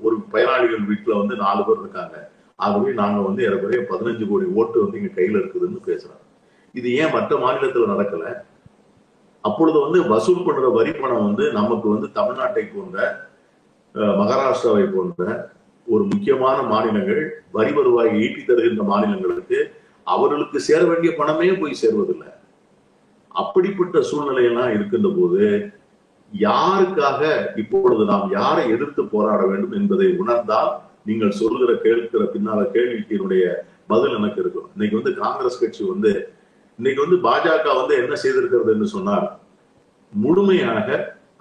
ஒரு 0.06 0.16
பயனாளிகள் 0.34 0.88
வீட்டுல 0.90 1.18
வந்து 1.22 1.34
நாலு 1.44 1.62
பேர் 1.66 1.82
இருக்காங்க. 1.84 2.16
ஆகவே 2.64 2.90
நாங்க 3.02 3.18
வந்து 3.26 3.44
ஏறக்குறைய 3.48 3.82
பதினஞ்சு 3.90 4.24
கோடி 4.30 4.46
ஓட்டு 4.60 4.78
வந்து 4.84 4.98
இங்க 5.00 5.12
கையில 5.18 5.40
இருக்குதுன்னு 5.42 5.80
பேசுறாங்க 5.90 6.19
இது 6.74 6.88
ஏன் 6.96 7.14
மற்ற 7.14 7.32
மாநிலத்துல 7.38 7.86
நடக்கல? 7.92 8.24
அப்பொழுது 9.44 9.78
வந்து 9.80 9.98
வசூல் 10.10 10.44
பண்ற 10.46 10.68
வரி 10.74 10.92
பணம் 10.94 11.26
வந்து 11.26 11.44
நமக்கு 11.52 11.86
வந்து 11.92 12.08
தமிழ்நாட்டை 12.16 12.64
போன்ற 12.68 12.96
அஹ், 13.94 14.14
மகாராஷ்டிராவை 14.18 14.84
போன்ற 14.90 15.22
ஒரு 15.86 16.04
முக்கியமான 16.10 16.56
மாநிலங்கள் 16.68 17.22
வரி 17.52 17.72
வருவாயை 17.76 18.12
ஈட்டி 18.20 18.42
தருகின்ற 18.42 18.82
மாநிலங்களுக்கு 18.84 19.58
அவர்களுக்கு 20.06 20.58
சேர 20.66 20.80
வேண்டிய 20.86 21.10
பணமே 21.16 21.48
போய் 21.56 21.80
சேர்வதில்லை. 21.80 22.28
அப்படிப்பட்ட 23.34 23.96
சூழ்நிலையெல்லாம் 24.08 24.72
இருக்கின்ற 24.76 25.08
போது 25.16 25.42
யாருக்காக 26.32 27.20
இப்பொழுது 27.62 28.02
நாம் 28.10 28.26
யாரை 28.32 28.64
எதிர்த்து 28.74 29.02
போராட 29.12 29.40
வேண்டும் 29.46 29.76
என்பதை 29.78 30.08
உணர்ந்தால் 30.20 30.70
நீங்கள் 31.06 31.38
சொல்கிற 31.38 31.70
கேட்கிற 31.84 32.24
பின்னால 32.32 32.60
கேள்விக்கு 32.72 33.16
என்னுடைய 33.16 33.44
பதில் 33.88 34.16
எனக்கு 34.16 34.40
இருக்கும். 34.40 34.68
இன்னைக்கு 34.74 34.98
வந்து 34.98 35.12
காங்கிரஸ் 35.20 35.60
கட்சி 35.60 35.82
வந்து 35.86 36.12
இன்னைக்கு 36.80 37.00
வந்து 37.04 37.16
பாஜக 37.24 37.72
வந்து 37.78 37.94
என்ன 38.02 38.14
செய்திருக்கிறது 38.20 38.70
என்று 38.74 38.86
சொன்னால் 38.92 39.24
முழுமையாக 40.12 40.86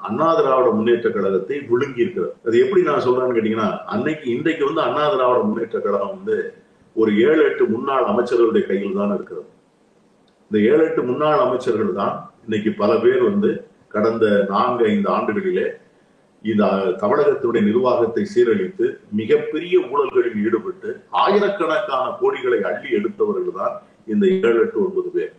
அண்ணா 0.08 0.28
திராவிட 0.38 0.70
முன்னேற்ற 0.78 1.08
கழகத்தை 1.10 1.58
விழுங்கி 1.70 2.04
இருக்கிறது. 2.04 2.32
அது 2.48 2.56
எப்படி 2.64 2.82
நான் 2.88 3.06
சொல்றேன்னு 3.06 3.36
கேட்டீங்கன்னா 3.38 3.68
அன்னைக்கு 3.94 4.26
இன்றைக்கு 4.34 4.64
வந்து 4.70 4.82
அண்ணா 4.86 5.04
திராவிட 5.14 5.40
முன்னேற்ற 5.46 5.78
கழகம் 5.80 6.12
வந்து 6.16 6.36
ஒரு 6.96 7.12
ஏழு 7.28 7.42
எட்டு 7.50 7.66
முன்னாள் 7.74 8.08
அமைச்சர்களுடைய 8.12 8.64
கையில் 8.70 9.00
தான் 9.00 9.14
இருக்கிறது. 9.18 9.48
இந்த 10.52 10.58
ஏழு 10.72 10.82
எட்டு 10.88 11.04
முன்னாள் 11.10 11.44
அமைச்சர்கள் 11.46 11.94
தான் 12.02 12.16
இன்னைக்கு 12.46 12.74
பல 12.82 12.92
பேர் 13.04 13.24
வந்து 13.30 13.52
கடந்த 13.96 14.26
நான்கு 14.54 14.86
ஐந்து 14.92 15.10
ஆண்டுகளிலே 15.16 15.68
இந்த 16.44 16.66
தமிழகத்துடைய 17.04 17.64
நிர்வாகத்தை 17.70 18.26
சீரழித்து 18.34 18.88
மிகப்பெரிய 19.20 19.78
ஊழல்களில் 19.90 20.42
ஈடுபட்டு 20.46 20.92
ஆயிரக்கணக்கான 21.24 22.06
கோடிகளை 22.22 22.60
அள்ளி 22.72 22.92
எடுத்தவர்கள் 23.00 23.58
தான் 23.62 23.76
இந்த 24.10 24.28
ஏழு 24.28 24.60
எட்டு 24.60 24.86
ஒன்பது 24.86 25.10
பேர். 25.10 25.34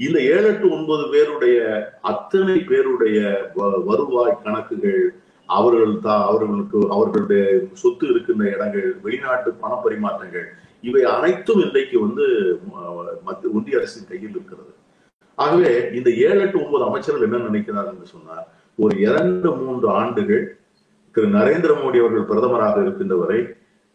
இந்த 0.00 0.20
ஏழு 0.22 0.44
எட்டு 0.44 0.70
ஒன்பது 0.70 1.08
பேருடைய 1.10 1.58
அத்தனை 2.02 2.60
பேருடைய 2.60 3.18
வ- 3.56 3.84
வருவாய் 3.84 4.38
கணக்குகள் 4.44 5.02
அவர்கள் 5.48 5.98
தான் 5.98 6.22
அவர்களுக்கு 6.22 6.78
அவர்களுடைய 6.90 7.42
சொத்து 7.72 8.06
இருக்கின்ற 8.08 8.50
இடங்கள் 8.50 9.00
வெளிநாட்டு 9.02 9.52
பண 9.52 9.74
பரிமாற்றங்கள் 9.74 10.46
இவை 10.80 11.02
அனைத்தும் 11.02 11.60
இன்றைக்கு 11.60 12.00
வந்து 12.00 12.24
ம- 12.68 13.22
மத்திய 13.22 13.54
ஒன்றிய 13.54 13.76
அரசின் 13.76 14.08
கையில் 14.08 14.30
இருக்கிறது. 14.30 14.72
ஆகவே 15.38 15.90
இந்த 15.92 16.10
ஏழு 16.10 16.40
எட்டு 16.40 16.64
ஒன்பது 16.64 16.84
அமைச்சர்கள் 16.84 17.22
என்ன 17.22 17.38
நினைக்கிறார் 17.38 17.88
என்று 17.88 18.06
சொன்னார் 18.06 18.46
ஒரு 18.78 18.98
இரண்டு 18.98 19.50
மூன்று 19.52 19.88
ஆண்டுகள் 19.90 20.44
திரு 21.14 21.26
நரேந்திர 21.28 21.72
மோடி 21.74 21.98
அவர்கள் 21.98 22.28
பிரதமராக 22.28 22.82
இருக்கின்ற 22.82 23.16
வரை 23.16 23.40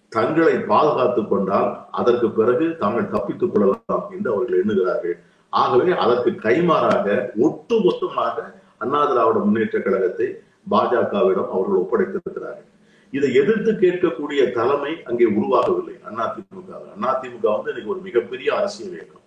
தங்களை 0.09 0.53
பாதுகாத்துக் 0.71 1.29
கொண்டால் 1.29 1.69
அதற்கு 1.91 2.31
பிறகு 2.31 2.77
தாங்கள் 2.77 3.11
தப்பித்துக் 3.15 3.51
கொள்ளலாம் 3.51 4.05
என்று 4.15 4.29
அவர்கள் 4.33 4.59
எண்ணுகிறார்கள். 4.61 5.15
ஆகவே 5.49 5.91
அதற்கு 6.03 6.31
கைமாறாக 6.45 7.05
ஒட்டுமொத்தமாக 7.45 8.35
அண்ணா 8.77 9.01
திராவிட 9.05 9.39
முன்னேற்ற 9.39 9.79
கழகத்தை 9.79 10.27
பாஜகவிடம் 10.71 11.49
அவர்கள் 11.55 11.81
ஒப்படைத்திருக்கிறார்கள். 11.83 12.67
இதை 13.13 13.29
எதிர்த்து 13.33 13.71
கேட்கக்கூடிய 13.73 14.41
தலைமை 14.57 14.91
அங்கே 15.03 15.25
உருவாகவில்லை 15.37 15.95
அதிமுக 16.09 16.69
அதிமுக 17.13 17.45
வந்து 17.55 17.71
இன்னைக்கு 17.71 17.93
ஒரு 17.93 18.01
மிகப்பெரிய 18.07 18.49
அரசியல் 18.55 18.93
இயக்கம். 18.97 19.25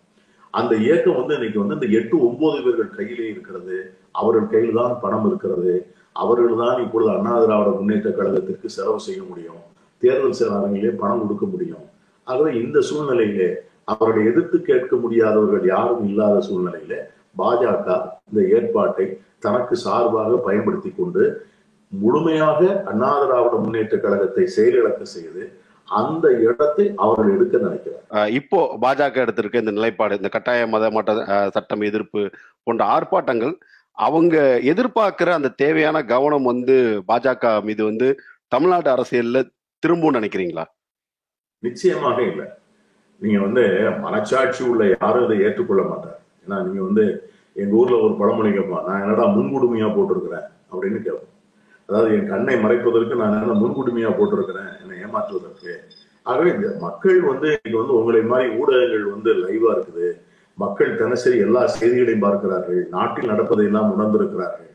அந்த 0.51 0.73
இயக்கம் 0.87 1.19
வந்து 1.21 1.35
இன்னைக்கு 1.35 1.59
வந்து 1.63 1.77
இந்த 1.79 1.89
எட்டு 1.99 2.17
ஒன்பது 2.29 2.59
பேர்கள் 2.65 2.97
கையிலே 2.99 3.27
இருக்கிறது. 3.29 3.77
அவர்கள் 4.13 4.53
கையில் 4.55 4.81
தான் 4.81 5.01
பணம் 5.01 5.27
இருக்கிறது. 5.31 5.75
அவர்கள் 6.13 6.61
தான் 6.63 6.83
இப்பொழுது 6.85 7.11
அண்ணா 7.17 7.35
திராவிட 7.45 7.71
முன்னேற்ற 7.79 8.11
கழகத்திற்கு 8.11 8.69
செலவு 8.79 9.01
செய்ய 9.01 9.23
முடியும். 9.23 9.63
தேர்தல் 10.03 10.39
செயலாளர்களே 10.39 10.93
பணம் 10.99 11.23
கொடுக்க 11.23 11.45
முடியும். 11.47 11.85
ஆகவே 12.27 12.51
இந்த 12.61 12.79
சூழ்நிலையிலே 12.89 13.49
அவர்களை 13.89 14.23
எதிர்த்து 14.31 14.59
கேட்க 14.65 14.97
முடியாதவர்கள் 14.97 15.65
யாரும் 15.71 16.05
இல்லாத 16.09 16.37
சூழ்நிலையில 16.47 16.97
பாஜக 17.39 17.89
இந்த 18.29 18.41
ஏற்பாட்டை 18.57 19.07
தனக்கு 19.41 19.75
சார்பாக 19.83 20.37
பயன்படுத்தி 20.45 20.91
கொண்டு 20.93 21.23
முழுமையாக 21.93 22.61
அண்ணா 22.91 23.11
திராவிட 23.23 23.55
முன்னேற்ற 23.63 23.97
கழகத்தை 23.99 24.45
செயலிழக்க 24.55 25.03
செய்து 25.13 25.43
அந்த 25.89 26.27
இடத்தை 26.45 26.85
அவர்கள் 27.03 27.33
எடுக்க 27.35 27.55
நினைக்கிறார். 27.59 28.05
இப்போ 28.39 28.59
பாஜக 28.83 29.17
எடுத்திருக்க 29.25 29.63
இந்த 29.63 29.73
நிலைப்பாடு 29.73 30.19
இந்த 30.19 30.31
கட்டாய 30.31 30.67
மத 30.69 30.91
மாற்ற 30.91 31.13
அஹ், 31.29 31.51
சட்டம் 31.57 31.83
எதிர்ப்பு 31.89 32.21
போன்ற 32.67 32.83
ஆர்ப்பாட்டங்கள் 32.95 33.55
அவங்க 33.99 34.37
எதிர்பார்க்கிற 34.73 35.31
அந்த 35.35 35.55
தேவையான 35.59 35.97
கவனம் 36.13 36.47
வந்து 36.47 36.77
பாஜக 37.09 37.51
மீது 37.67 37.83
வந்து 37.85 38.09
தமிழ்நாடு 38.53 38.89
அரசியல்ல 38.91 39.41
திரும்பவும் 39.83 40.17
நினைக்கிறீங்களா? 40.19 40.65
நிச்சயமாக 41.59 42.19
இல்லை. 42.23 42.47
நீங்க 43.23 43.39
வந்து 43.41 43.63
மனச்சாட்சி 44.05 44.63
உள்ள 44.69 44.83
யாரும் 44.95 45.25
அதை 45.27 45.37
ஏற்றுக்கொள்ள 45.47 45.83
மாட்டார். 45.83 46.19
ஏன்னா 46.45 46.57
நீங்க 46.67 46.83
வந்து 46.83 47.05
எங்க 47.63 47.73
ஊர்ல 47.81 47.97
ஒரு 48.07 48.15
பழமொழி 48.21 48.51
கேட்பான் 48.53 48.87
நான் 48.89 49.03
என்னடா 49.03 49.25
முன்குடுமையா 49.37 49.89
போட்டிருக்கிறேன்? 49.97 50.47
அப்படின்னு 50.73 50.99
கேட்போம். 51.03 51.29
அதாவது 51.87 52.11
என் 52.17 52.29
கண்ணை 52.29 52.55
மறைப்பதற்கு 52.65 53.15
நான் 53.23 53.37
என்ன 53.39 53.57
முன்குடுமையா 53.63 54.11
போட்டிருக்கிறேன்? 54.19 54.71
என்னை 54.83 54.97
ஏமாற்றுவதற்கு. 55.05 55.75
ஆகவே 56.23 56.51
இந்த 56.55 56.69
மக்கள் 56.81 57.21
வந்து 57.21 57.49
இன்னைக்கு 57.55 57.79
வந்து 57.83 57.99
உங்களை 58.01 58.23
மாதிரி 58.33 58.49
ஊடகங்கள் 58.61 59.07
வந்து 59.15 59.31
லைவா 59.45 59.71
இருக்குது. 59.77 60.09
மக்கள் 60.59 60.97
தினசரி 60.97 61.39
எல்லா 61.39 61.63
செய்திகளையும் 61.67 62.27
பார்க்கிறார்கள். 62.27 62.83
நாட்டில் 62.97 63.31
நடப்பதை 63.33 63.65
எல்லாம் 63.67 63.93
உணர்ந்திருக்கிறார்கள். 63.95 64.72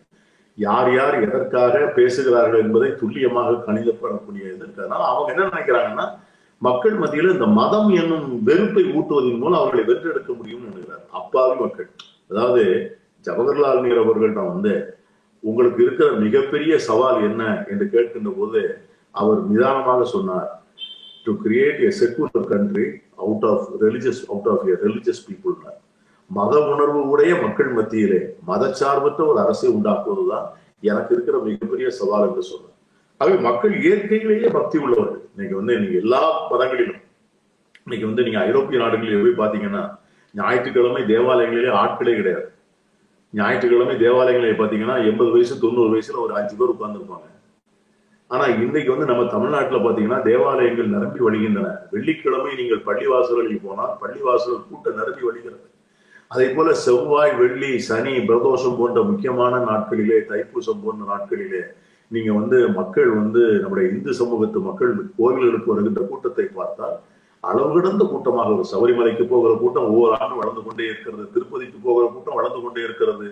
யார் 0.57 0.93
யார் 0.93 1.15
எதற்காக 1.21 1.79
பேசுகிறார்கள் 1.95 2.59
என்பதை 2.59 2.89
துல்லியமாக 2.95 3.59
கணிதப்படக்கூடிய 3.67 4.43
இது 4.53 4.63
இருக்கு 4.65 4.87
அவங்க 5.09 5.29
என்ன 5.33 5.49
நினைக்கிறாங்கன்னா 5.51 6.05
மக்கள் 6.61 6.93
மத்தியில் 6.93 7.33
இந்த 7.33 7.45
மதம் 7.45 7.89
என்னும் 7.89 8.29
வெறுப்பை 8.43 8.83
ஊட்டுவதன் 8.97 9.39
மூலம் 9.39 9.59
அவர்களை 9.59 9.83
வென்றெடுக்க 9.83 10.31
முடியும்னு 10.33 10.69
நினைக்கிறார். 10.69 11.03
அப்பாவி 11.11 11.55
மக்கள். 11.63 11.89
அதாவது 12.29 12.63
ஜவஹர்லால் 13.25 13.81
நேரு 13.81 13.99
அவர்கள் 14.03 14.33
தான் 14.33 14.51
வந்து 14.53 14.73
உங்களுக்கு 15.43 15.83
இருக்கிற 15.83 16.11
மிகப்பெரிய 16.11 16.79
சவால் 16.79 17.19
என்ன? 17.23 17.65
என்று 17.69 17.85
கேட்கின்ற 17.85 18.31
போது 18.37 18.61
அவர் 19.11 19.39
நிதானமாக 19.49 20.03
சொன்னார். 20.05 20.49
To 21.25 21.31
create 21.43 21.79
a 21.79 21.91
secular 21.99 22.49
country 22.53 22.87
out 23.15 23.45
of 23.45 23.67
religious 23.83 24.23
out 24.29 24.49
of 24.53 24.65
a 24.67 24.77
religious 24.85 25.23
people 25.29 25.55
மத 26.29 26.53
உணர்வு 26.71 26.99
உடைய 27.09 27.33
மக்கள் 27.41 27.69
மத்தியிலே 27.73 28.19
மதச்சார்பற்ற 28.47 29.21
ஒரு 29.31 29.39
அரசை 29.39 29.67
உண்டாக்குவதுதான் 29.75 30.47
எனக்கு 30.81 31.13
இருக்கிற 31.15 31.37
மிகப்பெரிய 31.39 31.89
சவால் 31.89 32.27
என்று 32.29 32.43
சொன்னேன் 32.43 32.75
ஆகவே 33.17 33.37
மக்கள் 33.37 33.73
இயற்கையிலேயே 33.83 34.49
பக்தி 34.57 34.77
உள்ளவர்கள். 34.77 35.21
இன்னைக்கு 35.33 35.55
வந்து 35.55 35.79
நீங்க 35.79 35.97
எல்லா 36.03 36.21
மதங்களிலும் 36.51 37.01
இன்னைக்கு 37.85 38.05
வந்து 38.09 38.23
நீங்க 38.23 38.39
ஐரோப்பிய 38.39 38.77
நாடுகளில் 38.83 39.23
போய் 39.23 39.41
பாத்தீங்கன்னா 39.43 39.83
ஞாயிற்றுக்கிழமை 40.33 41.01
தேவாலயங்களிலே 41.13 41.71
ஆட்களே 41.81 42.13
கிடையாது. 42.15 42.47
ஞாயிற்றுக்கிழமை 43.33 43.95
தேவாலயங்களை 44.03 44.51
பாத்தீங்கன்னா 44.61 44.97
எண்பது 45.09 45.31
வயசு 45.31 45.55
தொண்ணூறு 45.63 45.89
வயசுல 45.93 46.21
ஒரு 46.25 46.33
அஞ்சு 46.39 46.55
பேர் 46.59 46.73
உட்கார்ந்துருப்பாங்க. 46.75 47.27
ஆனா 48.27 48.45
இன்னைக்கு 48.63 48.89
வந்து 48.93 49.09
நம்ம 49.11 49.23
தமிழ்நாட்டுல 49.35 49.79
பாத்தீங்கன்னா 49.85 50.19
தேவாலயங்கள் 50.29 50.93
நிரம்பி 50.95 51.19
வழிகின்றன. 51.27 51.67
வெள்ளிக்கிழமை 51.91 52.51
நீங்கள் 52.55 52.85
பள்ளிவாசல்களில் 52.89 53.65
போனால் 53.65 53.93
பள்ளிவாசல் 54.03 54.63
கூட்டம் 54.69 54.99
நிரம்பி 55.01 55.23
வழிகிறது. 55.27 55.65
அதே 56.31 56.47
போல 56.55 56.69
செவ்வாய் 56.85 57.33
வெள்ளி 57.39 57.69
சனி 57.87 58.13
பிரதோஷம் 58.29 58.77
போன்ற 58.79 59.01
முக்கியமான 59.09 59.59
நாட்களிலே 59.67 60.17
தைப்பூசம் 60.29 60.81
போன்ற 60.85 61.03
நாட்களிலே 61.11 61.61
நீங்க 62.11 62.29
வந்து 62.39 62.57
மக்கள் 62.79 63.09
வந்து 63.19 63.41
நம்முடைய 63.61 63.85
இந்து 63.93 64.11
சமூகத்து 64.19 64.59
மக்கள் 64.67 64.91
கோவில்களுக்கு 65.19 65.71
வருகின்ற 65.71 66.01
கூட்டத்தை 66.09 66.45
பார்த்தால் 66.57 66.97
அளவு 67.43 67.71
கிடந்த 67.75 68.03
கூட்டமாக 68.05 68.53
ஒரு 68.55 68.65
சபரிமலைக்கு 68.71 69.25
போகிற 69.33 69.51
கூட்டம் 69.61 69.89
ஒவ்வொரு 69.91 70.13
ஆண்டும் 70.19 70.41
வளர்ந்து 70.41 70.63
கொண்டே 70.65 70.85
இருக்கிறது 70.91 71.25
திருப்பதிக்கு 71.33 71.79
போகிற 71.87 72.05
கூட்டம் 72.13 72.37
வளர்ந்து 72.39 72.61
கொண்டே 72.61 72.81
இருக்கிறது 72.87 73.27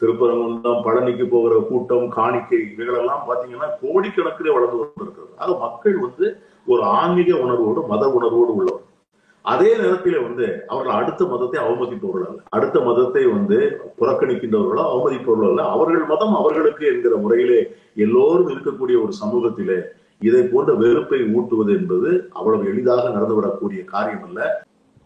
திருப்பரங்குன்றம் 0.00 0.82
பழனிக்கு 0.86 1.26
போகிற 1.34 1.54
கூட்டம் 1.68 2.08
காணிக்கை 2.16 2.58
இவைகளெல்லாம் 2.72 3.22
பாத்தீங்கன்னா 3.28 3.68
கோடிக்கணக்கிலே 3.82 4.54
வளர்ந்து 4.56 4.78
கொண்டிருக்கிறது. 4.80 5.32
ஆக 5.42 5.54
மக்கள் 5.64 5.96
வந்து 6.06 6.26
ஒரு 6.66 6.82
ஆன்மீக 6.98 7.30
உணர்வோடு 7.44 7.80
மத 7.92 8.04
உணர்வோடு 8.18 8.52
உள்ளவர். 8.58 8.82
அதே 9.52 9.70
நேரத்தில் 9.80 10.16
வந்து 10.26 10.46
அவர்கள் 10.72 10.96
அடுத்த 11.00 11.22
மதத்தை 11.32 11.58
அவமதிப்பவர்கள் 11.64 12.28
அல்ல. 12.28 12.40
அடுத்த 12.56 12.76
மதத்தை 12.88 13.22
வந்து 13.34 13.58
புறக்கணிக்கின்றவர்களோ 13.98 14.84
அவமதிப்பவர்களோ 14.92 15.50
அல்ல. 15.50 15.64
அவர்கள் 15.74 16.04
மதம் 16.12 16.34
அவர்களுக்கு 16.40 16.84
என்கிற 16.92 17.16
முறையிலே 17.24 17.60
எல்லோரும் 18.04 18.50
இருக்கக்கூடிய 18.54 18.96
ஒரு 19.04 19.12
சமூகத்திலே 19.22 19.78
இதை 20.20 20.42
போன்ற 20.52 20.72
வெறுப்பை 20.82 21.20
ஊட்டுவது 21.36 21.72
என்பது 21.78 22.10
அவ்வளவு 22.38 22.70
எளிதாக 22.72 23.04
நடந்துவிடக்கூடிய 23.16 23.80
காரியம் 23.94 24.24
அல்ல 24.28 24.40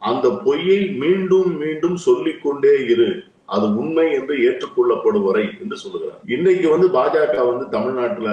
அந்த 0.02 0.26
பொய்யை 0.44 0.80
மீண்டும் 1.02 1.50
மீண்டும் 1.62 1.98
சொல்லிக்கொண்டே 2.06 2.74
இரு. 2.92 3.08
அது 3.54 3.66
உண்மை 3.80 4.06
என்று 4.18 4.34
ஏற்றுக்கொள்ளப்படும் 4.46 5.26
வரை 5.28 5.44
என்று 5.62 5.76
சொல்லுகிறார். 5.76 6.20
இன்னைக்கு 6.36 6.66
வந்து 6.74 6.88
பாஜக 6.96 7.36
வந்து 7.50 7.64
தமிழ்நாட்டுல 7.76 8.30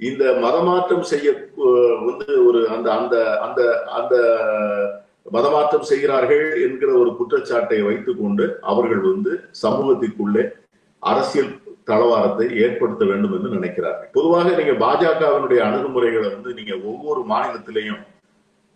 இந்த 0.00 0.32
மதமாற்றம் 0.40 1.02
செய்ய 1.02 1.28
வந்து 2.00 2.26
ஒரு 2.46 2.68
அந்த 2.68 2.92
அந்த 2.92 3.16
அந்த 3.40 3.60
அந்த 3.92 4.14
மதமாற்றம் 5.32 5.82
செய்கிறார்கள் 5.82 6.44
என்கிற 6.62 6.90
ஒரு 6.98 7.10
குற்றச்சாட்டை 7.16 7.80
வைத்துக்கொண்டு 7.82 8.44
அவர்கள் 8.62 9.02
வந்து 9.12 9.32
சமூகத்திற்குள்ளே 9.62 10.44
அரசியல் 11.02 11.50
தளவாரத்தை 11.84 12.46
ஏற்படுத்த 12.56 13.04
வேண்டும் 13.04 13.32
என்று 13.32 13.50
நினைக்கிறார்கள். 13.56 14.10
பொதுவாக 14.12 14.48
நீங்க 14.56 14.72
பாஜகவினுடைய 14.72 15.60
அணுகுமுறைகளை 15.60 16.28
வந்து 16.30 16.54
நீங்க 16.54 16.74
ஒவ்வொரு 16.84 17.20
மாநிலத்திலையும் 17.24 18.00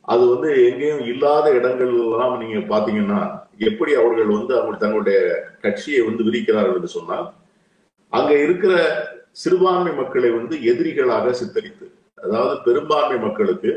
அது 0.08 0.28
வந்து 0.28 0.48
எங்கேயும் 0.68 1.04
இல்லாத 1.04 1.46
இடங்கள் 1.50 1.92
எல்லாம் 1.96 2.38
நீங்க 2.38 2.58
பாத்தீங்கன்னா 2.74 3.20
எப்படி 3.58 3.92
அவர்கள் 3.94 4.36
வந்து 4.38 4.52
அவங்க 4.58 4.76
தங்களுடைய 4.76 5.18
கட்சியை 5.60 6.00
வந்து 6.06 6.22
விரிக்கிறார்கள் 6.24 6.74
என்று 6.74 6.88
சொன்னால் 6.88 7.26
அங்க 8.12 8.32
இருக்கிற 8.38 8.72
சிறுபான்மை 9.36 9.92
மக்களை 9.92 10.30
வந்து 10.30 10.54
எதிரிகளாக 10.64 11.32
சித்தரித்து 11.32 11.86
அதாவது 12.18 12.54
பெரும்பான்மை 12.64 13.18
மக்களுக்கு 13.18 13.70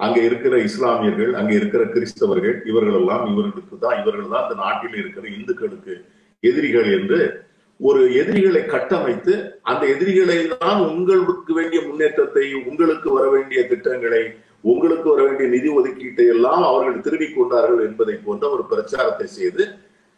அங்க 0.00 0.18
இருக்கிற 0.20 0.54
இஸ்லாமியர்கள் 0.62 1.32
அங்க 1.34 1.52
இருக்கிற 1.52 1.82
கிறிஸ்தவர்கள் 1.86 2.56
இவர்கள் 2.64 2.98
எல்லாம் 3.00 3.24
இவர்களுக்கு 3.26 3.76
தான் 3.78 3.98
இவர்கள் 4.00 4.32
தான் 4.32 4.44
இந்த 4.44 4.56
நாட்டில் 4.62 4.96
இருக்கிற 4.96 5.24
இந்துக்களுக்கு 5.30 5.94
எதிரிகள் 6.42 6.88
என்று 6.92 7.20
ஒரு 7.80 8.00
எதிரிகளை 8.14 8.62
கட்டமைத்து 8.66 9.34
அந்த 9.62 9.82
எதிரிகளை 9.86 10.38
தான் 10.56 10.80
உங்களுக்கு 10.88 11.52
வேண்டிய 11.52 11.80
முன்னேற்றத்தை 11.86 12.44
உங்களுக்கு 12.62 13.08
வர 13.10 13.24
வேண்டிய 13.30 13.60
திட்டங்களை 13.64 14.22
உங்களுக்கு 14.64 15.06
வர 15.10 15.22
வேண்டிய 15.22 15.46
நிதி 15.48 15.68
ஒதுக்கீட்டை 15.72 16.26
எல்லாம் 16.26 16.62
அவர்கள் 16.62 17.02
திருடிக் 17.02 17.36
கொண்டார்கள் 17.36 17.82
என்பதை 17.84 18.14
போன்ற 18.18 18.44
ஒரு 18.48 18.64
பிரச்சாரத்தை 18.64 19.26
செய்து 19.30 19.64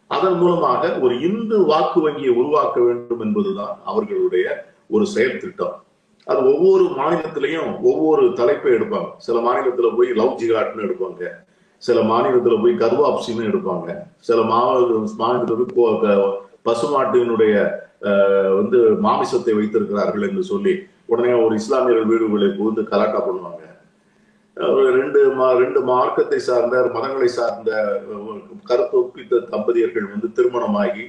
அதன் 0.09 0.37
மூலமாக 0.37 0.81
ஒரு 0.99 1.13
இந்து 1.21 1.57
வாக்கு 1.65 1.99
வங்கியை 2.01 2.33
உருவாக்க 2.35 2.77
வேண்டும் 2.79 3.21
என்பதுதான் 3.21 3.73
அவர்களுடைய 3.85 4.47
ஒரு 4.89 5.05
செயல் 5.05 5.37
திட்டம். 5.37 5.83
அது 6.27 6.53
ஒவ்வொரு 6.53 6.83
மாநிலத்திலையும் 6.83 7.81
ஒவ்வொரு 7.81 8.33
தலைப்பை 8.33 8.71
எடுப்பாங்க. 8.71 9.07
சில 9.17 9.39
மாநிலத்துல 9.39 9.97
போய் 9.97 10.09
லவ் 10.09 10.37
ஜிகாட்னு 10.37 10.83
எடுப்பாங்க. 10.83 11.29
சில 11.77 12.01
மாநிலத்துல 12.01 12.61
போய் 12.61 12.73
கர்வாப்சின்னு 12.73 13.49
எடுப்பாங்க. 13.49 13.97
சில 14.17 14.41
மாநில 14.41 14.97
மாநிலத்துல 15.19 15.65
போய் 15.75 16.41
பசுமாட்டினுடைய 16.65 17.83
அஹ், 18.01 18.55
வந்து 18.55 18.77
மாமிசத்தை 18.77 19.55
வைத்திருக்கிறார்கள் 19.55 20.29
என்று 20.29 20.43
சொல்லி 20.43 20.79
உடனே 21.05 21.33
ஒரு 21.33 21.55
இஸ்லாமியர்கள் 21.55 22.07
வீடுகளை 22.07 22.57
புகுந்து 22.57 22.83
கலாட்டா 22.83 23.29
பண்ணுவாங்க. 23.29 23.63
ஒரு 24.57 24.91
ரெண்டு 24.91 25.35
மா- 25.35 25.57
ரெண்டு 25.57 25.81
மார்க்கத்தை 25.81 26.39
சார்ந்த 26.39 26.91
மதங்களை 26.93 27.25
சார்ந்த 27.25 28.01
கருத்து 28.63 28.99
ஒப்பித்த 28.99 29.47
தம்பதியர்கள் 29.51 30.09
வந்து 30.09 30.31
திருமணமாகி 30.31 31.03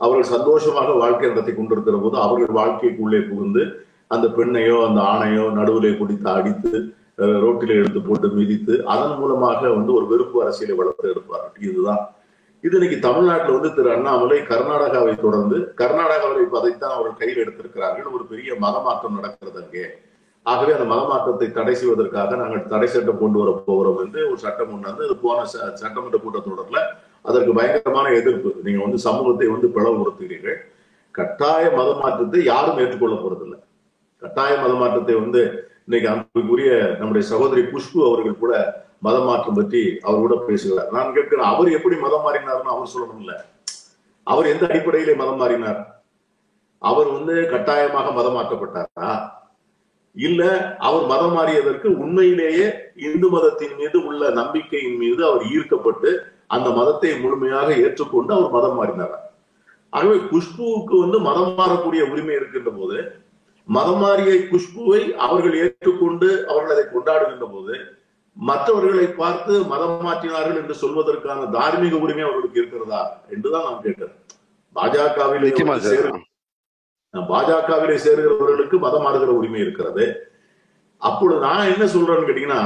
அவர்கள் 0.00 0.32
சந்தோஷமாக 0.36 0.92
வாழ்க்கை 0.92 1.28
நடத்தி 1.28 1.54
கொண்டிருக்கிற 1.54 1.96
போது 1.96 2.16
அவர்கள் 2.16 2.56
வாழ்க்கைக்குள்ளே 2.56 3.28
புகுந்து 3.28 3.62
அந்த 4.06 4.26
பெண்ணையோ 4.28 4.86
அந்த 4.86 5.00
ஆணையோ 5.00 5.52
நடுவிலே 5.52 5.96
குடித்து 5.96 6.30
அடித்து 6.30 6.72
ரோட்டில 7.18 7.68
எடுத்து 7.68 8.00
போட்டு 8.00 8.28
மிதித்து 8.28 8.86
அதன் 8.86 9.18
மூலமாக 9.18 9.68
வந்து 9.68 9.92
ஒரு 9.92 10.06
வெறுப்பு 10.06 10.42
அரசியலை 10.42 10.76
வளர்த்து 10.76 11.12
எடுப்பார்கள். 11.12 11.62
இதுதான். 11.62 12.02
இது 12.64 12.74
இன்னைக்கு 12.76 13.08
தமிழ்நாட்டில் 13.08 13.52
வந்து 13.52 13.74
திரு 13.74 13.90
அண்ணாமலை 13.90 14.38
கர்நாடகாவை 14.38 15.20
தொடர்ந்து 15.20 15.74
கர்நாடகாவில் 15.76 16.42
இப்ப 16.42 16.58
அதைத்தான் 16.58 16.90
அவர்கள் 16.90 17.18
கையில் 17.18 17.42
எடுத்திருக்கிறார்கள். 17.42 18.12
ஒரு 18.12 18.24
பெரிய 18.24 18.52
மதமாற்றம் 18.60 19.14
நடக்கிறது 19.14 19.64
அங்கே. 19.64 19.84
ஆகவே 20.42 20.72
அந்த 20.72 20.94
மதமாற்றத்தை 20.94 21.52
தடை 21.52 21.74
செய்வதற்காக 21.74 22.36
நாங்கள் 22.36 22.66
தடை 22.66 22.86
சட்டம் 22.86 23.18
கொண்டு 23.18 23.38
வர 23.38 23.62
போகிறோம் 23.66 23.98
என்று 24.04 24.26
ஒரு 24.28 24.38
சட்டம் 24.38 24.68
கொண்டாந்து 24.68 25.04
அது 25.04 25.16
போன 25.16 25.42
ச- 25.42 25.72
சட்டமன்ற 25.72 26.18
கூட்டத்தொடர்ல 26.18 26.80
அதற்கு 27.28 27.52
பயங்கரமான 27.58 28.06
எதிர்ப்பு. 28.20 28.50
நீங்க 28.66 28.80
வந்து 28.86 28.98
சமூகத்தை 29.06 29.46
வந்து 29.54 29.68
பிளவுபடுத்துகிறீர்கள். 29.76 30.58
கட்டாய 31.18 31.64
மத 31.78 31.90
மாற்றத்தை 32.00 32.40
யாரும் 32.52 32.80
ஏற்றுக்கொள்ள 32.82 33.16
போறதில்லை. 33.20 33.58
கட்டாய 34.22 34.52
மத 34.64 34.72
மாற்றத்தை 34.82 35.14
வந்து 35.22 35.42
இன்னைக்கு 35.86 36.08
அன்புக்குரிய 36.12 36.70
நம்முடைய 37.00 37.24
சகோதரி 37.32 37.62
குஷ்பு 37.72 37.98
அவர்கள் 38.08 38.42
கூட 38.42 38.54
மத 39.06 39.16
மாற்றம் 39.28 39.58
பற்றி 39.58 39.82
அவர் 40.06 40.22
கூட 40.24 40.36
பேசுகிறார். 40.48 40.90
நான் 40.96 41.14
கேட்கிறேன் 41.16 41.50
அவர் 41.52 41.68
எப்படி 41.78 41.96
மதம் 42.04 42.24
மாறினார்னு 42.26 42.74
அவர் 42.74 42.92
சொல்லணும் 42.94 43.20
இல்ல 43.24 43.32
அவர் 44.26 44.50
எந்த 44.52 44.64
அடிப்படையிலே 44.68 45.14
மதம் 45.22 45.40
மாறினார்? 45.42 45.80
அவர் 46.82 47.08
வந்து 47.16 47.34
கட்டாயமாக 47.52 48.08
மதம் 48.18 48.36
மாற்றப்பட்டாரா 48.36 49.10
இல்ல 50.16 50.42
அவர் 50.88 51.04
மதம் 51.12 51.34
மாறியதற்கு 51.36 51.88
உண்மையிலேயே 52.02 52.66
இந்து 53.08 53.28
மதத்தின் 53.34 53.76
மீது 53.80 53.98
உள்ள 54.08 54.30
நம்பிக்கையின் 54.40 54.98
மீது 55.02 55.20
அவர் 55.28 55.44
ஈர்க்கப்பட்டு 55.54 56.10
அந்த 56.50 56.68
மதத்தை 56.78 57.10
முழுமையாக 57.22 57.68
ஏற்றுக்கொண்டு 57.84 58.32
அவர் 58.36 58.54
மதம் 58.56 58.76
மாறினாரா. 58.78 59.18
ஆகவே 59.92 60.16
குஷ்புவுக்கு 60.32 60.94
வந்து 61.04 61.18
மதம் 61.28 61.54
மாறக்கூடிய 61.58 62.02
உரிமை 62.12 62.34
இருக்கின்ற 62.38 62.70
போது 62.78 62.98
மதம் 63.68 64.00
மாறிய 64.02 64.32
குஷ்புவை 64.50 65.00
அவர்கள் 65.26 65.56
ஏற்றுக்கொண்டு 65.62 66.28
அவர்கள் 66.50 66.74
அதை 66.74 66.84
கொண்டாடுகின்ற 66.94 67.46
போது 67.54 67.74
மற்றவர்களை 68.36 69.06
பார்த்து 69.20 69.52
மதம் 69.72 70.04
மாற்றினார்கள் 70.06 70.60
என்று 70.60 70.74
சொல்வதற்கான 70.82 71.48
தார்மீக 71.56 71.94
உரிமை 72.04 72.24
அவர்களுக்கு 72.26 72.60
இருக்கிறதா 72.62 73.02
என்றுதான் 73.34 73.66
நான் 73.68 73.84
கேட்டேன் 73.86 74.14
பாஜகவில் 74.76 75.46
பாஜகவிலே 77.14 77.96
சேருகிறவர்களுக்கு 78.04 78.76
மதம் 78.84 79.04
மாறுகிற 79.04 79.32
உரிமை 79.40 79.60
இருக்கிறது. 79.64 80.04
அப்பொழுது 81.02 81.38
நான் 81.46 81.70
என்ன 81.72 81.84
சொல்றேன்னு 81.94 82.28
கேட்டீங்கன்னா 82.28 82.60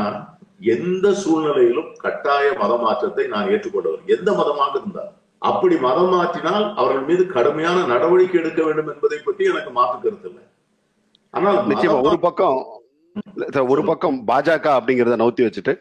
எந்த 0.61 1.07
சூழ்நிலையிலும் 1.23 1.91
கட்டாய 2.05 2.47
மத 2.63 2.73
மாற்றத்தை 2.85 3.25
நான் 3.35 3.51
ஏற்றுக்கொண்டவர். 3.55 4.03
எந்த 4.15 4.31
மதமாக 4.41 4.75
இருந்தால் 4.81 5.13
அப்படி 5.43 5.77
மதம் 5.87 6.13
மாற்றினால் 6.15 6.67
அவர்கள் 6.81 7.07
மீது 7.11 7.23
கடுமையான 7.37 7.87
நடவடிக்கை 7.93 8.39
எடுக்க 8.41 8.61
வேண்டும் 8.67 8.91
என்பதை 8.95 9.19
பற்றி 9.29 9.45
எனக்கு 9.53 9.71
மாற்று 9.79 9.97
கருத்து 10.03 10.29
இல்லை. 10.31 10.45
ஆனால் 11.35 11.59
நிச்சயமா 11.73 11.99
ஒரு 12.11 12.21
பக்கம் 12.27 12.59
ஒரு 13.73 13.83
பக்கம் 13.89 14.17
பாஜக 14.29 14.67
அப்படிங்கறத 14.79 15.17
நவுத்தி 15.21 15.43
வச்சுட்டு 15.45 15.73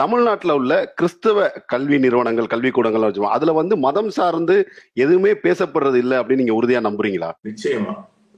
தமிழ்நாட்டுல 0.00 0.54
உள்ள 0.60 0.74
கிறிஸ்தவ 0.98 1.46
கல்வி 1.72 1.96
நிறுவனங்கள் 2.04 2.50
கல்விக்கூடங்கள் 2.52 3.06
வச்சுக்கோங்க 3.06 3.38
அதுல 3.38 3.54
வந்து 3.60 3.76
மதம் 3.86 4.10
சார்ந்து 4.18 4.56
எதுவுமே 5.04 5.32
பேசப்படுறது 5.44 5.98
இல்லை 6.04 6.16
அப்படின்னு 6.20 6.42
நீங்க 6.42 6.58
உறுதியா 6.58 6.80
நம்புறீங்களா? 6.88 7.30
நிச்சயமா. 7.48 7.94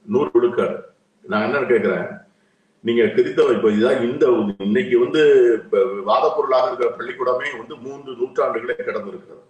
நூறு 0.07 0.30
விழுக்காடு. 0.37 0.76
நான் 1.24 1.47
என்ன 1.49 1.64
கேட்கிறேன் 1.72 2.07
நீங்க 2.85 3.03
கிறித்தவ 3.07 3.53
இப்ப 3.57 3.70
இந்த 4.07 4.26
இன்னைக்கு 4.59 4.97
வந்து 4.99 5.20
வாதப்பொருளாக 5.72 6.05
வாத 6.05 6.26
பொருளாக 6.37 6.68
இருக்கிற 6.68 6.89
பள்ளிக்கூடமே 6.97 7.49
வந்து 7.59 7.74
மூன்று 7.85 8.12
நூற்றாண்டுகளே 8.20 8.76
கடந்து 8.78 9.11
இருக்கிறது 9.12 9.43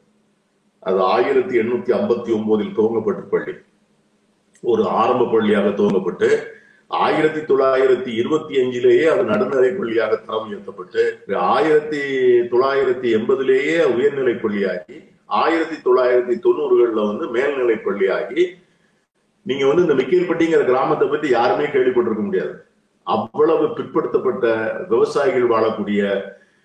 அது 0.83 0.99
ஆயிரத்தி 1.15 1.55
எண்ணூத்தி 1.59 1.91
ஐம்பத்தி 1.99 2.31
ஒன்பதில் 2.37 2.75
துவங்கப்பட்ட 2.79 3.23
பள்ளி. 3.31 3.53
ஒரு 4.63 4.83
ஆரம்ப 5.01 5.25
பள்ளியாக 5.25 5.69
துவங்கப்பட்டு 5.71 6.29
ஆயிரத்தி 6.91 7.41
தொள்ளாயிரத்தி 7.41 8.11
இருபத்தி 8.15 8.55
அஞ்சிலேயே 8.63 9.05
அது 9.05 9.23
நடுநிலை 9.25 9.71
பள்ளியாக 9.71 10.17
தரம் 10.17 10.49
உயர்த்தப்பட்டு 10.49 11.03
ஆயிரத்தி 11.53 12.01
தொள்ளாயிரத்தி 12.53 13.09
எண்பதுலேயே 13.19 13.79
உயர்நிலை 13.95 14.35
பள்ளியாகி 14.35 14.99
ஆயிரத்தி 15.27 15.77
தொள்ளாயிரத்தி 15.87 16.37
தொண்ணூறுகள்ல 16.47 17.07
வந்து 17.11 17.27
மேல்நிலை 17.29 17.77
பள்ளியாகி 17.87 18.45
நீங்க 19.47 19.65
வந்து 19.67 19.83
இந்த 19.83 19.97
மிக்கேல்பட்டிங்கிற 20.01 20.65
கிராமத்தை 20.65 21.09
பத்தி 21.09 21.29
யாருமே 21.29 21.65
கேள்விப்பட்டிருக்க 21.65 22.25
முடியாது. 22.27 22.55
அவ்வளவு 23.07 23.67
பிற்படுத்தப்பட்ட 23.77 24.47
விவசாயிகள் 24.93 25.53
வாழக்கூடிய 25.55 26.03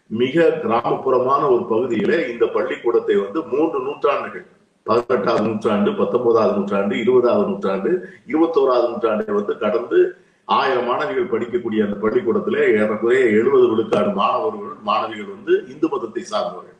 மிக 0.10 0.44
கிராமப்புறமான 0.64 1.42
ஒரு 1.54 1.64
பகுதியில 1.72 2.12
இந்த 2.34 2.46
பள்ளிக்கூடத்தை 2.56 3.16
வந்து 3.16 3.40
மூன்று 3.54 3.80
நூற்றாண்டுகள் 3.88 4.46
பதினெட்டாவது 4.86 5.48
நூற்றாண்டு 5.48 5.92
பத்தொன்பதாவது 5.92 6.54
நூற்றாண்டு 6.60 6.96
இருபதாவது 7.04 7.50
நூற்றாண்டு 7.50 7.92
இருபத்தோராவது 8.32 8.88
நூற்றாண்டை 8.92 9.34
வந்து 9.40 9.56
கடந்து 9.64 10.00
ஆயிரம் 10.48 10.88
மாணவிகள் 10.90 11.32
படிக்கக்கூடிய 11.32 11.80
அந்த 11.86 11.98
பள்ளிக்கூடத்திலே 12.04 12.62
ஏறக்குறைய 12.80 13.24
எழுபது 13.40 13.66
விழுக்காடு 13.72 14.12
மாணவர்கள் 14.22 14.78
மாணவிகள் 14.90 15.34
வந்து 15.36 15.54
இந்து 15.74 15.88
மதத்தை 15.94 16.24
சார்ந்தவர்கள். 16.32 16.78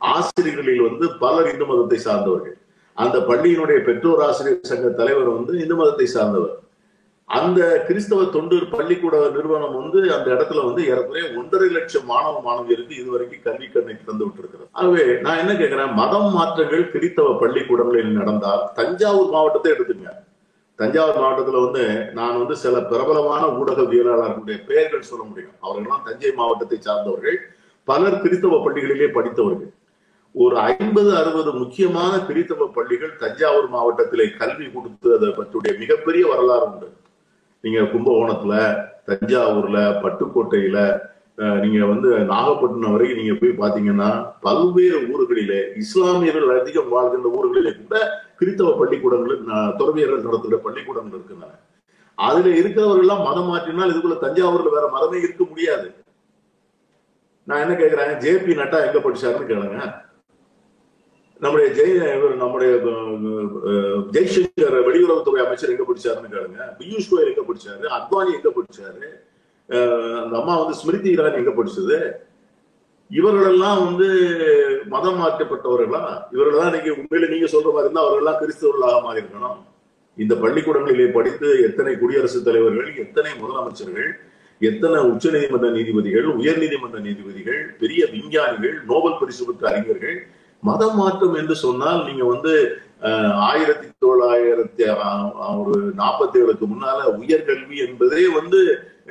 ஆசிரியர்களில் 0.00 0.86
வந்து 0.88 1.06
பலர் 1.22 1.50
இந்து 1.52 1.66
மதத்தை 1.70 1.98
சார்ந்தவர்கள். 2.06 2.56
அந்த 2.96 3.16
பள்ளியினுடைய 3.30 3.78
பெற்றோர் 3.88 4.22
ஆசிரியர் 4.28 4.70
சங்க 4.72 4.88
தலைவர் 5.00 5.30
வந்து 5.36 5.52
இந்து 5.64 5.76
மதத்தை 5.80 6.06
சார்ந்தவர். 6.16 6.54
அந்த 7.36 7.60
கிறிஸ்தவ 7.86 8.24
தொண்டு 8.34 8.56
பள்ளிக்கூட 8.70 9.16
நிறுவனம் 9.34 9.74
வந்து 9.78 9.98
அந்த 10.14 10.28
இடத்துல 10.34 10.62
வந்து 10.64 10.82
ஏறக்குறைய 10.90 11.24
ஒன்றரை 11.40 11.68
லட்சம் 11.68 12.06
மாணவ 12.10 12.36
மாணவியருக்கு 12.46 12.94
இதுவரைக்கும் 13.00 13.44
கல்வி 13.46 13.66
கண்ணை 13.66 13.94
திறந்து 13.96 14.26
விட்டிருக்கிறது. 14.26 14.68
ஆகவே 14.72 15.04
நான் 15.24 15.40
என்ன 15.42 15.52
கேட்கிறேன் 15.54 15.92
மதம் 15.92 16.30
மாற்றங்கள் 16.36 16.84
கிறிஸ்தவ 16.94 17.34
பள்ளிக்கூடங்களில் 17.42 18.18
நடந்தால் 18.20 18.62
தஞ்சாவூர் 18.78 19.34
மாவட்டத்தை 19.36 19.72
எடுத்துங்க 19.74 20.14
தஞ்சாவூர் 20.78 21.22
மாவட்டத்துல 21.22 21.60
வந்து 21.64 21.84
நான் 22.18 22.38
வந்து 22.38 22.56
சில 22.64 22.80
பிரபலமான 22.90 23.44
ஊடகவியலாளர்களுடைய 23.60 24.58
பெயர்கள் 24.68 25.08
சொல்ல 25.10 25.24
முடியும். 25.24 25.56
அவர்கள்லாம் 25.64 26.06
தஞ்சை 26.08 26.32
மாவட்டத்தை 26.40 26.78
சார்ந்தவர்கள். 26.80 27.38
பலர் 27.88 28.22
கிறிஸ்தவ 28.24 28.60
பள்ளிகளிலே 28.66 29.08
படித்தவர்கள். 29.16 29.72
ஒரு 30.34 30.56
ஐம்பது 30.58 31.10
அறுபது 31.16 31.50
முக்கியமான 31.52 32.14
கிறிஸ்தவ 32.28 32.66
பள்ளிகள் 32.76 33.14
தஞ்சாவூர் 33.22 33.68
மாவட்டத்திலே 33.74 34.26
கல்வி 34.40 34.66
கொடுத்து 34.74 35.08
அதை 35.16 35.30
பற்றிய 35.30 35.74
மிகப்பெரிய 35.82 36.24
வரலாறு 36.32 36.66
உண்டு. 36.70 36.88
நீங்க 37.64 37.80
கும்பகோணத்துல 37.92 38.54
தஞ்சாவூர்ல 39.08 39.78
பட்டுக்கோட்டையில 40.02 40.78
நீங்க 41.62 41.80
வந்து 41.90 42.08
நாகப்பட்டினம் 42.30 42.94
வரைக்கும் 42.94 43.20
நீங்க 43.20 43.34
போய் 43.40 43.60
பாத்தீங்கன்னா 43.62 44.08
பல்வேறு 44.46 44.98
ஊர்களிலே 45.12 45.60
இஸ்லாமியர்கள் 45.82 46.60
அதிகம் 46.60 46.92
வாழ்கின்ற 46.94 47.28
ஊர்களிலே 47.38 47.72
கூட 47.82 47.96
கிறித்தவ 48.40 48.72
பள்ளிக்கூடங்கள் 48.80 49.38
துறவியர்கள் 49.80 50.26
நடத்துகிற 50.26 50.58
பள்ளிக்கூடங்கள் 50.66 51.16
இருக்கின்றன. 51.18 51.54
அதுல 52.18 52.48
இருக்கிறவர்கள் 52.60 53.04
எல்லாம் 53.04 53.24
மதம் 53.28 53.48
மாற்றினால் 53.50 53.92
இதுக்குள்ள 53.92 54.18
தஞ்சாவூர்ல 54.24 54.74
வேற 54.76 54.86
மதமே 54.96 55.18
இருக்க 55.26 55.42
முடியாது. 55.50 55.88
நான் 57.48 57.62
என்ன 57.64 57.74
கேக்குறேன் 57.80 58.18
ஜேபி 58.24 58.58
நட்டா 58.60 58.78
எங்க 58.86 58.98
படிச்சாருன்னு 59.04 59.50
கேளுங்க. 59.50 59.78
நம்முடைய 61.42 61.66
ஜெய் 61.78 61.92
நம்முடைய 62.42 62.70
ஜெய்சங்கர் 64.14 64.76
வெளியுறவுத்துறை 64.86 65.40
அமைச்சர் 65.44 65.72
எங்க 65.74 65.84
பிடிச்சாருன்னு 65.88 66.32
கேளுங்க. 66.34 66.60
பியூஷ் 66.78 67.10
கோயல் 67.10 67.30
எங்க 67.32 67.42
பிடிச்சாரு? 67.48 67.84
அத்வானி 67.98 68.30
எங்க 68.38 68.50
பிடிச்சாரு? 68.56 69.04
அந்த 70.22 70.34
அம்மா 70.40 70.54
வந்து 70.60 70.74
ஸ்மிருதி 70.80 71.10
இரானி 71.16 71.38
எங்க 71.42 71.52
பிடிச்சது? 71.58 71.98
இவர்களெல்லாம் 73.10 73.80
வந்து 73.84 74.06
மதம் 74.94 75.20
மாற்றப்பட்டவர்களா? 75.20 76.02
இவர்கள் 76.34 76.58
தான் 76.60 76.70
இன்னைக்கு 76.70 76.90
உண்மையில 77.00 77.28
நீங்க 77.34 77.48
சொல்ற 77.54 77.68
மாதிரி 77.74 77.86
இருந்தா 77.88 78.04
அவர்கள் 78.04 78.22
எல்லாம் 78.22 78.40
கிறிஸ்தவர்களாக 78.40 78.98
மாறி 79.06 79.22
இருக்கணும் 79.22 79.60
இந்த 80.16 80.34
பள்ளிக்கூடங்களிலே 80.42 81.06
படித்து 81.16 81.48
எத்தனை 81.68 81.92
குடியரசுத் 82.00 82.48
தலைவர்கள் 82.48 82.88
எத்தனை 83.04 83.30
முதலமைச்சர்கள் 83.42 84.10
எத்தனை 84.60 85.00
உச்ச 85.10 85.26
நீதிமன்ற 85.34 85.68
நீதிபதிகள் 85.76 86.26
உயர் 86.38 86.60
நீதிமன்ற 86.62 86.98
நீதிபதிகள் 87.06 87.60
பெரிய 87.82 88.00
விஞ்ஞானிகள் 88.14 88.76
நோபல் 88.90 89.18
பரிசு 89.20 89.42
பெற்ற 89.48 89.64
அறிஞர்கள் 89.70 90.16
மதம் 90.62 90.96
மாற்றம் 90.96 91.36
என்று 91.36 91.54
சொன்னால் 91.60 92.00
நீங்க 92.06 92.24
வந்து 92.26 92.52
ஆயிரத்தி 93.48 93.88
தொள்ளாயிரத்தி 94.02 94.84
ஒரு 95.60 95.74
நாற்பத்தி 95.98 96.38
ஏழுக்கு 96.42 96.66
முன்னால 96.66 97.00
உயர்கல்வி 97.20 97.76
என்பதே 97.84 98.22
வந்து 98.36 98.60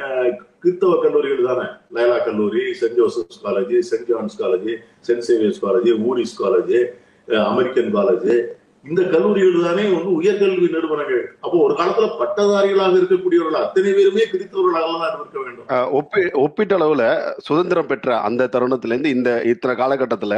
அஹ், 0.02 0.32
கிறிஸ்தவ 0.62 0.95
கல்லூரிகள் 1.04 1.48
தானே. 1.50 1.66
லைலா 1.95 2.18
கல்லூரி 2.26 2.64
saint 2.80 2.98
Joseph's 3.00 3.39
college 3.43 3.74
saint 3.89 4.10
John's 4.10 4.38
college 4.41 4.68
saint 5.08 5.26
Xavier's 5.28 5.62
college 5.64 5.89
Voorhees 6.08 6.36
college 6.41 6.76
American 7.48 7.91
college. 7.95 8.30
இந்த 8.86 9.02
கல்லூரிகள் 9.14 9.66
தானே 9.66 9.84
வந்து 9.93 10.12
உயர்கல்வி 10.18 10.68
நிறுவனங்கள். 10.76 11.24
அப்போ 11.43 11.58
ஒரு 11.64 11.74
காலத்துல 11.76 12.08
பட்டதாரிகளாக 12.20 12.93
இருக்கக்கூடியவர்கள் 13.00 13.64
அத்தனை 13.64 13.91
பேருமே 13.93 14.26
கிறிஸ்தவர்களாக 14.32 14.93
தான் 15.04 15.16
இருக்க 15.16 15.39
வேண்டும் 15.41 16.38
ஒப்பீட்டளவுல 16.41 17.04
சுதந்திரம் 17.48 17.89
பெற்ற 17.89 18.20
அந்த 18.28 18.50
தருணத்துல 18.54 18.93
இருந்து 18.93 19.16
இந்த 19.18 19.32
இத்தனை 19.52 19.76
காலகட்டத்துல 19.78 20.36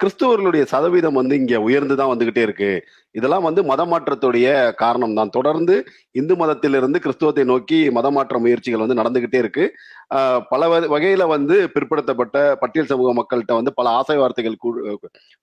கிறிஸ்துவர்களுடைய 0.00 0.64
சதவீதம் 0.70 1.18
வந்து 1.20 1.34
இங்க 1.40 1.54
உயர்ந்துதான் 1.66 2.10
வந்துகிட்டே 2.12 2.42
இருக்கு. 2.46 2.70
இதெல்லாம் 3.14 3.46
வந்து 3.48 3.60
மத 3.70 3.82
மாற்றத்துடைய 3.90 4.46
காரணம் 4.82 5.16
தான் 5.18 5.32
தொடர்ந்து 5.36 5.74
இந்து 6.20 6.34
மதத்திலிருந்து 6.42 6.98
கிறிஸ்துவத்தை 7.04 7.44
நோக்கி 7.52 7.78
மதமாற்ற 7.98 8.38
முயற்சிகள் 8.44 8.84
வந்து 8.84 8.98
நடந்துகிட்டே 9.00 9.38
இருக்கு. 9.44 9.64
பல 10.52 10.68
வகையில 10.94 11.26
வந்து 11.34 11.58
பிற்படுத்தப்பட்ட 11.74 12.38
பட்டியல் 12.62 12.90
சமூக 12.92 13.12
மக்கள்கிட்ட 13.20 13.54
வந்து 13.60 13.74
பல 13.80 13.92
ஆசை 14.00 14.18
வார்த்தைகள் 14.22 14.58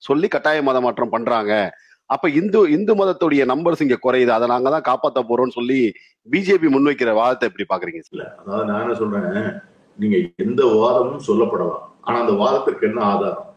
சொல்லி 0.09 0.29
கட்டாய 0.35 0.61
மதமாற்றம் 0.69 1.13
பண்றாங்க. 1.15 1.53
அப்ப 2.09 2.29
இந்து 2.39 2.59
இந்து 2.77 2.93
மதத்துடைய 2.99 3.43
நம்பர்ஸ் 3.53 3.85
இங்க 3.85 3.97
குறையுது. 4.05 4.31
அதை 4.37 4.47
நாங்க 4.53 4.69
தான் 4.75 4.87
காப்பாத்த 4.89 5.19
போறோம்னு 5.29 5.57
சொல்லி 5.59 5.79
பிஜேபி 6.27 6.67
முன்வைக்கிற 6.73 7.11
வாதத்தை 7.21 7.47
எப்படி 7.49 7.65
பாக்குறீங்க? 7.69 8.01
இல்ல 8.13 8.25
அதாவது 8.41 8.67
நான் 8.69 8.83
என்ன 8.83 8.95
சொல்றேன் 9.01 9.31
நீங்க 9.97 10.17
எந்த 10.45 10.61
வாதமும் 10.81 11.25
சொல்லப்படலாம். 11.29 11.81
ஆனா 12.05 12.17
அந்த 12.23 12.35
வாதத்திற்கு 12.43 12.87
என்ன 12.91 13.01
ஆதாரம்? 13.13 13.49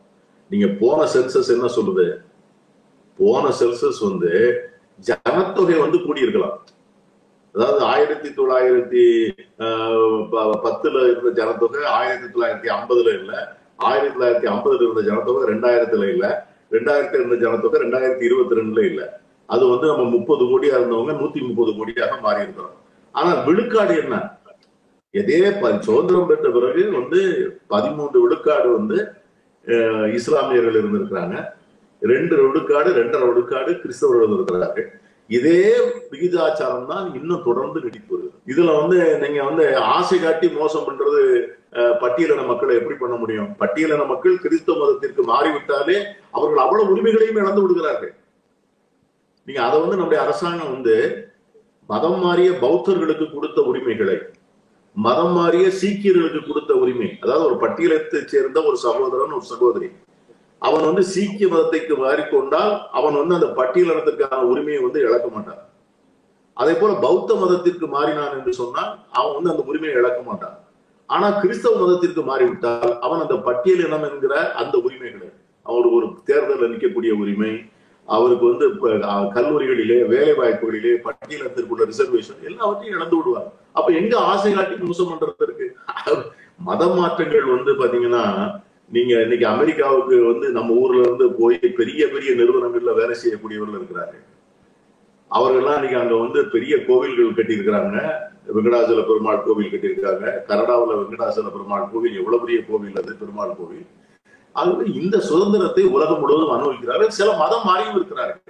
நீங்க 0.50 0.66
போன 0.80 1.10
சென்சஸ் 1.12 1.48
என்ன 1.48 1.68
சொல்லுது? 1.76 2.16
போன 3.18 3.48
சென்சஸ் 3.60 4.08
வந்து 4.08 4.60
ஜனத்தொகை 5.00 5.78
வந்து 5.78 5.98
கூடியிருக்கலாம். 5.98 6.58
அதாவது 7.54 7.84
ஆயிரத்தி 7.84 8.28
தொள்ளாயிரத்தி 8.28 9.28
ஆஹ், 9.58 10.28
ப- 10.30 10.60
பத்துல 10.62 11.10
இருந்த 11.10 11.30
ஜனத்தொகை 11.30 11.84
ஆயிரத்தி 11.84 12.40
தொள்ளாயிரத்தி 12.40 12.72
ஐம்பதுல 12.72 13.18
இல்ல. 13.18 13.56
ஆயிரத்தி 13.76 14.20
தொள்ளாயிரத்தி 14.20 14.52
ஐம்பதுல 14.52 14.74
இருந்த 14.74 15.00
ஜனத்தொகை 15.00 15.54
ரெண்டாயிரத்துல 15.54 16.08
இல்ல. 16.08 16.46
ரெண்டாயிரத்தி 16.70 17.14
இருந்த 17.14 17.48
ஜனத்தொகை 17.48 17.80
ரெண்டாயிரத்தி 17.80 18.22
இருபத்தி 18.22 18.56
ரெண்டுல 18.56 18.84
இல்ல. 18.84 19.20
அது 19.46 19.66
வந்து 19.68 19.86
நம்ம 19.86 20.02
முப்பது 20.02 20.44
கோடியா 20.44 20.64
இருந்தவங்க 20.64 21.12
நூத்தி 21.12 21.54
முப்பது 21.54 21.70
கோடியாக 21.70 22.20
மாறி 22.20 22.42
இருக்கிறோம் 22.42 22.70
ஆனா 23.12 23.42
விழுக்காடு 23.42 23.96
என்ன? 23.96 24.38
எதே 25.12 25.78
சுதந்திரம் 25.78 26.26
பெற்ற 26.26 26.50
பிறகு 26.50 26.90
வந்து 26.92 27.50
பதிமூன்று 27.66 28.20
விழுக்காடு 28.20 28.72
வந்து 28.72 29.12
இஸ்லாமியர்கள் 30.18 30.78
இருந்திருக்கிறாங்க. 30.80 31.36
ரெண்டு 32.12 32.34
விழுக்காடு 32.42 32.88
ரெண்டரை 33.00 33.26
விழுக்காடு 33.30 33.70
கிறிஸ்தவர்கள் 33.82 34.24
இருந்திருக்கிறார்கள். 34.24 34.88
இதே 35.36 35.62
விகிதாச்சாரம் 36.10 36.88
தான் 36.90 37.06
இன்னும் 37.18 37.46
தொடர்ந்து 37.46 37.78
நீடித்து 37.84 38.12
வருகிறது. 38.14 38.42
இதுல 38.52 38.74
வந்து 38.80 38.98
நீங்க 39.22 39.38
வந்து 39.48 39.64
ஆசை 39.94 40.18
காட்டி 40.24 40.48
மோசம் 40.58 40.86
பண்றது 40.88 41.22
பட்டியலின 42.02 42.44
மக்களை 42.50 42.74
எப்படி 42.80 42.96
பண்ண 43.00 43.14
முடியும்? 43.22 43.48
பட்டியலின 43.62 44.04
மக்கள் 44.12 44.36
கிறிஸ்தவ 44.44 44.78
மதத்திற்கு 44.82 45.22
மாறிவிட்டாலே 45.32 45.96
அவர்கள் 46.36 46.62
அவ்வளவு 46.64 46.90
உரிமைகளையும் 46.92 47.40
இழந்து 47.42 47.62
விடுகிறார்கள். 47.64 48.12
நீங்க 49.48 49.60
அதை 49.66 49.76
வந்து 49.82 49.98
நம்முடைய 49.98 50.20
அரசாங்கம் 50.26 50.72
வந்து 50.76 50.96
மதம் 51.90 52.20
மாறிய 52.22 52.50
பௌத்தர்களுக்கு 52.62 53.26
கொடுத்த 53.34 53.58
உரிமைகளை 53.70 54.16
மதம் 54.96 55.34
மாறிய 55.36 55.66
சீக்கியர்களுக்கு 55.80 56.40
கொடுத்த 56.48 56.72
உரிமை. 56.82 57.08
அதாவது 57.22 57.44
ஒரு 57.48 57.56
பட்டியலத்தை 57.62 58.20
சேர்ந்த 58.32 58.58
ஒரு 58.68 58.76
சகோதரன் 58.84 59.34
ஒரு 59.38 59.46
சகோதரி. 59.52 59.88
அவன் 60.62 60.86
வந்து 60.88 61.02
சீக்கிய 61.14 61.46
மதத்தைக்கு 61.54 61.94
மாறிக்கொண்டால் 62.04 62.72
அவன் 62.98 63.18
வந்து 63.20 63.36
அந்த 63.38 63.48
பட்டியலினத்திற்கான 63.58 64.40
உரிமையை 64.52 64.80
வந்து 64.84 65.00
இழக்க 65.06 65.26
மாட்டான். 65.34 65.60
அதே 66.56 66.74
போல 66.80 66.92
பௌத்த 67.04 67.30
மதத்திற்கு 67.42 67.86
மாறினான் 67.96 68.36
என்று 68.38 68.52
சொன்னால் 68.60 68.92
அவன் 69.18 69.34
வந்து 69.36 69.52
அந்த 69.54 69.64
உரிமையை 69.70 69.96
இழக்க 70.00 70.20
மாட்டான். 70.28 70.56
ஆனா 71.10 71.26
கிறிஸ்தவ 71.42 71.74
மதத்திற்கு 71.82 72.22
மாறிவிட்டால் 72.30 72.92
அவன் 73.06 73.24
அந்த 73.24 73.36
பட்டியல் 73.48 73.82
இனம் 73.86 74.06
என்கிற 74.10 74.34
அந்த 74.62 74.74
உரிமை 74.86 75.08
கிடையாது 75.10 75.36
அவருக்கு 75.66 75.98
ஒரு 76.00 76.08
தேர்தலில் 76.30 76.72
நிற்கக்கூடிய 76.72 77.12
உரிமை 77.22 77.52
அவருக்கு 78.08 78.44
வந்து 78.50 78.66
கல்லூரிகளிலே 79.36 80.00
வேலை 80.14 80.34
வாய்ப்புகளிலே 80.40 80.94
பட்டியலத்திற்குள்ள 81.06 81.84
ரிசர்வேஷன் 81.92 82.42
எல்லாவற்றையும் 82.50 82.96
இழந்து 82.96 83.16
விடுவார் 83.18 83.48
அப்ப 83.76 83.88
எங்க 84.00 84.14
ஆசை 84.32 84.52
காட்டி 84.52 84.76
மோசம் 84.90 85.10
பண்றது 85.10 85.46
இருக்கு? 85.46 85.66
மத 86.68 86.82
மாற்றங்கள் 86.98 87.54
வந்து 87.54 87.72
பாத்தீங்கன்னா 87.80 88.22
நீங்க 88.94 89.12
இன்னைக்கு 89.24 89.46
அமெரிக்காவுக்கு 89.54 90.16
வந்து 90.30 90.46
நம்ம 90.56 90.74
ஊர்ல 90.82 91.02
இருந்து 91.06 91.26
போய் 91.40 91.58
பெரிய 91.80 92.02
பெரிய 92.14 92.30
நிறுவனங்கள்ல 92.40 92.92
வேலை 93.00 93.14
செய்யக்கூடியவர்கள் 93.22 93.78
இருக்கிறாங்க 93.80 94.16
அவர்கள்லாம் 95.30 95.78
இன்னைக்கு 95.78 96.00
அங்க 96.00 96.16
வந்து 96.24 96.40
பெரிய 96.54 96.74
கோவில்கள் 96.88 97.36
கட்டி 97.38 97.56
இருக்கிறாங்க 97.56 97.96
வெங்கடாசல 98.56 99.02
பெருமாள் 99.06 99.44
கோவில் 99.46 99.70
கட்டியிருக்காங்க. 99.72 100.24
கனடாவுல 100.48 100.96
வெங்கடாசல 101.00 101.50
பெருமாள் 101.54 101.88
கோவில் 101.92 102.18
எவ்வளவு 102.20 102.42
பெரிய 102.42 102.58
கோவில் 102.68 102.98
அது 103.00 103.14
பெருமாள் 103.22 103.56
கோவில். 103.58 103.86
ஆகவே 104.54 104.84
இந்த 105.00 105.16
சுதந்திரத்தை 105.30 105.84
உலகம் 105.96 106.20
முழுவதும் 106.20 106.54
அனுபவிக்கிறார்கள். 106.56 107.16
சில 107.18 107.28
மதம் 107.42 107.66
மாறியும் 107.68 107.96
இருக்கிறார்கள். 107.98 108.42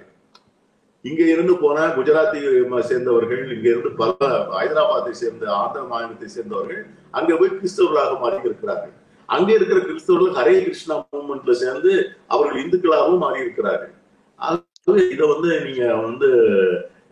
இங்க 1.05 1.21
இருந்து 1.33 1.53
போன 1.59 1.87
குஜராத்தி 1.95 2.39
சேர்ந்தவர்கள் 2.87 3.41
இங்க 3.53 3.67
இருந்து 3.69 3.91
பல 3.99 4.29
ஹைதராபாத்தை 4.55 5.13
சேர்ந்த 5.19 5.45
ஆந்திர 5.57 5.83
மாநிலத்தை 5.91 6.29
சேர்ந்தவர்கள் 6.35 6.81
அங்க 7.13 7.31
போய் 7.39 7.57
கிறிஸ்தவர்களாக 7.57 8.15
மாறி 8.21 8.39
இருக்கிறார்கள் 8.43 8.93
அங்க 9.29 9.49
இருக்கிற 9.55 9.79
கிறிஸ்தவர்கள் 9.85 10.35
ஹரே 10.37 10.55
கிருஷ்ணா 10.65 10.95
மூவ்மெண்ட்ல 11.07 11.53
சேர்ந்து 11.61 11.91
அவர்கள் 12.33 12.61
இந்துக்களாகவும் 12.63 13.23
மாறி 13.23 13.39
இருக்கிறார்கள் 13.45 13.93
ஆகவே 14.39 15.03
இதை 15.13 15.25
வந்து 15.33 15.49
நீங்க 15.65 15.85
வந்து 16.03 16.29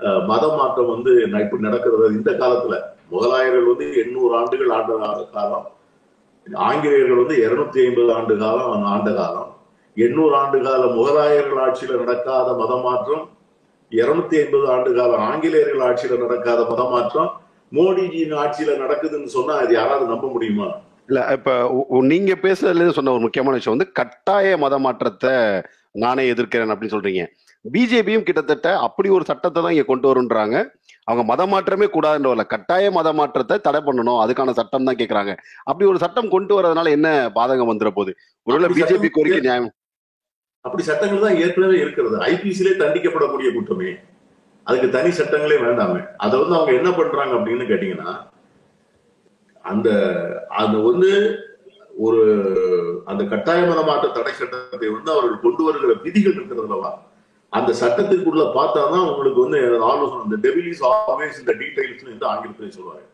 அஹ், 0.06 0.22
மத 0.28 0.46
மாற்றம் 0.56 0.92
வந்து 0.94 1.12
இப்படி 1.38 1.62
நடக்கிறது. 1.66 2.08
இந்த 2.18 2.32
காலத்துல 2.40 2.76
முகலாயர்கள் 3.12 3.70
வந்து 3.70 3.86
எண்ணூறு 4.02 4.34
ஆண்டுகள் 4.40 4.72
ஆண்ட 4.76 4.94
காலம் 5.34 5.68
ஆங்கிலேயர்கள் 6.66 7.22
வந்து 7.22 7.36
இருநூத்தி 7.44 7.80
ஐம்பது 7.84 8.12
ஆண்டு 8.16 8.34
காலம் 8.42 8.88
ஆண்ட 8.90 9.10
காலம். 9.14 9.50
எண்ணூறு 9.98 10.34
ஆண்டு 10.40 10.58
கால 10.66 10.82
முகலாயர்கள் 10.96 11.62
ஆட்சியில 11.64 12.00
நடக்காத 12.02 12.50
மத 12.60 12.74
மாற்றம் 12.84 13.24
இருநூத்தி 14.00 14.36
ஐம்பது 14.44 14.66
ஆண்டு 14.74 14.90
கால 15.00 15.18
ஆங்கிலேயர்கள் 15.30 15.86
ஆட்சியில 15.90 16.20
நடக்காத 16.24 16.60
மத 16.72 16.84
மாற்றம் 16.94 17.32
மோடிஜியின் 17.72 18.36
ஆட்சியில 18.42 18.74
நடக்குதுன்னு 18.84 19.32
சொன்னா 19.38 19.54
அது 19.64 19.72
யாராவது 19.80 20.06
நம்ப 20.14 20.28
முடியுமா? 20.36 20.68
இல்ல 21.10 21.20
இப்ப 21.38 21.52
நீங்க 22.12 22.34
பேசுறதுல 22.44 22.94
சொன்ன 22.98 23.14
ஒரு 23.16 23.24
முக்கியமான 23.26 23.58
விஷயம் 23.60 23.76
வந்து 23.78 23.92
கட்டாய 24.00 24.58
மத 24.64 24.78
மாற்றத்தை 24.86 25.34
நானே 26.04 26.24
எதிர்க்கிறேன் 26.34 26.74
அப்படின்னு 26.74 26.96
சொல்றீங்க. 26.96 27.24
பிஜேபியும் 27.66 28.26
கிட்டத்தட்ட 28.26 28.70
அப்படி 28.86 29.08
ஒரு 29.18 29.26
சட்டத்தை 29.30 29.60
தான் 29.62 29.74
இங்க 29.76 29.86
கொண்டு 29.92 30.08
வருன்றாங்க. 30.10 30.56
அவங்க 31.08 31.24
மத 31.30 31.42
மாற்றமே 31.52 31.88
கூடாதுன்ற 31.94 32.30
வரல 32.32 32.44
கட்டாய 32.54 32.86
மத 32.98 33.10
மாற்றத்தை 33.20 33.56
தடை 33.68 33.80
பண்ணணும் 33.88 34.20
அதுக்கான 34.24 34.54
சட்டம் 34.60 34.88
தான் 34.90 35.00
கேக்குறாங்க. 35.02 35.32
அப்படி 35.70 35.86
ஒரு 35.92 36.00
சட்டம் 36.04 36.34
கொண்டு 36.36 36.54
வரதுனால 36.58 36.92
என்ன 36.98 37.10
பாதகம் 37.38 37.72
வந்துட 37.72 37.92
போகுது? 37.98 38.14
ஒருவேளை 38.48 38.70
பிஜேபி 38.78 39.10
கோரிக்கை 39.18 39.42
நியாயம் 39.48 39.70
அப்படி 40.66 40.84
சட்டங்கள் 40.90 41.26
தான் 41.26 41.40
ஏற்கனவே 41.44 41.78
இருக்கிறது. 41.84 42.16
ஐபிசிலே 42.32 42.74
தண்டிக்கப்படக்கூடிய 42.84 43.50
குற்றமே 43.56 43.90
அதுக்கு 44.68 44.88
தனி 44.96 45.10
சட்டங்களே 45.18 45.58
வேண்டாமே. 45.66 46.00
அதை 46.26 46.36
வந்து 46.42 46.56
அவங்க 46.58 46.72
என்ன 46.80 46.90
பண்றாங்க 47.00 47.34
அப்படின்னு 47.40 47.66
கேட்டீங்கன்னா 47.72 48.14
அந்த 49.72 49.90
அது 50.62 50.78
வந்து 50.90 51.12
ஒரு 52.06 52.24
அந்த 53.12 53.22
கட்டாய 53.34 53.60
மதமாற்ற 53.70 54.08
தடை 54.16 54.34
சட்டத்தை 54.40 54.88
வந்து 54.96 55.10
அவர்கள் 55.14 55.44
கொண்டு 55.44 55.62
வருகிற 55.68 55.92
விதிகள் 56.06 56.38
இருக்கிறதுலவா 56.38 56.92
அந்த 57.54 57.72
சட்டத்திற்குள்ள 57.82 58.44
பார்த்தாதான் 58.58 59.08
உங்களுக்கு 59.12 59.40
வந்து 59.46 59.60
ஆலோசனை 59.90 60.24
இந்த 60.28 60.38
டெபிள் 60.46 60.68
இஸ் 60.72 60.84
ஆல்வேஸ் 60.92 61.40
இந்த 61.42 61.54
டீடைல்ஸ் 61.62 62.10
வந்து 62.10 62.28
ஆங்கிலத்திலே 62.32 62.72
சொல்லுவாங்க. 62.78 63.06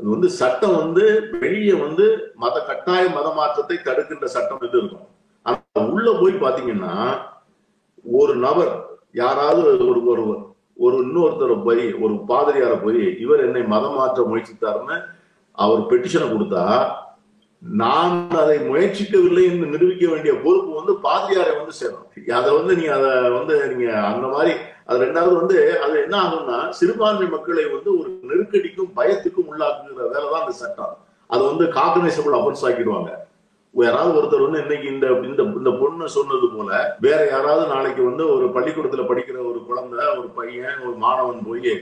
அது 0.00 0.08
வந்து 0.14 0.28
சட்டம் 0.40 0.76
வந்து 0.82 1.04
வெளியே 1.44 1.74
வந்து 1.84 2.06
மத 2.44 2.56
கட்டாய 2.70 3.02
மத 3.16 3.28
மாற்றத்தை 3.38 3.76
தடுக்கின்ற 3.88 4.26
சட்டம் 4.36 4.64
இது 4.68 4.78
இருக்கும். 4.82 5.06
உள்ள 5.92 6.08
போய் 6.20 6.42
பாத்தீங்கன்னா 6.44 6.94
ஒரு 8.18 8.34
நபர் 8.46 8.72
யாராவது 9.22 9.60
ஒரு 9.90 10.00
ஒரு 10.12 10.24
ஒரு 10.76 10.96
இன்னொருத்தர் 11.04 11.54
போய் 11.66 11.84
ஒரு 12.04 12.14
பாதிரியார 12.30 12.74
போய் 12.82 13.02
இவர் 13.24 13.44
என்னை 13.46 13.62
மதம் 13.72 13.96
மாற்ற 14.00 14.22
முயற்சித்தாருன்னு 14.30 14.96
அவர் 15.58 15.88
பெட்டிஷனை 15.90 16.26
கொடுத்தா 16.28 16.64
நான் 17.62 18.14
அதை 18.42 18.56
முயற்சிக்கவில்லை 18.68 19.42
என்று 19.48 19.66
நிரூபிக்க 19.72 20.04
வேண்டிய 20.12 20.32
பொறுப்பு 20.44 20.70
வந்து 20.78 20.94
பாதிரியாரை 21.06 21.52
வந்து 21.58 21.74
சேரும் 21.80 22.06
அதை 22.38 22.50
வந்து 22.58 22.72
நீங்க 22.78 22.94
அதை 22.98 23.10
வந்து 23.38 23.56
நீங்க 23.72 23.88
அந்த 24.12 24.26
மாதிரி 24.34 24.52
அது 24.88 25.04
ரெண்டாவது 25.04 25.34
வந்து 25.40 25.58
அது 25.84 25.94
என்ன 26.04 26.16
ஆகும்னா 26.22 26.56
சிறுபான்மை 26.78 27.26
மக்களை 27.34 27.64
வந்து 27.74 27.90
ஒரு 27.98 28.08
நெருக்கடிக்கும் 28.30 28.94
பயத்துக்கும் 28.98 29.50
உள்ளாக்குங்கிற 29.52 30.08
வேலை 30.14 30.26
தான் 30.32 30.42
அந்த 30.44 30.54
சட்டம். 30.62 30.96
அது 31.30 31.42
வந்து 31.50 31.64
காகனைசபிள் 31.78 32.36
அஃபென்ஸ் 32.38 32.64
ஆக்கிடுவாங்க. 32.68 33.10
யாராவது 33.74 34.16
ஒருத்தர் 34.18 34.44
வந்து 34.46 34.62
இன்னைக்கு 34.62 34.86
இந்த 34.94 35.06
இந்த 35.28 35.42
இந்த 35.60 35.70
பொண்ணு 35.80 36.08
சொன்னது 36.16 36.46
போல 36.54 36.70
வேற 37.04 37.20
யாராவது 37.30 37.64
நாளைக்கு 37.74 38.02
வந்து 38.08 38.24
ஒரு 38.34 38.46
பள்ளிக்கூடத்துல 38.56 39.04
படிக்கிற 39.10 39.38
ஒரு 39.50 39.60
குழந்தை 39.68 40.04
ஒரு 40.18 40.28
பையன் 40.38 40.80
ஒரு 40.86 40.94
மாணவன் 41.04 41.40
போய் 41.48 41.72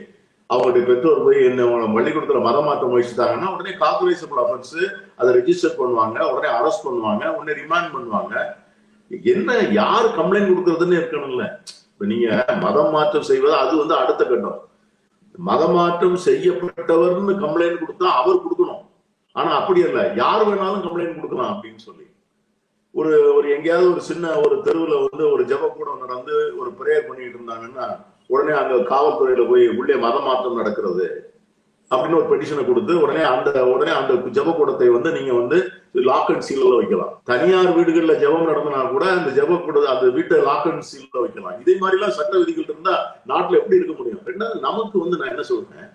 அவங்களுடைய 0.50 0.84
பெற்றோர் 0.86 1.24
போய் 1.24 1.40
என்ன 1.48 1.88
பள்ளிக்கூடத்துல 1.96 2.40
மதம் 2.46 2.66
மாற்ற 2.68 2.86
முயற்சித்தாங்கன்னா 2.92 3.50
உடனே 3.54 3.72
கார்பரேசபிள் 3.82 4.40
அஃபென்ஸ் 4.44 4.78
அதை 5.20 5.28
ரெஜிஸ்டர் 5.38 5.78
பண்ணுவாங்க 5.80 6.18
உடனே 6.32 6.48
அரெஸ்ட் 6.58 6.86
பண்ணுவாங்க 6.86 7.24
உடனே 7.36 7.54
ரிமாண்ட் 7.62 7.92
பண்ணுவாங்க. 7.96 8.34
என்ன 9.34 9.52
யார் 9.80 10.08
கம்ப்ளைண்ட் 10.18 10.50
கொடுக்கறதுன்னு 10.50 10.98
இருக்கணும்ல. 11.00 11.44
இப்ப 11.92 12.06
நீங்க 12.12 12.28
மதம் 12.64 12.92
மாற்றம் 12.96 13.28
செய்வது 13.30 13.54
அது 13.62 13.72
வந்து 13.82 13.94
அடுத்த 14.02 14.22
கட்டம். 14.24 14.60
மதம் 15.48 15.74
மாற்றம் 15.78 16.18
செய்யப்பட்டவர்னு 16.28 17.34
கம்ப்ளைண்ட் 17.44 17.82
கொடுத்தா 17.82 18.08
அவர் 18.20 18.44
கொடுக்கணும். 18.44 18.79
ஆனா 19.32 19.50
அப்படி 19.50 19.80
இல்ல 19.80 20.12
யார் 20.22 20.46
வேணாலும் 20.48 20.84
கம்ப்ளைண்ட் 20.84 21.18
கொடுக்கலாம் 21.18 21.52
அப்படின்னு 21.54 21.80
சொல்லி. 21.88 22.06
ஒரு 22.94 23.34
ஒரு 23.34 23.46
எங்கேயாவது 23.56 23.90
ஒரு 23.92 24.00
சின்ன 24.00 24.32
ஒரு 24.44 24.54
தெருவுல 24.66 24.94
வந்து 25.06 25.24
ஒரு 25.32 25.42
ஜெப 25.50 25.64
கூடம் 25.74 26.04
நடந்து 26.04 26.36
ஒரு 26.60 26.70
பிரேயர் 26.78 27.08
பண்ணிட்டு 27.08 27.36
இருந்தாங்கன்னா 27.38 27.86
உடனே 28.26 28.52
அங்க 28.52 28.74
காவல்துறையில 28.92 29.42
போய் 29.48 29.64
உள்ளே 29.68 29.96
மத 29.96 30.16
மாற்றம் 30.20 30.58
நடக்கிறது 30.60 31.06
அப்படின்னு 31.90 32.18
ஒரு 32.18 32.28
பெட்டிஷனை 32.30 32.64
கொடுத்து 32.66 32.92
உடனே 33.02 33.22
அந்த 33.22 33.66
உடனே 33.66 33.92
அந்த 34.00 34.12
ஜபக்கூடத்தை 34.36 34.88
வந்து 34.96 35.10
நீங்க 35.12 35.32
வந்து 35.32 35.56
லாக் 36.08 36.28
அண்ட் 36.32 36.44
சீல்ல 36.48 36.74
வைக்கலாம். 36.80 37.14
தனியார் 37.24 37.70
வீடுகள்ல 37.78 38.14
ஜெபம் 38.24 38.50
நடந்தனா 38.50 38.82
கூட 38.90 39.04
அந்த 39.10 39.30
ஜபக்கூட 39.38 39.80
அந்த 39.94 40.06
வீட்டை 40.16 40.38
லாக் 40.48 40.68
அண்ட் 40.72 40.86
சீல்ல 40.90 41.16
வைக்கலாம். 41.20 41.56
இதே 41.60 41.74
மாதிரி 41.78 41.98
எல்லாம் 41.98 42.16
சட்ட 42.18 42.32
விதிகள் 42.38 42.68
இருந்தா 42.68 42.94
நாட்டுல 43.28 43.58
எப்படி 43.62 43.76
இருக்க 43.76 43.94
முடியும்? 43.98 44.22
ரெண்டாவது 44.26 44.60
நமக்கு 44.68 44.98
வந்து 44.98 45.16
நான் 45.16 45.28
என்ன 45.28 45.42
சொல்றேன்? 45.42 45.88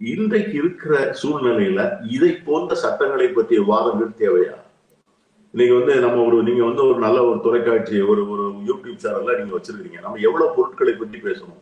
இன்றைக்கு 0.00 0.52
இருக்கிற 0.52 0.94
சூழ்நிலையில 1.20 1.80
இதை 2.16 2.30
போன்ற 2.44 2.74
சட்டங்களை 2.74 3.26
பற்றிய 3.28 3.62
வாதங்கள் 3.70 4.18
தேவையா? 4.20 4.54
இன்னைக்கு 5.54 5.74
வந்து 5.78 5.94
நம்ம 6.04 6.22
ஒரு 6.28 6.36
நீங்க 6.42 6.62
வந்து 6.64 6.82
ஒரு 6.90 6.98
நல்ல 6.98 7.18
ஒரு 7.24 7.38
தொலைக்காட்சி 7.46 8.00
ஒரு 8.12 8.22
ஒரு 8.32 8.44
யூடியூப் 8.68 9.02
சேனல்ல 9.02 9.34
நீங்க 9.38 9.52
வச்சிருக்கீங்க 9.56 10.00
நம்ம 10.04 10.20
எவ்வளவு 10.28 10.54
பொருட்களை 10.56 10.94
பற்றி 10.94 11.18
பேசணும்? 11.26 11.60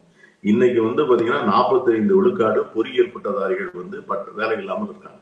இன்னைக்கு 0.50 0.80
வந்து 0.82 1.02
பாத்தீங்கன்னா 1.08 1.40
45 1.52 2.18
விழுக்காடு 2.18 2.60
பொறியியல் 2.74 3.12
பட்டதாரிகள் 3.14 3.72
வந்து 3.72 3.98
பட்ட 4.10 4.30
வேலை 4.40 4.58
இல்லாமல் 4.58 4.90
இருக்காங்க. 4.90 5.20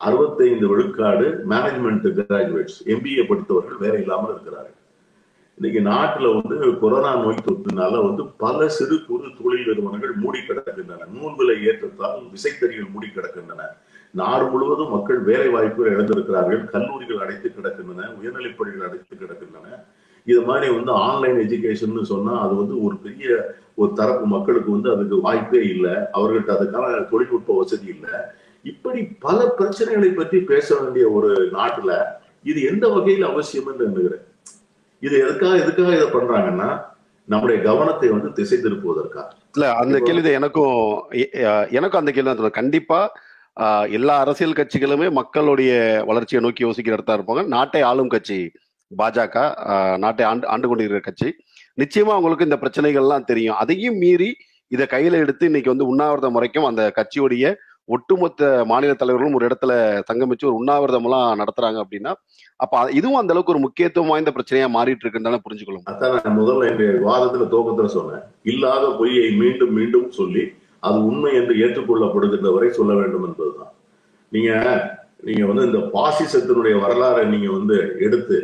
65 0.00 0.72
விழுக்காடு 0.72 1.28
மேனேஜ்மெண்ட் 1.52 2.08
கிராஜுவேட்ஸ் 2.18 2.80
எம்பிஏ 2.94 3.24
படித்தவர்கள் 3.30 3.82
வேலை 3.84 4.00
இல்லாமல் 4.04 4.32
இருக்கிறார்கள். 4.34 4.78
இன்னைக்கு 5.60 5.90
நாட்டுல 5.90 6.42
வந்து 6.42 6.78
கொரோனா 6.78 7.16
நோய் 7.16 7.44
தொற்றுனால 7.46 8.06
வந்து 8.06 8.26
பல 8.26 8.68
சிறு 8.68 9.04
குறு 9.06 9.28
தொழில் 9.42 9.66
நிறுவனங்கள் 9.66 10.12
மூடி 10.12 10.38
கிடக்கின்றன. 10.38 11.06
நூல் 11.12 11.34
விலை 11.36 11.66
ஏற்றத்தால் 11.66 12.18
விசைத்தறிகள் 12.32 12.92
மூடி 12.92 13.06
கிடக்கின்றன. 13.06 13.62
நாடு 14.10 14.46
முழுவதும் 14.46 14.90
மக்கள் 14.90 15.18
வேலை 15.18 15.48
வாய்ப்புகள் 15.48 15.96
இழந்திருக்கிறார்கள். 15.96 16.64
கல்லூரிகள் 16.64 17.16
அடைத்து 17.16 17.52
கிடக்கின்றன. 17.54 18.14
உயர்நிலைப் 18.14 18.58
பள்ளிகள் 18.58 18.88
அடைத்து 18.88 19.16
கிடக்கின்றன. 19.16 19.66
இது 20.24 20.40
மாதிரி 20.42 20.72
வந்து 20.72 20.92
ஆன்லைன் 20.92 21.36
எஜுகேஷன் 21.36 22.02
சொன்னா 22.02 22.40
அது 22.40 22.54
வந்து 22.54 22.82
ஒரு 22.82 22.96
பெரிய 22.96 23.54
ஒரு 23.74 23.92
தரப்பு 23.92 24.26
மக்களுக்கு 24.26 24.70
வந்து 24.70 24.90
அதுக்கு 24.90 25.20
வாய்ப்பே 25.20 25.62
இல்லை. 25.62 25.92
அவர்கள்ட்ட 25.92 26.54
அதுக்கான 26.58 27.08
தொழில்நுட்ப 27.08 27.56
வசதி 27.56 27.86
இல்லை. 27.86 28.10
இப்படி 28.62 29.04
பல 29.04 29.54
பிரச்சனைகளை 29.58 30.14
பற்றி 30.14 30.40
பேச 30.40 30.80
வேண்டிய 30.80 31.08
ஒரு 31.08 31.50
நாட்டுல 31.52 32.02
இது 32.42 32.62
எந்த 32.62 32.88
வகையில் 32.88 33.22
அவசியம் 33.22 33.66
என்று 33.66 33.84
எண்ணுகிறேன்? 33.84 34.25
இது 35.04 35.14
எதுக்காக 35.24 35.54
எதுக்காக 35.62 35.90
இதை 35.98 36.06
பண்றாங்கன்னா 36.16 36.68
நம்முடைய 37.28 37.58
கவனத்தை 37.68 38.08
வந்து 38.14 38.28
திசை 38.38 38.56
திருப்புவதற்காக. 38.64 39.28
இல்ல 39.54 39.66
அந்த 39.82 39.96
கேள்வி 40.06 40.30
எனக்கும் 40.40 40.76
எனக்கும் 41.78 42.00
அந்த 42.00 42.12
கேள்வி 42.16 42.28
தான். 42.30 42.58
கண்டிப்பா 42.60 43.00
எல்லா 43.96 44.14
அரசியல் 44.24 44.58
கட்சிகளுமே 44.58 45.06
மக்களுடைய 45.18 45.72
வளர்ச்சியை 46.10 46.40
நோக்கி 46.44 46.64
யோசிக்கிற 46.66 46.96
இடத்தா 46.96 47.16
இருப்பாங்க. 47.18 47.42
நாட்டை 47.54 47.82
ஆளும் 47.90 48.12
கட்சி 48.14 48.40
பாஜக 48.90 49.36
நாட்டை 50.02 50.24
ஆண்டு 50.30 50.46
ஆண்டு 50.54 50.68
கொண்டிருக்கிற 50.70 51.00
கட்சி. 51.06 51.28
நிச்சயமா 51.82 52.12
அவங்களுக்கு 52.16 52.48
இந்த 52.48 52.58
பிரச்சனைகள்லாம் 52.62 53.28
தெரியும். 53.30 53.58
அதையும் 53.62 53.98
மீறி 54.02 54.30
இதை 54.74 54.84
கையில 54.92 55.18
எடுத்து 55.24 55.48
இன்னைக்கு 55.50 55.72
வந்து 55.72 55.88
உண்ணாவிரதம் 55.92 56.34
முறைக்கும் 56.36 56.68
அந்த 56.70 56.82
கட்சியுடைய 56.98 57.54
ஒட்டுமொத்த 57.88 58.42
மாநில 58.64 58.92
தலைவர்களும் 58.94 59.36
ஒரு 59.38 59.46
இடத்துல 59.48 59.72
தங்கமிச்சு 60.08 60.48
ஒரு 60.48 60.56
உண்ணாவிரதம் 60.56 61.06
எல்லாம் 61.08 61.40
நடத்துறாங்க 61.40 61.78
அப்படின்னா 61.82 62.12
அப்ப 62.60 62.82
இதுவும் 62.90 63.20
அந்த 63.20 63.32
அளவுக்கு 63.34 63.54
ஒரு 63.54 63.62
முக்கியத்துவம் 63.66 64.10
வாய்ந்த 64.12 64.32
பிரச்சனையா 64.36 64.68
மாறிட்டு 64.76 65.04
இருக்குன்னு 65.04 65.28
தானே 65.28 65.40
அதான் 65.92 66.38
முதல்ல 66.40 66.68
என்னுடைய 66.70 66.90
வாதத்துல 67.06 67.46
துவக்கத்துல 67.52 67.90
சொன்னேன். 67.96 68.24
இல்லாத 68.44 68.84
பொய்யை 68.98 69.28
மீண்டும் 69.42 69.74
மீண்டும் 69.74 70.08
சொல்லி 70.10 70.44
அது 70.82 70.98
உண்மை 71.02 71.30
என்று 71.34 71.54
ஏற்றுக்கொள்ளப்படுகின்ற 71.64 72.50
வரை 72.54 72.68
சொல்ல 72.70 72.92
வேண்டும் 72.94 73.24
என்பதுதான். 73.28 73.72
நீங்க 74.32 74.50
நீங்க 75.22 75.44
வந்து 75.46 75.64
இந்த 75.68 75.80
பாசிசத்தினுடைய 75.94 76.74
வரலாறை 76.82 77.22
நீங்க 77.26 77.48
வந்து 77.52 77.76
எடுத்து 78.00 78.36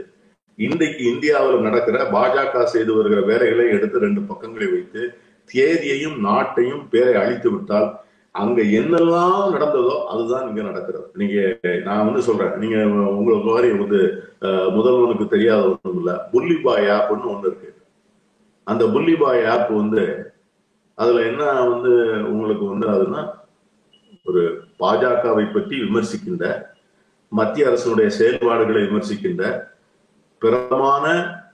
இன்றைக்கு 0.58 1.02
இந்தியாவில் 1.12 1.66
நடக்கிற 1.66 1.98
பாஜக 2.14 2.64
செய்து 2.66 2.92
வருகிற 2.92 3.20
வேலைகளை 3.22 3.66
எடுத்து 3.70 3.98
ரெண்டு 3.98 4.20
பக்கங்களை 4.22 4.68
வைத்து 4.72 5.02
தேதியையும் 5.50 6.18
நாட்டையும் 6.26 6.82
பேரை 6.90 7.14
அழித்து 7.14 7.48
விட்டால் 7.50 7.88
அங்க 8.34 8.60
என்னெல்லாம் 8.78 9.40
நடந்ததோ 9.54 9.94
அதுதான் 10.12 10.46
இங்க 10.48 10.60
நடக்கிறது. 10.68 11.06
நீங்க 11.20 11.56
நான் 11.86 12.06
வந்து 12.08 12.22
சொல்றேன். 12.28 12.54
நீங்க 12.62 12.76
உங்களுக்கு 13.18 13.48
மாதிரி 13.48 13.70
வந்து 13.78 14.00
முதல்வனுக்கு 14.76 15.26
தெரியாத 15.34 15.62
ஒன்றும் 15.70 15.98
இல்ல 16.00 16.12
புள்ளிபாய் 16.32 16.86
ஆப்னு 16.96 17.32
ஒண்ணு 17.32 17.48
இருக்கு. 17.50 17.70
அந்த 18.64 18.84
புல்லிபாய் 18.84 19.42
ஆப் 19.52 19.70
வந்து 19.70 20.02
அதுல 20.94 21.22
என்ன 21.30 21.42
வந்து 21.72 21.92
உங்களுக்கு 22.32 22.64
வந்து 22.72 22.86
அதுனா 22.94 23.22
ஒரு 24.24 24.42
பாஜகவை 24.78 25.44
பற்றி 25.52 25.76
விமர்சிக்கின்ற 25.82 26.46
மத்திய 27.28 27.66
அரசனுடைய 27.66 28.08
செயல்பாடுகளை 28.10 28.82
விமர்சிக்கின்ற 28.82 29.44
பிரபலமான 30.38 31.06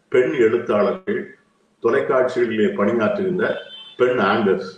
பெண் 0.09 0.35
எழுத்தாளர்கள் 0.47 1.21
தொலைக்காட்சிகளிலே 1.83 2.69
பணியாற்றுகின்ற 2.79 3.47
பெண் 3.97 4.21
ஆங்கர்ஸ் 4.33 4.71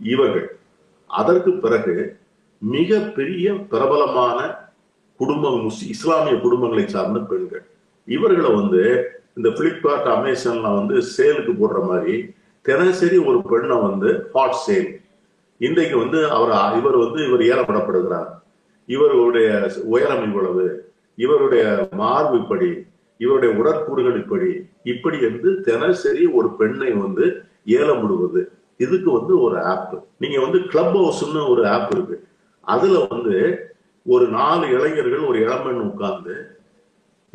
இவர்கள். 0.00 0.48
அதற்கு 1.18 1.50
பிறகு 1.64 1.94
மிக 2.62 2.98
பெரிய 3.16 3.46
பிரபலமான 3.72 4.38
குடும்பம் 5.20 5.62
இஸ்லாமிய 5.94 6.34
குடும்பங்களை 6.44 6.84
சார்ந்த 6.86 7.20
பெண்கள். 7.20 7.64
இவர்களை 8.08 8.50
வந்து 8.54 8.82
இந்த 9.36 9.48
பிளிப்கார்ட் 9.48 10.08
அமேசான்ல 10.16 10.70
வந்து 10.78 10.96
சேலுக்கு 11.16 11.52
போடுற 11.60 11.80
மாதிரி 11.86 12.14
தினசரி 12.64 13.18
ஒரு 13.28 13.38
பெண்ணை 13.50 13.76
வந்து 13.88 14.10
ஹாட் 14.32 14.60
சேல் 14.66 14.90
இன்றைக்கு 15.60 15.96
வந்து 15.98 16.18
அவர் 16.36 16.52
இவர் 16.78 16.96
வந்து 17.04 17.20
இவர் 17.28 17.42
ஏலப்படப்படுகிறார். 17.52 18.30
இவருடைய 18.88 19.48
உயரம் 19.94 20.24
இவ்வளவு 20.28 20.64
இவருடைய 21.18 21.64
மார்பு 22.02 22.34
இப்படி 22.38 22.68
இவருடைய 23.20 23.50
உடற்கூறுகள் 23.60 24.16
இப்படி 24.22 24.50
இப்படி 24.92 25.18
என்று 25.20 25.50
தினசரி 25.68 26.24
ஒரு 26.38 26.48
பெண்ணை 26.60 26.90
வந்து 27.02 27.26
ஏலம் 27.78 28.00
விடுவது 28.02 28.42
இதுக்கு 28.84 29.10
வந்து 29.18 29.34
ஒரு 29.46 29.56
ஆப் 29.72 29.92
நீங்க 30.22 30.38
வந்து 30.44 30.58
கிளப் 30.72 30.96
ஹவுஸ்னு 30.96 31.42
ஒரு 31.52 31.62
ஆப் 31.74 31.92
இருக்கு. 31.94 32.16
அதுல 32.74 32.98
வந்து 33.10 33.36
ஒரு 34.14 34.26
நாலு 34.38 34.64
இளைஞர்கள் 34.76 35.28
ஒரு 35.30 35.38
இளம்பெண் 35.40 35.86
உட்கார்ந்து 35.88 36.34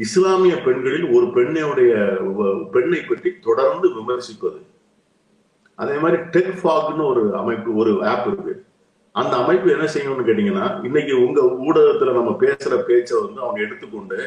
இஸ்லாமிய 0.05 0.55
பெண்களில் 0.65 1.07
ஒரு 1.17 1.27
பெண்ணுடைய 1.35 1.93
பெண்ணை 2.71 3.01
பற்றி 3.01 3.31
தொடர்ந்து 3.47 3.87
விமர்சிப்பது. 3.97 4.59
அதே 5.81 5.95
மாதிரி 6.03 6.21
டெக் 6.33 6.59
ஃபாக்னு 6.61 7.03
ஒரு 7.11 7.23
அமைப்பு 7.41 7.69
ஒரு 7.75 7.93
ஆப் 8.13 8.27
இருக்கு. 8.27 8.53
அந்த 9.21 9.35
அமைப்பு 9.43 9.67
என்ன 9.71 9.85
செய்யணும்னு 9.95 10.27
கேட்டீங்கன்னா 10.29 10.85
இன்னைக்கு 10.85 11.13
உங்க 11.25 11.41
ஊடகத்துல 11.67 12.13
நம்ம 12.13 12.31
பேசுற 12.43 12.73
பேச்சை 12.89 13.15
வந்து 13.21 13.41
அவங்க 13.41 13.59
எடுத்துக்கொண்டு 13.61 14.19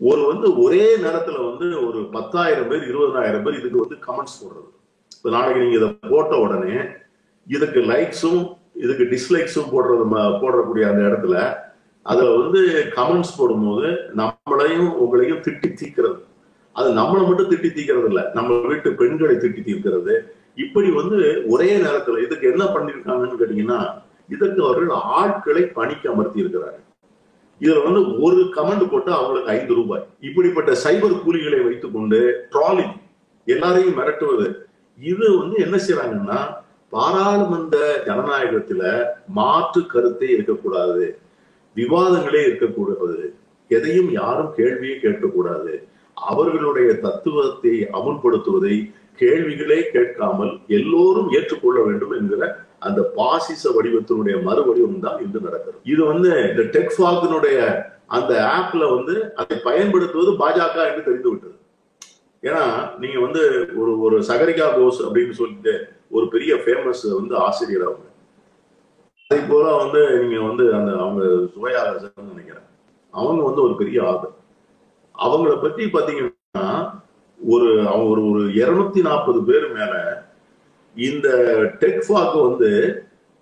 ஒரு 0.00 0.22
வந்து 0.30 0.48
ஒரே 0.62 0.86
நேரத்துல 0.96 1.38
வந்து 1.50 1.66
ஒரு 1.88 2.00
பத்தாயிரம் 2.12 2.68
பேர் 2.68 2.88
இருபதாயிரம் 2.90 3.44
பேர் 3.44 3.60
இதுக்கு 3.60 3.84
வந்து 3.84 3.98
கமெண்ட்ஸ் 4.06 4.40
போடுறது. 4.42 4.76
இப்ப 5.18 5.30
நாளைக்கு 5.30 5.60
நீங்க 5.60 5.76
இதை 5.76 5.98
போட்ட 6.10 6.36
உடனே 6.36 6.76
இதுக்கு 7.46 7.80
லைக்ஸும் 7.80 8.56
இதுக்கு 8.74 9.04
டிஸ்லைக்ஸும் 9.04 9.70
போடுறது 9.72 10.04
ம- 10.12 10.38
போடக்கூடிய 10.38 10.88
அந்த 10.90 11.02
இடத்துல 11.02 11.56
அதுல 12.02 12.30
வந்து 12.30 12.92
கமெண்ட்ஸ் 12.96 13.36
போடும்போது 13.38 13.88
நம்மளையும் 14.16 14.88
உங்களையும் 14.94 15.40
திட்டி 15.40 15.74
தீக்கிறது. 15.74 16.18
அது 16.72 16.90
நம்மளை 16.90 17.26
மட்டும் 17.26 17.50
திட்டி 17.50 17.70
தீக்கிறது 17.70 18.04
இல்லை 18.04 18.22
நம்ம 18.34 18.66
வீட்டு 18.66 18.92
பெண்களை 18.92 19.34
திட்டி 19.34 19.62
தீர்க்கிறது 19.62 20.18
இப்படி 20.54 20.90
வந்து 20.90 21.44
ஒரே 21.46 21.76
நேரத்துல 21.78 22.24
இதுக்கு 22.24 22.50
என்ன 22.50 22.64
பண்ணிருக்காங்கன்னு 22.64 23.38
கேட்டீங்கன்னா 23.38 23.90
இதற்கு 24.28 24.64
அவர்கள் 24.64 24.88
ஆட்களை 24.90 25.62
பணிக்கு 25.66 26.10
அமர்த்தி 26.10 26.38
இருக்கிறார்கள். 26.38 26.84
இதுல 27.60 27.84
வந்து 27.84 28.20
ஒரு 28.22 28.36
கமெண்ட் 28.36 28.90
போட்டு 28.90 29.12
அவங்களுக்கு 29.12 29.50
ஐந்து 29.50 29.74
ரூபாய். 29.74 30.06
இப்படிப்பட்ட 30.20 30.72
சைபர் 30.72 31.20
கூலிகளை 31.26 31.64
வைத்துக்கொண்டு 31.64 32.46
ட்ராலிங் 32.52 32.96
எல்லாரையும் 33.44 33.98
மிரட்டுவது 33.98 34.54
இது 34.98 35.26
வந்து 35.38 35.56
என்ன 35.64 35.76
செய்யறாங்கன்னா 35.86 36.38
பாராளுமன்ற 36.92 37.76
ஜனநாயகத்துல 38.06 38.82
மாற்று 39.38 39.86
கருத்தே 39.86 40.28
இருக்கக்கூடாது. 40.34 41.18
விவாதங்களே 41.76 42.40
இருக்கக்கூடாது. 42.46 43.34
எதையும் 43.70 44.10
யாரும் 44.12 44.54
கேள்வியே 44.56 44.94
கேட்கக்கூடாது. 45.04 45.74
அவர்களுடைய 46.16 46.90
தத்துவத்தை 46.94 47.74
அமுல்படுத்துவதை 47.98 48.76
கேள்விகளே 49.20 49.80
கேட்காமல் 49.92 50.52
எல்லோரும் 50.68 51.30
ஏற்றுக்கொள்ள 51.30 51.78
வேண்டும் 51.82 52.14
என்கிற 52.18 52.42
அந்த 52.78 53.00
பாசிச 53.16 53.62
வடிவத்தினுடைய 53.76 54.36
மறுவடிவம் 54.48 55.00
தான் 55.00 55.20
இன்று 55.24 55.40
நடக்கிறது. 55.40 55.78
இது 55.82 56.02
வந்து 56.04 56.30
இந்த 56.50 56.62
டெக்ஃபாக்கினுடைய 56.76 57.58
அந்த 58.06 58.32
ஆப்ல 58.58 58.82
வந்து 58.96 59.14
அதை 59.34 59.56
பயன்படுத்துவது 59.68 60.30
பாஜக 60.42 60.76
என்று 60.90 61.02
தெரிந்து 61.08 61.30
விட்டது 61.30 61.57
ஏன்னா 62.42 62.64
நீங்க 62.98 63.18
வந்து 63.20 63.42
ஒரு 63.80 63.92
ஒரு 64.00 64.16
சகரிகா 64.30 64.66
கோஸ் 64.76 65.00
அப்படின்னு 65.06 65.30
சொல்லிட்டு 65.30 65.72
ஒரு 66.10 66.26
பெரிய 66.28 66.54
ஃபேமஸ் 66.54 67.02
வந்து 67.14 67.34
ஆசிரியர் 67.36 67.86
அவங்க. 67.88 68.06
அதே 69.30 69.40
போல 69.50 69.64
வந்து 69.76 70.00
நீங்க 70.22 70.38
வந்து 70.42 70.64
அந்த 70.74 70.90
அவங்க 70.96 71.22
சுவையாளர் 71.54 72.30
நினைக்கிறேன். 72.30 72.66
அவங்க 73.14 73.42
வந்து 73.42 73.62
ஒரு 73.62 73.74
பெரிய 73.76 73.98
ஆதர் 74.02 74.34
அவங்கள 75.14 75.52
பத்தி 75.60 75.84
பாத்தீங்கன்னா 75.84 76.66
ஒரு 77.40 77.68
அவங்க 77.82 78.08
ஒரு 78.10 78.22
ஒரு 78.30 78.42
இருநூத்தி 78.60 79.00
நாற்பது 79.00 79.40
பேர் 79.44 79.66
மேல 79.70 79.94
இந்த 80.96 81.28
டெக்ஃபாக் 81.82 82.36
வந்து 82.48 82.70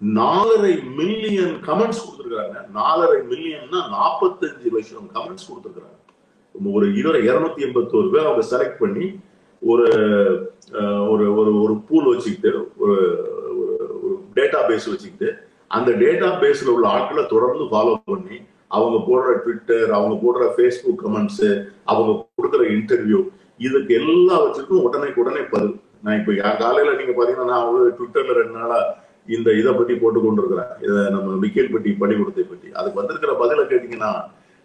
நாலரை 0.00 0.72
மில்லியன் 0.98 1.54
கமெண்ட்ஸ் 1.68 2.02
கொடுத்துருக்காங்க 2.04 2.56
நாலரை 2.72 3.20
மில்லியன்னா 3.30 3.80
நாற்பத்தஞ்சு 3.94 4.72
லட்சம் 4.76 5.08
கமெண்ட்ஸ் 5.14 5.48
கொடுத்துருக்காங்க 5.48 5.94
ஒரு 6.72 6.86
இருபது 6.94 7.20
இருநூத்தி 7.28 7.64
எண்பத்தோரு 7.66 8.08
பேர் 8.12 8.26
அவங்க 8.26 8.44
செலக்ட் 8.50 8.78
பண்ணி 8.78 9.06
ஒரு 9.62 9.86
ஒரு 11.10 11.24
ஒரு 11.34 11.52
ஒரு 11.62 11.74
பூல் 11.88 12.10
வச்சுக்கிட்டு 12.10 12.50
ஒரு 12.82 12.96
ஒரு 13.98 14.14
டேட்டா 14.36 14.60
பேஸ் 14.68 14.90
வச்சுக்கிட்டு 14.90 15.28
அந்த 15.70 15.90
டேட்டா 16.02 16.28
பேஸ்ல 16.42 16.74
உள்ள 16.74 16.86
ஆட்களை 16.88 17.24
தொடர்ந்து 17.26 17.64
ஃபாலோ 17.70 17.94
பண்ணி 18.10 18.36
அவங்க 18.70 18.98
போடுற 19.06 19.32
ட்விட்டர் 19.42 19.90
அவங்க 19.90 20.14
போடுற 20.22 20.44
ஃபேஸ்புக் 20.54 21.02
கமெண்ட்ஸ் 21.02 21.44
அவங்க 21.86 22.10
கொடுக்குற 22.32 22.62
இன்டர்வியூ 22.74 23.20
இதுக்கு 23.60 23.92
எல்லாவற்றுக்கும் 24.00 24.84
உடனே 24.86 25.08
உடனே 25.16 25.42
பதில். 25.52 25.74
நான் 26.02 26.18
இப்போ 26.18 26.32
யார் 26.34 26.60
காலையில 26.60 26.96
நீங்க 26.98 27.12
பாத்தீங்கன்னா 27.12 27.52
நான் 27.52 27.66
வந்து 27.68 27.92
ட்விட்டர்ல 27.96 28.34
ரெண்டு 28.38 28.56
நாளா 28.58 28.78
இந்த 29.28 29.48
இதை 29.52 29.70
பத்தி 29.72 29.94
போட்டு 29.94 30.18
கொண்டிருக்கிறேன் 30.20 30.72
இதை 30.84 31.02
நம்ம 31.14 31.36
விக்கெட் 31.44 31.72
பட்டி 31.72 31.90
பள்ளிக்கூடத்தை 32.00 32.44
பற்றி 32.44 32.68
அதுக்கு 32.74 33.00
வந்திருக்கிற 33.00 33.32
பதிலை 33.40 33.64
கேட்டீங்கன்னா 33.64 34.10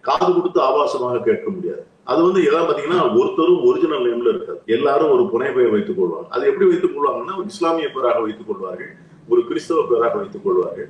காது 0.07 0.29
கொடுத்து 0.33 0.59
ஆபாசமாக 0.69 1.21
கேட்க 1.29 1.49
முடியாது. 1.49 1.83
அது 2.11 2.19
வந்து 2.27 2.41
எல்லாம் 2.49 2.67
பாத்தீங்கன்னா 2.69 3.01
ஒருத்தரும் 3.19 3.63
ஒரிஜினல் 3.69 4.05
நேம்ல 4.05 4.31
இருக்காது. 4.33 4.61
எல்லாரும் 4.65 5.11
ஒரு 5.15 5.23
புனை 5.33 5.49
வைத்துக் 5.71 5.99
கொள்வாங்க. 5.99 6.27
அது 6.35 6.47
எப்படி 6.47 6.67
வைத்துக் 6.71 6.95
கொள்வாங்கன்னா 6.95 7.35
ஒரு 7.41 7.49
இஸ்லாமிய 7.53 7.89
பேராக 7.95 8.19
வைத்துக் 8.25 8.49
கொள்வார்கள் 8.49 8.91
ஒரு 9.27 9.41
கிறிஸ்தவ 9.49 9.85
பேராக 9.91 10.17
வைத்துக் 10.17 10.45
கொள்வார்கள். 10.45 10.89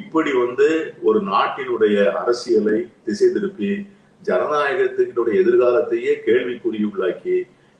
இப்படி 0.00 0.32
வந்து 0.32 0.68
ஒரு 1.02 1.18
நாட்டினுடைய 1.32 1.96
அரசியலை 2.12 2.78
திசை 3.04 3.32
திருப்பி 3.32 3.72
ஜனநாயகத்தினுடைய 4.28 5.34
எதிர்காலத்தையே 5.42 6.12
கேள்விக்குறியுள்ளாக்கி 6.26 7.36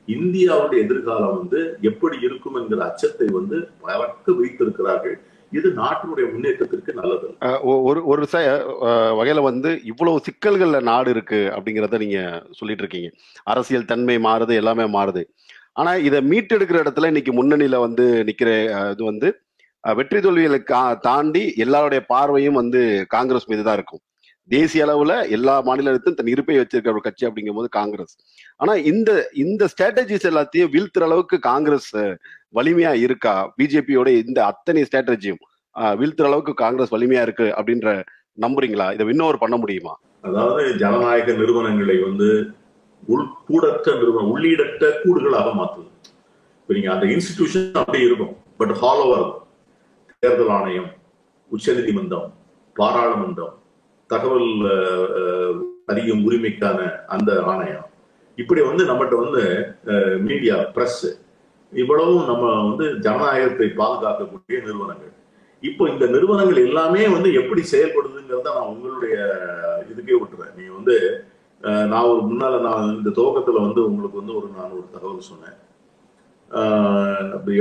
இந்தியாவுடைய 0.07 0.79
எதிர்காலம் 0.87 1.37
வந்து 1.37 1.77
எப்படி 1.81 2.17
இருக்கும் 2.27 2.55
என்கிற 2.55 2.81
அச்சத்தை 2.85 3.27
வந்து 3.31 3.57
வளர்க்க 3.81 4.31
வைத்திருக்கிறார்கள். 4.31 5.17
இது 5.51 5.69
நாட்டினுடைய 5.69 6.31
முன்னேற்றத்திற்கு 6.31 6.93
நல்லது. 6.93 7.27
ஒ- 7.61 7.81
ஒரு 7.81 8.05
ஒரு 8.05 8.27
வகையில 8.31 9.41
வந்து 9.41 9.81
இவ்வளவு 9.83 10.21
சிக்கல்கள்ல 10.27 10.81
நாடு 10.81 11.09
இருக்கு 11.09 11.51
அப்படிங்கிறத 11.55 11.97
நீங்க 11.97 12.43
சொல்லிட்டு 12.51 12.83
இருக்கீங்க. 12.83 13.09
அரசியல் 13.43 13.85
தன்மை 13.85 14.17
மாறுது 14.17 14.53
எல்லாமே 14.53 14.83
மாறுது. 14.83 15.23
ஆனா 15.73 15.95
இதை 15.95 16.19
மீட்டெடுக்கிற 16.29 16.79
இடத்துல 16.83 17.05
இன்னைக்கு 17.05 17.31
முன்னணியில 17.33 17.79
வந்து 17.79 18.23
நிக்கிற 18.23 18.49
இது 18.91 19.03
வந்து 19.03 19.39
வெற்றி 19.95 20.19
தோல்விகளை 20.19 20.63
கா- 20.65 20.97
தாண்டி 20.99 21.53
எல்லாருடைய 21.57 22.05
பார்வையும் 22.05 22.53
வந்து 22.53 23.05
காங்கிரஸ் 23.07 23.49
மீது 23.49 23.63
தான் 23.63 23.73
இருக்கும். 23.73 23.99
தேசிய 24.49 24.85
அளவுல 24.85 25.29
எல்லா 25.29 25.61
மாநிலத்திலும் 25.61 26.15
தன் 26.15 26.27
இருப்பை 26.27 26.57
வச்சிருக்கிற 26.57 26.87
ஒரு 26.87 27.01
கட்சி 27.01 27.25
அப்படிங்கும்போது 27.27 27.67
காங்கிரஸ். 27.69 28.15
ஆனா 28.55 28.73
இந்த 28.75 29.29
இந்த 29.33 29.67
ஸ்ட்ராட்டஜிஸ் 29.73 30.27
எல்லாத்தையும் 30.29 30.71
வீழ்த்துற 30.75 31.03
அளவுக்கு 31.03 31.39
காங்கிரஸ் 31.39 31.95
வலிமையா 32.55 32.91
இருக்கா? 33.05 33.35
பிஜேபியோட 33.59 34.09
இந்த 34.23 34.39
அத்தனை 34.51 34.81
ஸ்ட்ராட்டஜியும் 34.87 35.41
வீழ்த்துற 35.99 36.27
அளவுக்கு 36.29 36.53
காங்கிரஸ் 36.63 36.93
வலிமையா 36.95 37.23
இருக்கு 37.27 37.47
அப்படின்ற 37.57 37.89
நம்புறீங்களா? 38.43 38.87
இதை 38.95 39.07
இன்னொரு 39.15 39.37
பண்ண 39.43 39.55
முடியுமா? 39.61 39.93
அதாவது 40.27 40.63
ஜனநாயக 40.81 41.33
நிறுவனங்களை 41.41 41.97
வந்து 42.07 42.29
உள்கூடற்ற 43.13 43.87
நிறுவனம் 43.99 44.31
உள்ளீடற்ற 44.33 44.85
கூடுகளாக 45.03 45.49
மாற்றுது. 45.59 45.89
இப்ப 46.61 46.73
நீங்க 46.77 46.89
அந்த 46.93 47.05
இன்ஸ்டிடியூஷன் 47.13 47.79
அப்படி 47.81 47.99
இருக்கும் 48.07 48.33
பட் 48.59 48.73
ஹாலோவர் 48.81 49.27
தேர்தல் 50.23 50.53
ஆணையம் 50.57 50.89
உச்சநீதிமன்றம் 51.51 52.27
பாராளுமன்றம் 52.75 53.53
தகவல் 54.09 54.49
அறியும் 55.91 56.23
உரிமைக்கான 56.27 56.79
அந்த 57.15 57.31
ஆணையம். 57.51 57.85
இப்படி 58.37 58.61
வந்து 58.69 58.83
நம்மகிட்ட 58.89 59.15
வந்து 59.23 59.43
மீடியா 60.27 60.55
பிரஸ் 60.75 61.01
இவ்வளவும் 61.71 62.27
நம்ம 62.29 62.45
வந்து 62.69 62.85
ஜனநாயகத்தை 63.05 63.67
பாதுகாக்கக்கூடிய 63.79 64.57
நிறுவனங்கள். 64.67 65.13
இப்போ 65.63 65.83
இந்த 65.93 66.05
நிறுவனங்கள் 66.13 66.65
எல்லாமே 66.67 67.03
வந்து 67.15 67.29
எப்படி 67.39 67.61
செயல்படுதுங்கிறத 67.71 68.51
நான் 68.57 68.73
உங்களுடைய 68.73 69.15
இதுக்கே 69.91 70.17
விட்டுறேன். 70.19 70.53
நீ 70.57 70.65
வந்து 70.77 70.95
நான் 71.91 72.09
ஒரு 72.11 72.21
முன்னால 72.29 72.59
நான் 72.67 72.91
இந்த 72.97 73.09
துவக்கத்துல 73.19 73.61
வந்து 73.67 73.81
உங்களுக்கு 73.89 74.19
வந்து 74.21 74.35
ஒரு 74.39 74.47
நான் 74.57 74.75
ஒரு 74.77 74.85
தகவல் 74.95 75.29
சொன்னேன். 75.31 75.57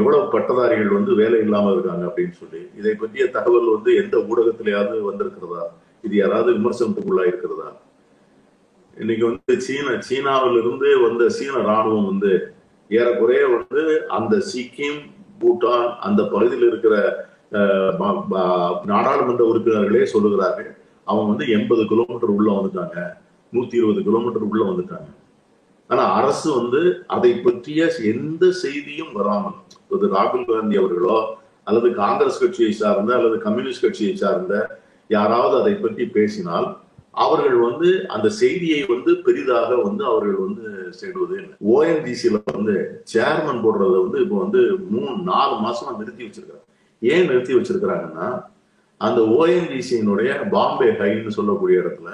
எவ்வளவு 0.01 0.31
பட்டதாரிகள் 0.35 0.97
வந்து 0.97 1.13
வேலை 1.21 1.39
இல்லாமல் 1.45 1.75
இருக்காங்க 1.77 2.05
அப்படின்னு 2.09 2.37
சொல்லி. 2.43 2.61
இதை 2.81 2.93
பற்றிய 3.01 3.25
தகவல் 3.37 3.75
வந்து 3.77 3.91
எந்த 4.03 4.17
ஊடகத்திலேயாவது 4.29 5.01
வந்திருக்கிறதா? 5.11 5.65
இது 6.07 6.15
யாராவது 6.23 6.51
விமர்சனத்துக்குள்ளா 6.59 7.25
இருக்கிறதா? 7.31 7.69
இன்னைக்கு 8.97 9.25
வந்து 9.31 9.55
சீன 9.67 9.97
சீனாவிலிருந்து 10.09 10.91
வந்த 11.07 11.25
சீன 11.39 11.63
ராணுவம் 11.71 12.11
வந்து 12.13 12.31
ஏறக்குறைய 12.91 13.45
வந்து 13.53 13.83
அந்த 14.13 14.35
சிக்கிம் 14.51 15.01
பூட்டான் 15.41 15.87
அந்த 16.01 16.21
பகுதியில் 16.31 16.69
இருக்கிற 16.69 16.95
அஹ், 17.53 17.93
நாடாளுமன்ற 18.91 19.43
உறுப்பினர்களே 19.51 20.05
சொல்லுகிறார்கள் 20.13 20.71
அவங்க 21.07 21.29
வந்து 21.33 21.47
எண்பது 21.53 21.83
கிலோமீட்டர் 21.87 22.35
உள்ள 22.35 22.49
வந்துட்டாங்க 22.55 22.97
நூத்தி 23.53 23.75
இருபது 23.75 24.01
கிலோமீட்டர் 24.03 24.47
உள்ள 24.47 24.63
வந்துட்டாங்க. 24.65 25.09
ஆனா 25.91 26.05
அரசு 26.17 26.49
வந்து 26.55 26.81
அதை 27.09 27.31
பற்றிய 27.39 27.81
எந்த 28.11 28.45
செய்தியும் 28.63 29.13
வராமல் 29.13 29.57
இப்போது 29.77 30.07
ராகுல் 30.15 30.49
காந்தி 30.49 30.77
அவர்களோ 30.77 31.19
அல்லது 31.67 31.89
காங்கிரஸ் 32.01 32.41
கட்சியை 32.43 32.73
சார்ந்த 32.77 33.13
அல்லது 33.15 33.37
கம்யூனிஸ்ட் 33.45 33.85
கட்சியை 33.85 34.15
சார்ந்த 34.17 34.55
யாராவது 35.11 35.55
அதை 35.61 35.75
பற்றி 35.77 36.05
பேசினால் 36.15 36.67
அவர்கள் 37.25 37.59
வந்து 37.67 37.89
அந்த 38.15 38.29
செய்தியை 38.41 38.81
வந்து 38.93 39.11
பெரிதாக 39.27 39.71
வந்து 39.87 40.03
அவர்கள் 40.11 40.39
வந்து 40.47 40.65
சேடுவது 41.01 41.35
இல்லை. 41.43 41.55
ஓஎன்ஜிசியில 41.75 42.41
வந்து 42.57 42.75
சேர்மன் 43.13 43.63
போடுறத 43.65 43.95
வந்து 44.07 44.21
இப்போ 44.25 44.39
வந்து 44.45 44.61
மூணு 44.95 45.13
நாலு 45.31 45.55
மாசமா 45.67 45.93
நிறுத்தி 46.01 46.25
வச்சிருக்காங்க 46.27 46.65
ஏன் 47.03 47.29
நிறுத்தி 47.31 47.55
வச்சிருக்கிறாங்கன்னா 47.57 48.29
அந்த 49.01 49.21
ஓஎன்ஜிசியினுடைய 49.39 50.31
பாம்பே 50.55 50.89
ஹைன்னு 51.01 51.37
சொல்லக்கூடிய 51.39 51.83
இடத்துல 51.83 52.11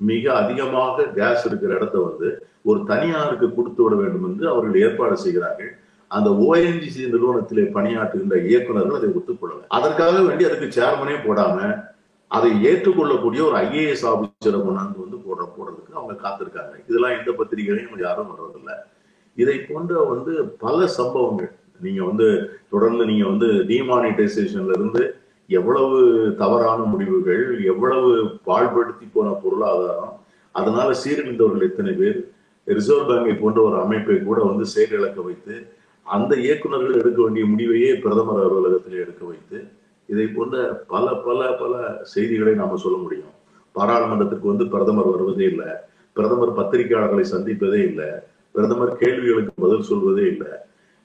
மிக 0.00 0.24
அதிகமாக 0.42 1.04
கேஸ் 1.18 1.46
இருக்கிற 1.48 1.72
இடத்த 1.78 1.96
வந்து 2.08 2.28
ஒரு 2.70 2.80
தனியாருக்கு 2.90 3.46
கொடுத்து 3.54 3.82
விட 3.84 3.94
வேண்டும் 4.02 4.26
என்று 4.28 4.44
அவர்கள் 4.52 4.80
ஏற்பாடு 4.84 5.16
செய்கிறார்கள். 5.24 5.72
அந்த 6.10 6.30
ஓஎன்ஜிசி 6.46 7.02
நிறுவனத்திலே 7.12 7.64
பணியாற்றுகின்ற 7.76 8.36
இயக்குநர்கள் 8.50 8.98
அதை 8.98 9.08
ஒத்துக்கொள்ளல. 9.18 9.62
அதற்காக 9.76 10.16
வேண்டி 10.28 10.44
அதுக்கு 10.48 10.68
சேர்மனே 10.78 11.16
போடாம 11.26 11.58
அதை 12.36 12.50
ஏற்றுக்கொள்ளக்கூடிய 12.68 13.40
ஒரு 13.48 13.56
ஐஏஎஸ் 13.66 14.04
ஆபீசரை 14.10 14.58
கொண்டாந்து 14.60 15.02
வந்து 15.04 15.18
போடுற 15.26 15.44
போடுறதுக்கு 15.56 15.98
அவங்க 15.98 16.14
காத்திருக்காங்க. 16.24 16.74
இதெல்லாம் 16.88 17.16
எந்த 17.18 17.30
பத்திரிகைகளையும் 17.40 18.04
யாரும் 18.06 18.30
வர்றதில்ல. 18.32 18.70
இதை 19.36 19.56
போன்ற 19.70 19.92
வந்து 20.12 20.32
பல 20.64 20.86
சம்பவங்கள் 20.98 21.50
நீங்க 21.80 22.02
வந்து 22.04 22.26
தொடர்ந்து 22.68 23.04
நீங்க 23.10 23.24
வந்து 23.28 23.48
டிமானிட்டைசேஷன்ல 23.70 24.74
இருந்து 24.78 25.02
எவ்வளவு 25.48 25.98
தவறான 26.42 26.80
முடிவுகள் 26.82 27.44
எவ்வளவு 27.72 28.10
பாழ்படுத்தி 28.48 29.06
போன 29.14 29.30
பொருளாதாரம் 29.44 30.14
அதனால 30.54 30.88
சீரழிந்தவர்கள் 31.02 31.68
எத்தனை 31.70 31.92
பேர் 31.92 32.18
ரிசர்வ் 32.66 33.08
பேங்கை 33.08 33.34
போன்ற 33.36 33.58
ஒரு 33.62 33.76
அமைப்பை 33.80 34.16
கூட 34.22 34.40
வந்து 34.44 34.64
செயலிழக்க 34.74 35.20
வைத்து 35.22 35.54
அந்த 36.06 36.32
இயக்குநர்கள் 36.36 37.00
எடுக்க 37.00 37.18
வேண்டிய 37.22 37.44
முடிவையே 37.44 37.90
பிரதமர் 38.00 38.42
அலுவலகத்தில் 38.44 39.02
எடுக்க 39.04 39.22
வைத்து 39.24 39.58
இதை 40.12 40.26
போன்ற 40.26 40.56
பல 40.92 41.14
பல 41.26 41.40
பல 41.62 41.74
செய்திகளை 42.12 42.54
நாம 42.54 42.76
சொல்ல 42.76 42.98
முடியும். 42.98 43.32
பாராளுமன்றத்திற்கு 43.74 44.52
வந்து 44.52 44.66
பிரதமர் 44.66 45.10
வருவதே 45.12 45.44
இல்லை. 45.44 45.70
பிரதமர் 46.16 46.56
பத்திரிகையாளர்களை 46.58 47.24
சந்திப்பதே 47.34 47.80
இல்லை. 47.90 48.08
பிரதமர் 48.54 48.96
கேள்விகளுக்கு 48.96 49.62
பதில் 49.64 49.88
சொல்வதே 49.90 50.24
இல்லை. 50.26 50.50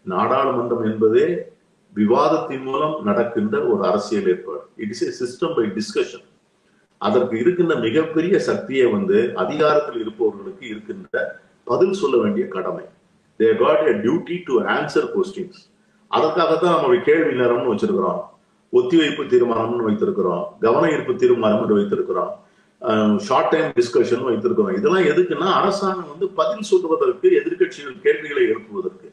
நாடாளுமன்றம் 0.05 0.83
என்பதே 0.91 1.27
விவாதத்தின் 1.93 2.63
மூலம் 2.63 2.95
நடக்கின்ற 3.03 3.57
ஒரு 3.65 3.81
அரசியல் 3.89 4.27
ஏற்பாடு. 4.27 4.63
It 4.75 4.93
is 4.93 5.05
a 5.05 5.11
system 5.19 5.55
by 5.55 5.65
discussion 5.77 6.25
அதற்கு 7.01 7.35
இருக்கின்ற 7.39 7.73
மிகப்பெரிய 7.75 8.35
சக்தியை 8.39 8.85
வந்து 8.91 9.17
அதிகாரத்தில் 9.35 9.99
இருப்பவர்களுக்கு 10.01 10.65
இருக்கின்ற 10.67 11.39
பதில் 11.63 11.99
சொல்ல 12.01 12.15
வேண்டிய 12.23 12.45
கடமை. 12.47 12.85
They 13.39 13.49
got 13.57 13.83
a 13.91 13.93
duty 14.03 14.37
to 14.45 14.55
answer 14.75 15.09
questions 15.15 15.61
அதற்காகத்தான் 16.11 16.75
நம்மளுடைய 16.75 17.01
கேள்வி 17.09 17.33
நேரம்னு 17.39 17.71
வச்சிருக்கிறோம். 17.71 18.21
ஒத்திவைப்பு 18.73 19.23
தீர்மானம்னு 19.33 19.87
வைத்திருக்கிறோம் 19.87 20.43
கவன 20.65 20.89
ஈர்ப்பு 20.95 21.13
தீர்மானம் 21.23 21.61
என்று 21.63 21.77
வைத்திருக்கிறோம் 21.79 22.33
ஷார்ட் 23.27 23.51
டைம் 23.53 23.69
டிஸ்கஷன் 23.77 24.25
வைத்திருக்கிறோம். 24.29 24.73
இதெல்லாம் 24.79 25.07
எதுக்குன்னா 25.11 25.49
அரசாங்கம் 25.59 26.11
வந்து 26.13 26.27
பதில் 26.39 26.67
சொல்வதற்கு 26.71 27.27
எதிர்கட்சிகள் 27.39 28.01
கேள்விகளை 28.05 28.43
எழுப்புவதற்கு. 28.49 29.07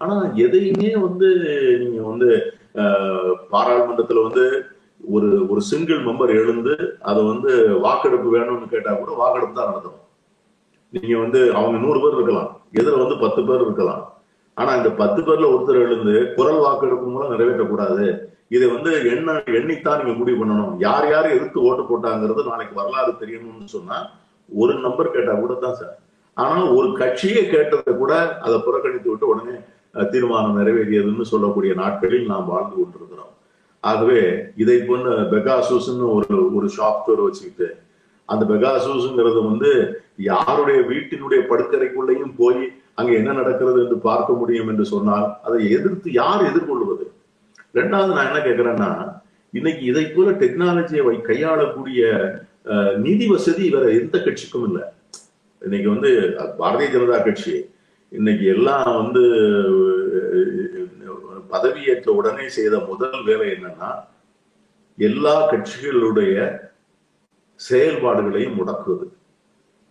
ஆனா 0.00 0.14
எதையுமே 0.44 0.90
வந்து 1.06 1.28
நீங்க 1.82 2.00
வந்து 2.10 2.28
பாராளுமன்றத்துல 3.54 4.22
வந்து 4.28 4.44
ஒரு 5.14 5.28
ஒரு 5.52 5.60
சிங்கிள் 5.70 6.00
மெம்பர் 6.06 6.32
எழுந்து 6.42 6.74
அதை 7.10 7.20
வந்து 7.32 7.50
வாக்கெடுப்பு 7.84 8.28
வேணும்னு 8.36 8.72
கேட்டா 8.72 8.90
கூட 9.00 9.12
வாக்கெடுப்பு 9.20 9.54
தான் 9.58 9.70
நடத்தணும். 9.70 10.06
நீங்க 10.92 11.14
வந்து 11.24 11.40
அவங்க 11.58 11.76
நூறு 11.84 11.98
பேர் 12.02 12.16
இருக்கலாம் 12.18 12.50
எதிர 12.80 12.94
வந்து 13.02 13.16
பத்து 13.24 13.40
பேர் 13.48 13.64
இருக்கலாம். 13.66 14.02
ஆனா 14.56 14.70
இந்த 14.78 14.90
பத்து 15.02 15.20
பேர்ல 15.26 15.50
ஒருத்தர் 15.54 15.84
எழுந்து 15.86 16.14
குரல் 16.38 16.62
வாக்கெடுப்பு 16.64 17.06
மூலம் 17.12 17.32
நிறைவேற்றக்கூடாது. 17.34 18.06
இதை 18.50 18.66
வந்து 18.74 18.90
என்ன 19.14 19.34
எண்ணித்தான் 19.58 20.00
நீங்க 20.00 20.14
முடிவு 20.20 20.38
பண்ணணும். 20.40 20.72
யார் 20.86 21.06
யார் 21.12 21.34
எதிர்த்து 21.34 21.64
ஓட்டு 21.68 21.82
போட்டாங்கிறது 21.90 22.42
நாளைக்கு 22.50 22.74
வரலாறு 22.80 23.12
தெரியணும்னு 23.20 23.68
சொன்னா 23.76 23.98
ஒரு 24.48 24.74
நம்பர் 24.86 25.14
கேட்டா 25.16 25.34
கூட 25.42 25.54
தான் 25.64 25.76
சார். 25.80 25.96
ஆனா 26.36 26.56
ஒரு 26.78 26.88
கட்சியை 27.02 27.42
கேட்டதை 27.54 27.92
கூட 28.02 28.12
அதை 28.46 28.56
புறக்கணித்து 28.66 29.10
விட்டு 29.10 29.30
உடனே 29.32 29.54
தீர்மானம் 30.12 30.58
நிறைவேறியதுன்னு 30.60 31.26
சொல்லக்கூடிய 31.32 31.72
நாட்களில் 31.82 32.30
நாம் 32.32 32.50
வாழ்ந்து 32.52 32.74
கொண்டிருக்கிறோம். 32.76 33.32
ஆகவே 33.84 34.20
இதை 34.62 34.78
போன்ற 34.88 35.10
பெகாசூஸ்ன்னு 35.34 36.08
ஒரு 36.16 36.36
ஒரு 36.58 36.68
சாஃப்ட்வேர் 36.78 37.24
வச்சுக்கிட்டு 37.26 37.68
அந்த 38.28 38.42
பெகாசூஸ்ங்கிறது 38.52 39.40
வந்து 39.50 39.70
யாருடைய 40.30 40.78
வீட்டினுடைய 40.90 41.40
படுக்கறைக்குள்ளேயும் 41.50 42.34
போய் 42.40 42.60
அங்க 42.98 43.10
என்ன 43.20 43.30
நடக்கிறது 43.40 43.78
என்று 43.84 43.96
பார்க்க 44.08 44.40
முடியும் 44.40 44.70
என்று 44.72 44.84
சொன்னால் 44.94 45.26
அதை 45.46 45.60
எதிர்த்து 45.76 46.08
யார் 46.22 46.42
எதிர்கொள்வது? 46.50 47.04
ரெண்டாவது 47.78 48.14
நான் 48.16 48.28
என்ன 48.30 48.40
கேட்கிறேன்னா 48.46 48.90
இன்னைக்கு 49.58 49.82
இதை 49.90 50.04
போல 50.06 50.30
டெக்னாலஜியை 50.42 51.16
கையாளக்கூடிய 51.28 52.00
நிதி 53.04 53.26
வசதி 53.32 53.64
வேற 53.74 53.84
எந்த 54.00 54.16
கட்சிக்கும் 54.24 54.66
இல்லை. 54.68 54.84
இன்னைக்கு 55.62 55.88
வந்து 55.94 56.10
பாரதிய 56.60 56.88
ஜனதா 56.94 57.18
கட்சி 57.26 57.54
இன்னைக்கு 58.12 58.44
எல்லாம் 58.54 58.90
வந்து 59.00 59.22
பதவியேற்ற 61.52 62.08
உடனே 62.18 62.46
செய்த 62.56 62.74
முதல் 62.90 63.22
வேலை 63.28 63.46
என்னன்னா 63.54 63.90
எல்லா 64.98 65.34
கட்சிகளுடைய 65.52 66.36
செயல்பாடுகளையும் 67.60 68.58
முடக்குவது. 68.58 69.06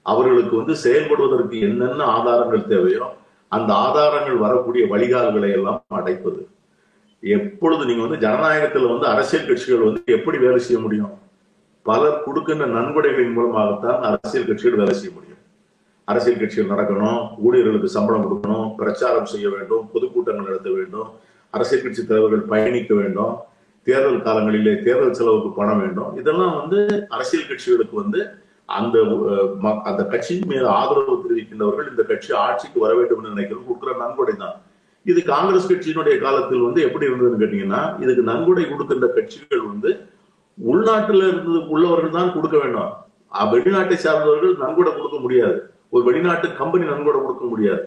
அவர்களுக்கு 0.06 0.54
வந்து 0.62 0.76
செயல்படுவதற்கு 0.86 1.58
என்னென்ன 1.68 2.06
ஆதாரங்கள் 2.18 2.70
தேவையோ 2.74 3.08
அந்த 3.52 3.72
ஆதாரங்கள் 3.86 4.44
வரக்கூடிய 4.46 4.84
வழிகால்களை 4.94 5.50
எல்லாம் 5.58 5.82
அடைப்பது. 6.00 6.42
எப்பொழுது 7.24 7.82
நீங்க 7.88 8.02
வந்து 8.06 8.24
ஜனநாயகத்துல 8.26 8.92
வந்து 8.94 9.08
அரசியல் 9.14 9.48
கட்சிகள் 9.48 9.88
வந்து 9.88 10.02
எப்படி 10.18 10.38
வேலை 10.46 10.60
செய்ய 10.68 10.80
முடியும்? 10.86 11.14
பலர் 11.86 12.24
கொடுக்கின்ற 12.26 12.66
நன்கொடைகளின் 12.76 13.36
மூலமாகத்தான் 13.38 14.00
அரசியல் 14.10 14.48
கட்சிகள் 14.50 14.82
வேலை 14.82 14.96
செய்ய 15.00 15.12
முடியும். 15.18 15.42
அரசியல் 16.08 16.42
கட்சிகள் 16.42 16.72
நடக்கணும் 16.74 17.22
ஊழியர்களுக்கு 17.46 17.90
சம்பளம் 17.98 18.26
கொடுக்கணும் 18.26 18.68
பிரச்சாரம் 18.80 19.30
செய்ய 19.34 19.48
வேண்டும் 19.56 19.86
பொதுக்கூட்டங்கள் 19.94 20.50
நடத்த 20.50 20.70
வேண்டும் 20.78 21.10
அரசியல் 21.54 21.84
கட்சி 21.86 22.02
தலைவர்கள் 22.04 22.50
பயணிக்க 22.52 22.94
வேண்டும் 23.02 23.36
தேர்தல் 23.88 24.26
காலங்களிலே 24.28 24.74
தேர்தல் 24.86 25.18
செலவுக்கு 25.20 25.50
பணம் 25.60 25.82
வேண்டும். 25.84 26.10
இதெல்லாம் 26.22 26.56
வந்து 26.60 26.80
அரசியல் 27.16 27.50
கட்சிகளுக்கு 27.52 27.96
வந்து 28.04 28.22
அந்த 28.80 28.98
அந்த 29.90 30.02
கட்சியின் 30.14 30.50
மேல 30.52 30.66
ஆதரவு 30.80 31.14
தெரிவிக்கின்றவர்கள் 31.24 31.92
இந்த 31.92 32.04
கட்சி 32.10 32.32
ஆட்சிக்கு 32.46 32.80
வர 32.84 32.92
வேண்டும் 33.00 33.20
என்று 33.22 33.34
நினைக்கிறது 33.36 33.64
கொடுக்குற 33.70 33.94
நன்கொடை 34.02 34.36
தான் 34.44 34.58
இது 35.06 35.20
காங்கிரஸ் 35.34 35.70
கட்சியினுடைய 35.70 36.16
காலத்தில் 36.24 36.66
வந்து 36.68 36.80
எப்படி 36.88 37.08
இருந்ததுன்னு 37.10 37.42
கேட்டீங்கன்னா 37.42 37.82
இதுக்கு 38.04 38.24
நன்கொடை 38.32 38.64
கொடுக்கின்ற 38.72 39.08
கட்சிகள் 39.18 39.64
வந்து 39.72 39.92
உள்நாட்டுல 40.58 41.28
இருந்து 41.30 41.60
உள்ளவர்கள் 41.74 42.18
தான் 42.18 42.34
கொடுக்க 42.36 42.58
வேண்டும். 42.64 42.92
வெளிநாட்டை 43.54 43.98
சார்ந்தவர்கள் 44.06 44.54
நன்கொடை 44.64 44.92
கொடுக்க 44.98 45.18
முடியாது. 45.26 45.58
ஒரு 45.94 46.04
வெளிநாட்டு 46.08 46.48
கம்பெனி 46.60 46.86
நன்கொடை 46.92 47.20
கொடுக்க 47.22 47.46
முடியாது. 47.52 47.84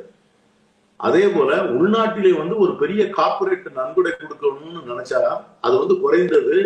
அதே 1.07 1.25
போல 1.35 1.51
உள்நாட்டிலே 1.77 2.33
வந்து 2.41 2.55
ஒரு 2.65 2.73
பெரிய 2.83 3.03
கார்ப்பரேட் 3.17 3.67
நன்கொடை 3.79 4.13
கொடுக்கணும்னு 4.21 4.83
நினைச்சா 4.91 5.21
அது 5.67 5.75
வந்து 5.83 5.95
குறைந்தது 6.03 6.57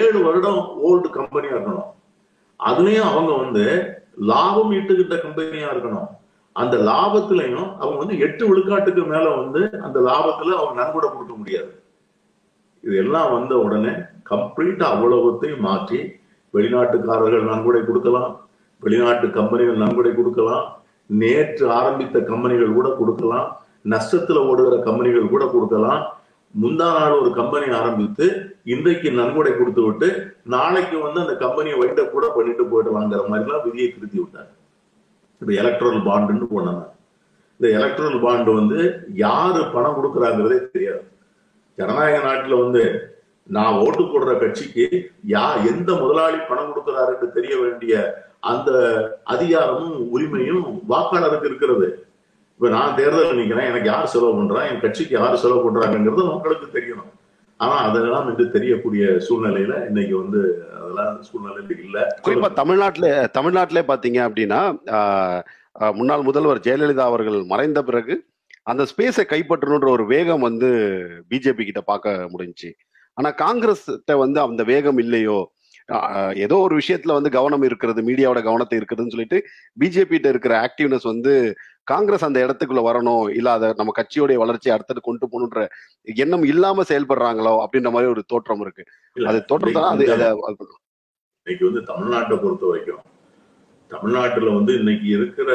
ஏழு 0.00 0.18
வருடம் 0.26 0.60
ஓல்டு 0.88 1.08
கம்பெனியா 1.18 1.54
இருக்கணும். 1.56 1.90
அதுலயும் 2.60 3.10
அவங்க 3.10 3.32
வந்து 3.42 3.64
லாபம் 4.30 4.72
ஈட்டுகின்ற 4.78 5.16
கம்பெனியா 5.26 5.68
இருக்கணும். 5.74 6.08
அந்த 6.60 6.76
லாபத்திலையும் 6.88 7.68
அவங்க 7.80 7.98
வந்து 8.02 8.16
எட்டு 8.26 8.44
விழுக்காட்டுக்கு 8.50 9.02
மேல 9.12 9.26
வந்து 9.40 9.60
அந்த 9.86 9.98
லாபத்துல 10.08 10.56
அவங்க 10.58 10.74
நன்கொடை 10.80 11.08
கொடுக்க 11.10 11.34
முடியாது. 11.40 11.70
இது 12.84 12.94
எல்லாம் 13.04 13.30
வந்த 13.36 13.54
உடனே 13.64 13.92
கம்ப்ளீட்டா 14.32 14.86
அவ்வளவத்தையும் 14.94 15.64
மாற்றி 15.68 15.98
வெளிநாட்டுக்காரர்கள் 16.54 17.50
நன்கொடை 17.50 17.80
கொடுக்கலாம் 17.88 18.30
வெளிநாட்டு 18.82 19.26
கம்பெனிகள் 19.38 19.82
நன்கொடை 19.82 20.12
கொடுக்கலாம் 20.18 20.66
நேற்று 21.10 21.64
ஆரம்பித்த 21.78 22.16
கம்பெனிகள் 22.30 22.76
கூட 22.78 22.88
கொடுக்கலாம் 23.00 23.48
நஷ்டத்துல 23.92 24.40
ஓடுகிற 24.50 24.76
கம்பெனிகள் 24.86 25.32
கூட 25.34 25.44
கொடுக்கலாம். 25.54 26.02
முந்தா 26.54 26.86
நாள் 26.96 27.18
ஒரு 27.20 27.30
கம்பெனி 27.40 27.66
ஆரம்பித்து 27.80 28.26
இன்றைக்கு 28.72 29.08
நன்கொடை 29.18 29.52
கொடுத்து 29.54 29.82
விட்டு 29.86 30.08
நாளைக்கு 30.54 30.96
வந்து 31.04 31.18
அந்த 31.24 31.34
கம்பெனியை 31.44 31.76
வைண்ட 31.82 32.02
கூட 32.14 32.26
பண்ணிட்டு 32.36 32.64
போயிடலாங்கிற 32.72 33.22
மாதிரிலாம் 33.32 33.66
விதியை 33.66 33.88
திருத்தி 33.90 34.18
விட்டாங்க. 34.20 34.50
இந்த 35.40 35.52
எலக்ட்ரல் 35.62 36.00
பாண்டுன்னு 36.08 36.48
போனாங்க 36.54 36.84
இந்த 37.60 37.68
எலக்ட்ரல் 37.78 38.18
பாண்டு 38.24 38.50
வந்து 38.54 38.78
யாரு 39.26 39.62
பணம் 39.72 39.96
கொடுக்குறாங்கிறதே 39.96 40.58
தெரியாது. 40.74 41.02
ஜனநாயக 41.78 42.18
நாட்டுல 42.26 42.58
வந்து 42.64 42.82
நான் 43.56 43.78
ஓட்டு 43.84 44.02
போடுற 44.02 44.32
கட்சிக்கு 44.38 44.84
யா 45.34 45.44
எந்த 45.70 45.90
முதலாளி 46.02 46.38
பணம் 46.50 46.70
கொடுக்கிறாருன்னு 46.70 47.28
தெரிய 47.36 47.54
வேண்டிய 47.62 47.94
அந்த 48.50 48.70
அதிகாரமும் 49.24 49.96
உரிமையும் 50.14 50.66
வாக்காளருக்கு 50.92 51.48
இருக்கிறது. 51.50 51.88
இப்ப 52.54 52.68
நான் 52.76 52.96
தேர்தல் 52.98 53.38
நிக்கிறேன் 53.40 53.70
எனக்கு 53.70 53.90
யார் 53.90 54.12
செலவு 54.14 54.38
பண்றான் 54.38 54.68
என் 54.70 54.84
கட்சிக்கு 54.84 55.14
யார் 55.18 55.42
செலவு 55.44 55.60
பண்றாங்கிறது 55.64 56.24
மக்களுக்கு 56.32 56.66
தெரியணும். 56.78 57.10
ஆனா 57.60 57.74
அதெல்லாம் 57.86 58.26
வந்து 58.26 58.44
தெரியக்கூடிய 58.52 59.04
சூழ்நிலையில 59.26 59.74
இன்னைக்கு 59.88 60.14
வந்து 60.16 60.40
அதெல்லாம் 60.76 61.16
சூழ்நிலையில 61.26 61.74
இல்ல. 61.80 61.98
குறிப்பா 62.20 62.48
தமிழ்நாட்டுல 62.58 63.06
தமிழ்நாட்டிலே 63.34 63.82
பாத்தீங்க 63.88 64.20
அப்படின்னா 64.26 64.60
ஆஹ், 64.96 65.40
முன்னாள் 65.94 66.26
முதல்வர் 66.28 66.64
ஜெயலலிதா 66.64 67.04
அவர்கள் 67.08 67.38
மறைந்த 67.46 67.80
பிறகு 67.84 68.14
அந்த 68.66 68.82
ஸ்பேஸை 68.90 69.24
கைப்பற்றணுன்ற 69.26 69.88
ஒரு 69.90 70.04
வேகம் 70.08 70.42
வந்து 70.42 70.68
பிஜேபி 71.30 71.62
கிட்ட 71.64 71.82
பார்க்க 71.84 72.30
முடிஞ்சுச்சு. 72.32 72.70
ஆனா 73.18 73.30
காங்கிரஸ் 73.40 73.86
வந்து 74.20 74.40
அந்த 74.44 74.62
வேகம் 74.68 74.98
இல்லையோ 74.98 75.38
ஏதோ 76.38 76.56
ஒரு 76.64 76.74
விஷயத்துல 76.78 77.16
வந்து 77.16 77.30
கவனம் 77.34 77.62
இருக்கிறது 77.62 78.00
மீடியாவோட 78.06 78.40
கவனத்தை 78.44 78.76
இருக்குதுன்னு 78.78 79.14
சொல்லிட்டு 79.14 79.38
பிஜேபி 79.76 80.12
கிட்ட 80.12 80.28
இருக்கிற 80.28 80.54
ஆக்டிவ்னஸ் 80.66 81.06
வந்து 81.08 81.32
காங்கிரஸ் 81.86 82.26
அந்த 82.26 82.38
இடத்துக்குள்ள 82.44 82.82
வரணும் 82.86 83.24
இல்ல 83.32 83.48
அதை 83.52 83.68
நம்ம 83.76 83.94
கட்சியோடைய 83.96 84.38
வளர்ச்சியை 84.42 84.74
அடுத்தது 84.74 85.00
கொண்டு 85.00 85.26
போகணுன்ற 85.26 85.62
எண்ணம் 86.16 86.44
இல்லாம 86.44 86.84
செயல்படுறாங்களோ 86.88 87.54
அப்படின்ற 87.62 87.90
மாதிரி 87.92 88.10
ஒரு 88.10 88.22
தோற்றம் 88.28 88.62
இருக்கு. 88.62 88.84
அது 89.26 89.38
தோற்றம் 89.48 89.76
தான் 89.78 89.88
அது 89.92 90.06
அதை 90.16 90.28
வந்து- 90.44 90.68
இன்னைக்கு 91.46 91.64
வந்து 91.68 91.82
தமிழ்நாட்டை 91.88 92.36
பொறுத்த 92.38 92.64
வரைக்கும் 92.66 93.02
தமிழ்நாட்டுல 93.90 94.50
வந்து 94.54 94.72
இன்னைக்கு 94.74 95.06
இருக்கிற 95.16 95.50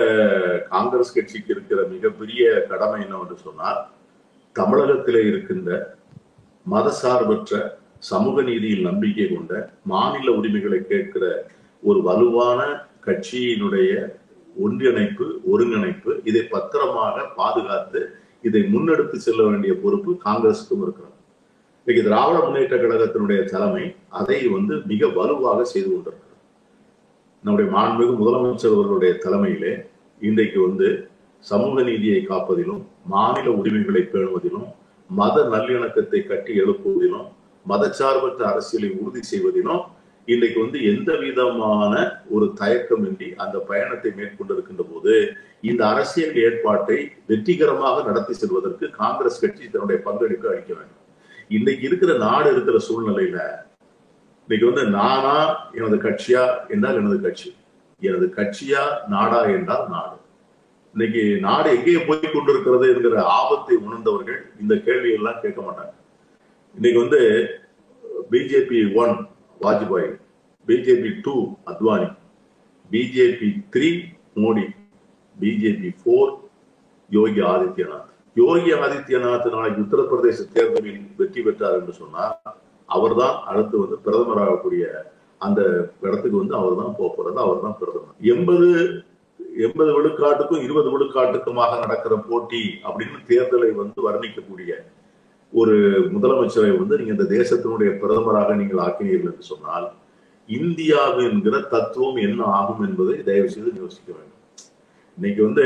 காங்கிரஸ் 0.70 1.14
கட்சிக்கு 1.14 1.52
இருக்கிற 1.52 1.82
மிகப்பெரிய 1.92 2.42
கடமை 2.68 2.98
என்னவென்று 3.04 3.38
சொன்னால் 3.44 3.80
தமிழகத்திலே 4.56 5.22
இருக்கின்ற 5.28 5.70
மதசார்பற்ற 6.66 7.56
சமூக 8.10 8.42
நீதியில் 8.42 8.88
நம்பிக்கை 8.90 9.28
கொண்ட 9.28 9.54
மாநில 9.92 10.28
உரிமைகளை 10.40 10.80
கேட்கிற 10.92 11.26
ஒரு 11.84 12.00
வலுவான 12.08 12.62
கட்சியினுடைய 13.08 13.92
ஒன்றிணைப்பு 14.56 15.26
ஒருங்கிணைப்பு 15.52 16.12
இதை 16.30 16.44
பத்திரமாக 16.54 17.26
பாதுகாத்து 17.40 18.02
இதை 18.44 18.62
முன்னெடுத்து 18.74 19.18
செல்ல 19.18 19.42
வேண்டிய 19.50 19.74
பொறுப்பு 19.84 20.12
காங்கிரசுக்கும் 20.26 20.84
இருக்கிறது. 20.84 21.14
இன்னைக்கு 21.88 22.04
திராவிட 22.08 22.38
முன்னேற்ற 22.46 22.76
கழகத்தினுடைய 22.78 23.40
தலைமை 23.54 23.86
அதை 24.20 24.40
வந்து 24.56 24.76
மிக 24.92 25.08
வலுவாக 25.18 25.60
செய்து 25.64 25.90
கொண்டிருக்கிறது. 25.90 26.22
நம்முடைய 27.44 27.68
மாண்புமிகு 27.76 28.14
முதலமைச்சர் 28.22 28.76
அவர்களுடைய 28.76 29.12
தலைமையிலே 29.26 29.74
இன்றைக்கு 30.22 30.60
வந்து 30.68 30.88
சமூக 31.44 31.82
நீதியை 31.90 32.22
காப்பதிலும் 32.30 32.82
மாநில 33.14 33.48
உரிமைகளை 33.60 34.04
பேணுவதிலும் 34.14 34.70
மத 35.10 35.36
நல்லிணக்கத்தை 35.54 36.20
கட்டி 36.28 36.54
எழுப்புவதிலும் 36.62 37.28
மதச்சார்பற்ற 37.72 38.42
அரசியலை 38.54 38.90
உறுதி 39.02 39.22
செய்வதிலும் 39.32 39.84
இன்றைக்கு 40.28 40.60
வந்து 40.64 40.80
எந்த 40.92 41.12
விதமான 41.24 41.94
ஒரு 42.36 42.46
தயக்கமின்றி 42.60 43.28
அந்த 43.44 43.58
பயணத்தை 43.70 44.12
மேற்கொண்டிருக்கின்ற 44.20 44.84
போது 44.92 45.14
இந்த 45.70 45.82
அரசியல் 45.94 46.36
ஏற்பாட்டை 46.46 46.98
வெற்றிகரமாக 47.30 48.04
நடத்தி 48.10 48.34
செல்வதற்கு 48.42 48.86
காங்கிரஸ் 49.02 49.42
கட்சி 49.44 49.64
தன்னுடைய 49.74 49.98
பங்களிப்பு 50.08 50.48
அளிக்க 50.52 50.72
வேண்டும். 50.78 51.04
இன்னைக்கு 51.58 51.84
இருக்கிற 51.90 52.12
நாடு 52.26 52.48
இருக்கிற 52.54 52.78
சூழ்நிலையில 52.88 53.40
இன்னைக்கு 54.48 54.66
வந்து 54.70 54.86
நானா 54.98 55.36
எனது 55.80 55.98
கட்சியா 56.08 56.44
என்றால் 56.74 57.00
எனது 57.02 57.20
கட்சி. 57.28 57.50
எனது 58.02 58.26
கட்சியா 58.40 58.82
நாடா 59.14 59.42
என்றால் 59.58 59.86
நாடு. 59.96 60.18
இன்னைக்கு 60.94 61.24
நாடு 61.46 61.70
எங்கே 61.78 62.02
போய் 62.10 62.34
கொண்டிருக்கிறது 62.36 62.88
என்கிற 62.94 63.24
ஆபத்தை 63.40 63.78
உணர்ந்தவர்கள் 63.86 64.42
இந்த 64.64 64.74
கேள்வியெல்லாம் 64.88 65.42
கேட்க 65.46 65.60
மாட்டாங்க. 65.68 65.94
இன்னைக்கு 66.78 67.00
வந்து 67.02 67.20
BJP 68.32 68.80
one 69.02 69.14
Vajpayee. 69.62 70.08
BJP 70.68 71.10
two 71.26 71.36
Advani. 71.72 72.08
BJP 72.92 73.50
three 73.74 73.90
Modi. 74.44 74.66
BJP 75.38 75.90
four 76.00 76.32
Yogi 77.10 77.42
Adityanath. 77.52 78.10
Yogi 78.42 78.72
Adityanath 78.86 79.48
நாளைக்கு 79.54 79.84
உத்தரப்பிரதேச 79.86 80.48
தேர்தலில் 80.56 81.00
வெற்றி 81.20 81.44
பெற்றார் 81.46 81.78
என்று 81.80 81.94
சொன்னார் 82.02 82.36
அவர்தான் 82.90 83.38
அடுத்து 83.52 83.76
வந்து 83.84 84.00
பிரதமராகக்கூடிய 84.08 84.84
அந்த 85.42 85.62
இடத்துக்கு 86.08 86.38
வந்து 86.42 86.56
அவர் 86.60 86.80
தான் 86.82 86.98
போறது 87.00 87.40
அவர் 87.46 87.64
தான் 87.66 87.80
பிரதமர். 87.80 88.20
எண்பது 88.34 88.70
எண்பது 89.66 89.92
விழுக்காட்டுக்கும் 89.98 90.66
இருபது 90.68 90.90
விழுக்காட்டுக்குமாக 90.96 91.80
நடக்கிற 91.86 92.16
போட்டி 92.30 92.64
அப்படின்னு 92.88 93.20
தேர்தலை 93.32 93.72
வந்து 93.82 94.00
வர்ணிக்கக்கூடிய 94.10 94.72
ஒரு 95.62 95.76
முதலமைச்சரை 96.14 96.72
வந்து 96.80 96.98
நீங்க 97.00 97.14
இந்த 97.16 97.28
தேசத்தினுடைய 97.38 97.90
பிரதமராக 98.02 98.56
நீங்கள் 98.62 98.84
ஆக்கினீர்கள் 98.86 99.32
என்று 99.32 99.52
சொன்னால் 99.52 99.88
இந்தியாவு 100.50 101.22
என்கிற 101.30 101.56
தத்துவம் 101.74 102.18
என்ன 102.28 102.42
ஆகும் 102.58 102.82
என்பதை 102.88 103.14
தயவு 103.28 103.50
செய்து 103.54 103.72
யோசிக்க 103.84 104.10
வேண்டும். 104.16 104.42
இன்னைக்கு 105.18 105.42
வந்து 105.48 105.66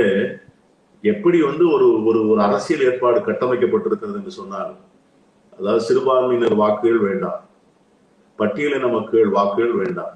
எப்படி 1.03 1.37
வந்து 1.47 1.63
ஒரு 1.75 1.87
ஒரு 2.09 2.19
ஒரு 2.31 2.39
அரசியல் 2.47 2.85
ஏற்பாடு 2.89 3.19
கட்டமைக்கப்பட்டிருக்கிறது 3.27 4.19
என்று 4.21 4.33
சொன்னால் 4.39 4.71
அதாவது 5.57 5.81
சிறுபான்மையினர் 5.87 6.55
வாக்குகள் 6.61 7.05
வேண்டாம் 7.09 7.41
பட்டியலின 8.39 8.89
மக்கள் 8.97 9.29
வாக்குகள் 9.37 9.75
வேண்டாம் 9.81 10.13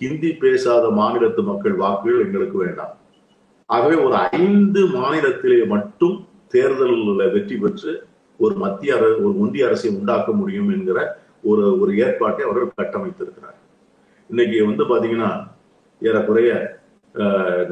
ஹிந்தி 0.00 0.30
பேசாத 0.42 0.84
மாநிலத்து 1.00 1.42
மக்கள் 1.48 1.74
வாக்குகள் 1.84 2.24
எங்களுக்கு 2.26 2.56
வேண்டாம். 2.64 2.94
ஆகவே 3.70 3.96
ஒரு 4.04 4.16
ஐந்து 4.38 4.80
மாநிலத்திலே 4.98 5.58
மட்டும் 5.74 6.16
தேர்தலில் 6.54 7.32
வெற்றி 7.34 7.56
பெற்று 7.64 7.92
ஒரு 8.44 8.54
மத்திய 8.64 8.96
அரசு 8.98 9.16
ஒரு 9.26 9.34
ஒன்றிய 9.44 9.66
அரசை 9.68 9.88
உண்டாக்க 9.98 10.32
முடியும் 10.40 10.70
என்கிற 10.74 10.98
ஒரு 11.50 11.64
ஒரு 11.82 11.92
ஏற்பாட்டை 12.04 12.42
அவர்கள் 12.46 12.78
கட்டமைத்திருக்கிறார். 12.80 13.58
இன்னைக்கு 14.30 14.58
வந்து 14.68 14.84
பாத்தீங்கன்னா 14.92 15.30
ஏறக்குறைய 16.08 16.52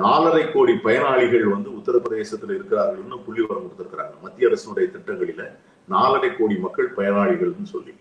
நாலரை 0.02 0.44
கோடி 0.52 0.72
பயனாளிகள் 0.86 1.46
வந்து 1.54 1.70
உத்தரப்பிரதேசத்தில் 1.78 2.54
இருக்கிறார்கள்னு 2.56 3.18
புள்ளி 3.26 3.42
வரம் 3.46 3.64
கொடுத்திருக்கிறாங்க. 3.64 4.14
மத்திய 4.24 4.48
அரசினுடைய 4.50 4.86
திட்டங்களில 4.94 5.42
நாலரை 5.94 6.30
கோடி 6.38 6.56
மக்கள் 6.64 6.88
பயனாளிகள்னு 6.98 7.68
சொல்லி. 7.74 7.94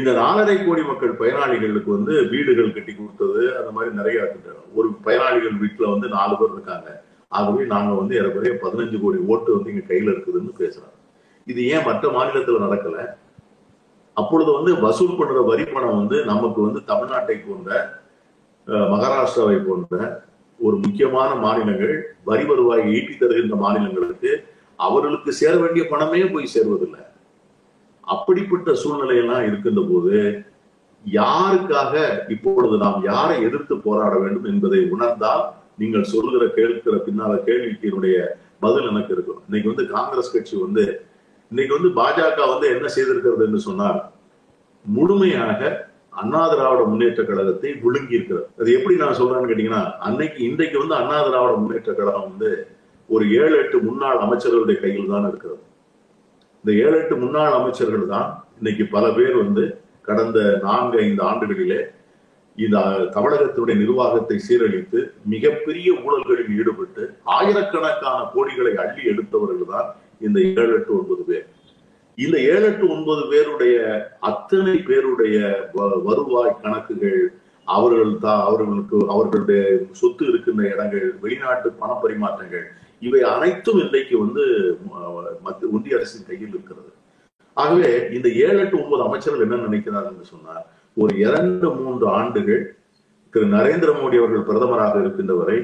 இந்த 0.00 0.10
நாலரை 0.20 0.56
கோடி 0.60 0.82
மக்கள் 0.90 1.18
பயனாளிகளுக்கு 1.22 1.90
வந்து 1.96 2.14
வீடுகள் 2.32 2.74
கட்டி 2.76 2.92
கொடுத்தது 2.94 3.42
அந்த 3.58 3.70
மாதிரி 3.76 3.90
நிறைய 4.00 4.18
ஒரு 4.78 4.88
பயனாளிகள் 5.06 5.60
வீட்டுல 5.62 5.90
வந்து 5.94 6.08
நாலு 6.16 6.34
பேர் 6.40 6.54
இருக்காங்க. 6.56 6.88
ஆகவே 7.38 7.62
நாங்க 7.74 7.92
வந்து 8.00 8.16
ஏறக்குறைய 8.20 8.54
பதினஞ்சு 8.64 8.98
கோடி 9.04 9.18
ஓட்டு 9.32 9.50
வந்து 9.56 9.72
இங்க 9.72 9.84
கையில 9.90 10.12
இருக்குதுன்னு 10.14 10.54
பேசுறாங்க. 10.62 10.93
இது 11.46 11.60
ஏன் 11.68 11.86
மற்ற 11.86 12.04
மாநிலத்துல 12.12 12.64
நடக்கல? 12.64 12.96
அப்பொழுது 14.16 14.50
வந்து 14.52 14.72
வசூல் 14.82 15.18
பண்ற 15.18 15.40
வரி 15.48 15.64
பணம் 15.66 15.98
வந்து 15.98 16.16
நமக்கு 16.30 16.60
வந்து 16.66 16.80
தமிழ்நாட்டை 16.90 17.36
போன்ற 17.40 17.70
அஹ், 18.66 18.88
மகாராஷ்டிராவை 18.92 19.58
போன்ற 19.62 19.94
ஒரு 20.60 20.76
முக்கியமான 20.82 21.30
மாநிலங்கள் 21.40 21.94
வரி 22.24 22.44
வருவாய் 22.44 22.84
ஈட்டி 22.92 23.14
தருகின்ற 23.14 23.56
மாநிலங்களுக்கு 23.62 24.30
அவர்களுக்கு 24.78 25.30
சேர 25.38 25.54
வேண்டிய 25.58 25.84
பணமே 25.90 26.22
போய் 26.30 26.52
சேர்வதில்லை. 26.54 27.02
அப்படிப்பட்ட 28.06 28.70
சூழ்நிலையெல்லாம் 28.80 29.44
இருக்கின்ற 29.48 29.82
போது 29.90 30.14
யாருக்காக 31.04 31.92
இப்பொழுது 32.34 32.76
நாம் 32.78 32.98
யாரை 33.04 33.36
எதிர்த்து 33.46 33.74
போராட 33.84 34.14
வேண்டும் 34.20 34.48
என்பதை 34.52 34.80
உணர்ந்தால் 34.94 35.44
நீங்கள் 35.78 36.10
சொல்கிற 36.12 36.44
கேட்கிற 36.56 36.96
பின்னால 37.04 37.32
கேள்விக்கு 37.46 37.88
என்னுடைய 37.90 38.16
பதில் 38.60 38.88
எனக்கு 38.90 39.12
இருக்கும். 39.14 39.40
இன்னைக்கு 39.46 39.72
வந்து 39.72 39.86
காங்கிரஸ் 39.92 40.34
கட்சி 40.34 40.56
வந்து 40.62 40.84
இன்னைக்கு 41.54 41.74
வந்து 41.76 41.90
பாஜக 41.98 42.46
வந்து 42.50 42.66
என்ன 42.74 42.86
செய்திருக்கிறது 42.94 43.42
என்று 43.46 43.58
சொன்னால் 43.66 43.98
முழுமையாக 44.84 45.60
அண்ணா 46.20 46.40
திராவிட 46.52 46.80
முன்னேற்ற 46.88 47.22
கழகத்தை 47.22 47.70
விழுங்கி 47.84 48.16
இருக்கிறது 48.16 48.46
அது 48.60 48.74
எப்படி 48.78 48.94
நான் 49.02 49.18
சொல்றேன்னு 49.18 49.50
கேட்டீங்கன்னா 49.50 49.82
அன்னைக்கு 50.06 50.38
இன்றைக்கு 50.48 50.76
வந்து 50.82 50.96
அண்ணா 50.98 51.18
திராவிட 51.26 51.52
முன்னேற்ற 51.60 51.92
கழகம் 51.92 52.26
வந்து 52.28 52.50
ஒரு 53.08 53.24
ஏழு 53.40 53.54
எட்டு 53.62 53.78
முன்னாள் 53.86 54.18
அமைச்சர்களுடைய 54.24 54.76
கையில் 54.80 55.12
தான் 55.14 55.28
இருக்கிறது. 55.30 55.62
இந்த 56.64 56.70
ஏழு 56.84 56.96
எட்டு 57.00 57.16
முன்னாள் 57.16 57.56
அமைச்சர்கள் 57.60 58.06
தான் 58.06 58.28
இன்னைக்கு 58.58 58.86
பல 58.94 59.06
பேர் 59.12 59.36
வந்து 59.42 59.64
கடந்த 60.02 60.38
நான்கு 60.66 60.98
ஐந்து 61.06 61.24
ஆண்டுகளிலே 61.30 61.80
இந்த 62.58 62.78
தமிழகத்தினுடைய 63.16 63.76
நிர்வாகத்தை 63.82 64.38
சீரழித்து 64.46 65.00
மிகப்பெரிய 65.34 65.90
ஊழல்களில் 66.04 66.54
ஈடுபட்டு 66.58 67.04
ஆயிரக்கணக்கான 67.36 68.18
கோடிகளை 68.34 68.74
அள்ளி 68.84 69.04
எடுத்தவர்கள் 69.12 69.72
தான் 69.74 69.88
இந்த 70.20 70.38
ஏழு 70.60 70.72
எட்டு 70.74 70.92
ஒன்பது 70.98 71.22
பேர். 71.28 71.43
இந்த 72.18 72.36
ஏழு 72.46 72.62
எட்டு 72.62 72.90
ஒன்பது 72.90 73.28
பேருடைய 73.28 73.76
அத்தனை 74.20 74.76
பேருடைய 74.80 75.38
வ- 75.74 76.02
வருவாய் 76.02 76.60
கணக்குகள் 76.62 77.20
அவர்கள் 77.68 78.18
தான் 78.18 78.40
அவர்களுக்கு 78.40 78.96
அவர்களுடைய 79.08 79.60
சொத்து 79.92 80.24
இருக்கின்ற 80.26 80.62
இடங்கள் 80.68 81.06
வெளிநாட்டு 81.20 81.72
பண 81.72 81.92
பரிமாற்றங்கள் 82.02 82.66
இவை 83.02 83.22
அனைத்தும் 83.28 83.78
இன்றைக்கு 83.78 84.18
வந்து 84.18 84.44
மத்திய 85.40 85.72
ஒன்றிய 85.72 85.96
அரசின் 85.96 86.26
கையில் 86.26 86.48
இருக்கிறது. 86.48 86.90
ஆகவே 87.56 87.90
இந்த 88.10 88.28
ஏழு 88.44 88.58
எட்டு 88.58 88.82
ஒன்பது 88.82 89.02
அமைச்சர்கள் 89.02 89.40
என்ன 89.40 89.56
நினைக்கிறார் 89.56 90.06
என்று 90.06 90.24
சொன்னார் 90.24 90.64
ஒரு 90.96 91.18
இரண்டு 91.18 91.70
மூன்று 91.70 92.08
ஆண்டுகள் 92.10 92.62
திரு 93.34 93.46
நரேந்திர 93.48 93.90
மோடி 93.92 94.16
அவர்கள் 94.18 94.48
பிரதமராக 94.48 95.00
இருக்கின்ற 95.00 95.34
வரை 95.34 95.58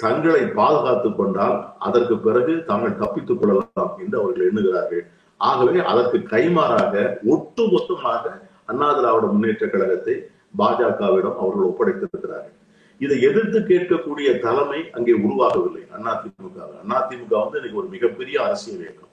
தங்களை 0.00 0.42
பாதுகாத்துக் 0.50 1.16
கொண்டால் 1.16 1.56
அதற்கு 1.78 2.18
பிறகு 2.18 2.64
தாங்கள் 2.64 2.96
தப்பித்துக் 2.96 3.40
கொள்ளலாம் 3.40 3.94
என்று 3.98 4.16
அவர்கள் 4.20 4.48
எண்ணுகிறார்கள். 4.48 5.04
ஆகவே 5.40 5.80
அதற்கு 5.90 6.18
கைமாறாக 6.34 6.94
ஒட்டுமொத்தமாக 7.34 8.24
அண்ணா 8.70 8.88
திராவிட 8.92 9.26
முன்னேற்ற 9.32 9.66
கழகத்தை 9.66 10.14
பாஜகவிடம் 10.60 11.38
அவர்கள் 11.42 11.68
ஒப்படைத்திருக்கிறார்கள். 11.70 12.56
இதை 13.00 13.16
எதிர்த்து 13.28 13.58
கேட்கக்கூடிய 13.70 14.28
தலைமை 14.44 14.80
அங்கே 14.96 15.14
உருவாகவில்லை 15.26 15.82
அதிமுக 16.12 16.58
அதிமுக 17.00 17.34
வந்து 17.42 17.58
இன்னைக்கு 17.58 17.80
ஒரு 17.82 17.88
மிகப்பெரிய 17.94 18.36
அரசியல் 18.46 18.82
இயக்கம். 18.84 19.12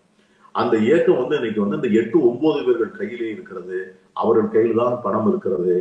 அந்த 0.52 0.76
இயக்கம் 0.88 1.20
வந்து 1.22 1.36
இன்னைக்கு 1.40 1.62
வந்து 1.64 1.78
இந்த 1.80 1.90
எட்டு 2.00 2.18
ஒன்பது 2.30 2.60
பேர்கள் 2.66 2.98
கையிலே 3.00 3.28
இருக்கிறது. 3.36 3.80
அவர்கள் 4.14 4.54
கையில் 4.56 4.82
தான் 4.82 4.98
பணம் 5.06 5.28
இருக்கிறது. 5.32 5.76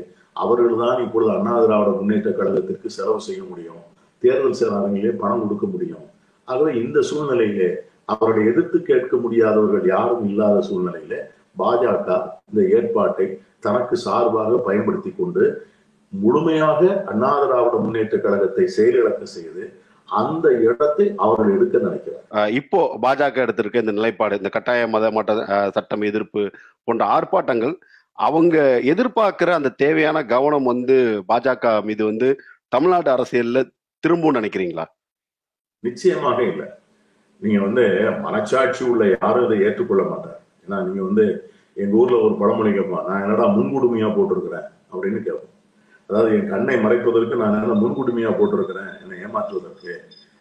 அவர்கள் 0.45 0.81
தான் 0.85 1.03
இப்பொழுது 1.05 1.33
அண்ணா 1.37 1.55
திராவிட 1.65 1.91
முன்னேற்ற 1.99 2.31
கழகத்திற்கு 2.31 2.89
செலவு 2.97 3.21
செய்ய 3.29 3.43
முடியும். 3.51 3.83
தேர்தல் 4.23 4.59
செயலாளர்களே 4.61 5.13
பணம் 5.23 5.43
கொடுக்க 5.43 5.67
முடியும். 5.67 6.07
ஆகவே 6.45 6.71
இந்த 6.85 6.99
சூழ்நிலையிலே 7.11 7.71
அவர்களை 8.09 8.43
எதிர்த்து 8.51 8.79
கேட்க 8.85 9.17
முடியாதவர்கள் 9.17 9.87
யாரும் 9.91 10.25
இல்லாத 10.29 10.59
சூழ்நிலையில 10.67 11.17
பாஜக 11.61 12.09
இந்த 12.49 12.61
ஏற்பாட்டை 12.77 13.27
தனக்கு 13.61 13.97
சார்பாக 14.05 14.59
பயன்படுத்தி 14.67 15.11
கொண்டு 15.13 15.45
முழுமையாக 16.13 16.81
அண்ணா 17.11 17.31
திராவிட 17.43 17.77
முன்னேற்ற 17.85 18.17
கழகத்தை 18.25 18.65
செயலிழக்க 18.75 19.25
செய்து 19.31 19.63
அந்த 20.09 20.47
இடத்தை 20.65 21.05
அவர்கள் 21.19 21.55
எடுக்க 21.55 21.77
நினைக்கிறார். 21.79 22.25
இப்போ 22.59 22.81
பாஜக 23.03 23.37
எடுத்திருக்க 23.45 23.83
இந்த 23.83 23.93
நிலைப்பாடு 23.93 24.39
இந்த 24.41 24.51
கட்டாய 24.51 24.87
மத 24.89 25.05
அஹ், 25.49 25.71
சட்டம் 25.77 26.05
எதிர்ப்பு 26.05 26.43
போன்ற 26.89 27.03
ஆர்ப்பாட்டங்கள் 27.15 27.75
அவங்க 28.19 28.57
எதிர்பார்க்கிற 28.93 29.51
அந்த 29.55 29.75
தேவையான 29.79 30.19
கவனம் 30.33 30.69
வந்து 30.73 30.97
பாஜக 31.31 31.73
மீது 31.85 32.03
வந்து 32.05 32.29
தமிழ்நாடு 32.73 33.09
அரசியல்ல 33.11 33.59
திரும்பவும் 34.03 34.39
நினைக்கிறீங்களா? 34.39 34.85
நிச்சயமாக 35.85 36.39
இல்லை. 36.45 36.67
நீங்க 37.45 37.59
வந்து 37.67 37.85
மனச்சாட்சி 38.27 38.83
உள்ள 38.91 39.05
யாரும் 39.15 39.47
இதை 39.47 39.57
ஏற்றுக்கொள்ள 39.67 40.05
மாட்டார். 40.13 40.39
ஏன்னா 40.65 40.77
நீங்க 40.87 41.03
வந்து 41.09 41.25
எங்க 41.83 41.95
ஊர்ல 42.03 42.17
ஒரு 42.27 42.35
பழமொழி 42.41 42.71
கேட்பான் 42.73 43.07
நான் 43.09 43.23
என்னடா 43.25 43.47
முன்குடுமையா 43.57 44.09
போட்டிருக்கிறேன்? 44.17 44.69
அப்படின்னு 44.93 45.21
கேட்போம். 45.27 45.51
அதாவது 46.11 46.31
என் 46.37 46.51
கண்ணை 46.53 46.77
மறைப்பதற்கு 46.85 47.35
நான் 47.43 47.57
என்ன 47.61 47.77
முன்குடுமையா 47.83 48.31
போட்டிருக்கிறேன்? 48.39 48.93
என்னை 49.03 49.17
ஏமாற்றுவதற்கு. 49.25 49.93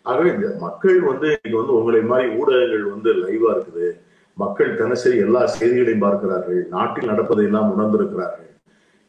ஆகவே 0.05 0.29
இந்த 0.35 0.47
மக்கள் 0.65 0.97
வந்து 1.09 1.27
இன்னைக்கு 1.35 1.59
வந்து 1.61 1.75
உங்களை 1.79 2.01
மாதிரி 2.11 2.27
ஊடகங்கள் 2.39 2.85
வந்து 2.95 3.09
லைவா 3.23 3.49
இருக்குது. 3.55 3.87
மக்கள் 4.37 4.71
தினசரி 4.81 5.17
எல்லா 5.25 5.41
செய்திகளையும் 5.57 6.05
பார்க்கிறார்கள். 6.05 6.61
நாட்டில் 6.75 7.09
நடப்பதை 7.11 7.43
எல்லாம் 7.49 7.71
உணர்ந்திருக்கிறார்கள். 7.73 8.49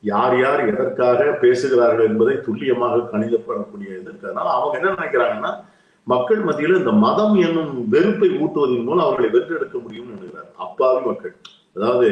யார் 0.03 0.35
யார் 0.41 0.63
எதற்காக 0.73 1.21
பேசுகிறார்கள் 1.45 2.09
என்பதை 2.11 2.35
துல்லியமாக 2.47 3.05
கணிதப்படக்கூடிய 3.13 3.89
இது 3.99 4.09
இருக்கிறதுனால 4.11 4.53
அவங்க 4.57 4.75
என்ன 4.81 4.91
நினைக்கிறாங்கன்னா 4.97 5.53
மக்கள் 6.07 6.45
மத்தியில 6.45 6.79
இந்த 6.79 6.93
மதம் 6.93 7.35
என்னும் 7.35 7.89
வெறுப்பை 7.89 8.29
ஊட்டுவதன் 8.31 8.85
மூலம் 8.85 9.05
அவர்களை 9.05 9.29
வென்றெடுக்க 9.31 9.77
முடியும்னு 9.79 10.15
நினைக்கிறார். 10.15 10.51
அப்பாவி 10.57 11.01
மக்கள். 11.07 11.35
அதாவது 11.75 12.09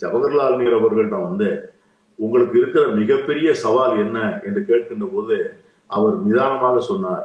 ஜவஹர்லால் 0.00 0.56
நேரு 0.56 0.76
அவர்கள்ட்ட 0.80 1.16
வந்து 1.22 1.48
உங்களுக்கு 2.18 2.58
இருக்கிற 2.58 2.86
மிகப்பெரிய 2.86 3.54
சவால் 3.54 3.98
என்ன? 3.98 4.18
என்று 4.44 4.60
கேட்கின்ற 4.60 5.06
போது 5.14 5.36
அவர் 5.86 6.14
நிதானமாக 6.16 6.80
சொன்னார் 6.80 7.24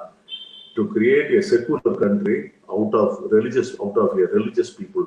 to 0.74 0.84
create 0.96 1.30
a 1.32 1.42
secular 1.50 1.98
country 1.98 2.38
out 2.66 2.96
of 2.96 3.16
religious 3.32 3.74
out 3.78 3.98
of 3.98 4.16
religious 4.34 4.74
people 4.80 5.06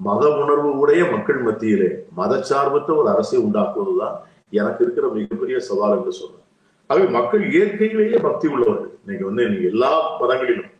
மத 0.00 0.36
உணர்வு 0.36 0.78
உடைய 0.78 1.10
மக்கள் 1.10 1.40
மத்தியிலே 1.42 1.88
மதச்சார்பற்ற 2.16 2.90
ஒரு 2.96 3.08
அரசை 3.08 3.38
உண்டாக்குவதுதான் 3.38 4.16
எனக்கு 4.50 4.84
இருக்கிற 4.84 5.08
மிகப்பெரிய 5.08 5.58
சவால் 5.58 5.96
என்று 5.98 6.12
சொன்னார் 6.12 6.37
ஆகவே 6.90 7.06
மக்கள் 7.16 7.42
இயற்கையிலேயே 7.50 8.18
பக்தி 8.26 8.46
உள்ளவர்கள் 8.48 8.92
இன்னைக்கு 9.02 9.24
வந்து 9.28 9.42
நீங்க 9.48 9.66
எல்லா 9.72 9.90
மதங்களிலும் 10.20 10.70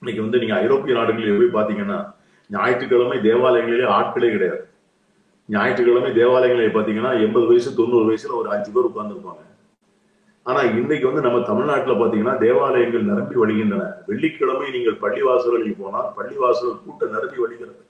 இன்னைக்கு 0.00 0.22
வந்து 0.22 0.40
நீங்க 0.42 0.54
ஐரோப்பிய 0.64 0.94
நாடுகளில் 0.98 1.40
போய் 1.40 1.56
பாத்தீங்கன்னா 1.58 1.98
ஞாயிற்றுக்கிழமை 2.50 3.18
தேவாலயங்களிலே 3.28 3.86
ஆட்களே 3.98 4.30
கிடையாது. 4.34 4.62
ஞாயிற்றுக்கிழமை 5.48 6.10
தேவாலயங்களில் 6.20 6.76
பாத்தீங்கன்னா 6.76 7.12
எண்பது 7.24 7.46
வயசு 7.46 7.70
தொண்ணூறு 7.80 8.04
வயசுல 8.10 8.36
ஒரு 8.40 8.48
அஞ்சு 8.54 8.70
பேர் 8.74 8.88
உட்கார்ந்துருப்பாங்க. 8.90 9.42
ஆனா 10.46 10.60
இன்னைக்கு 10.78 11.06
வந்து 11.10 11.24
நம்ம 11.26 11.38
தமிழ்நாட்டுல 11.50 11.94
பாத்தீங்கன்னா 12.00 12.36
தேவாலயங்கள் 12.44 13.08
நிரம்பி 13.10 13.36
வழிகின்றன. 13.42 13.84
வெள்ளிக்கிழமை 14.06 14.68
நீங்கள் 14.76 15.00
பள்ளிவாசல்களில் 15.04 15.80
போனால் 15.82 16.08
பள்ளிவாசல் 16.18 16.78
கூட்டம் 16.84 17.14
நிரம்பி 17.16 17.38
வழிகிறது. 17.44 17.82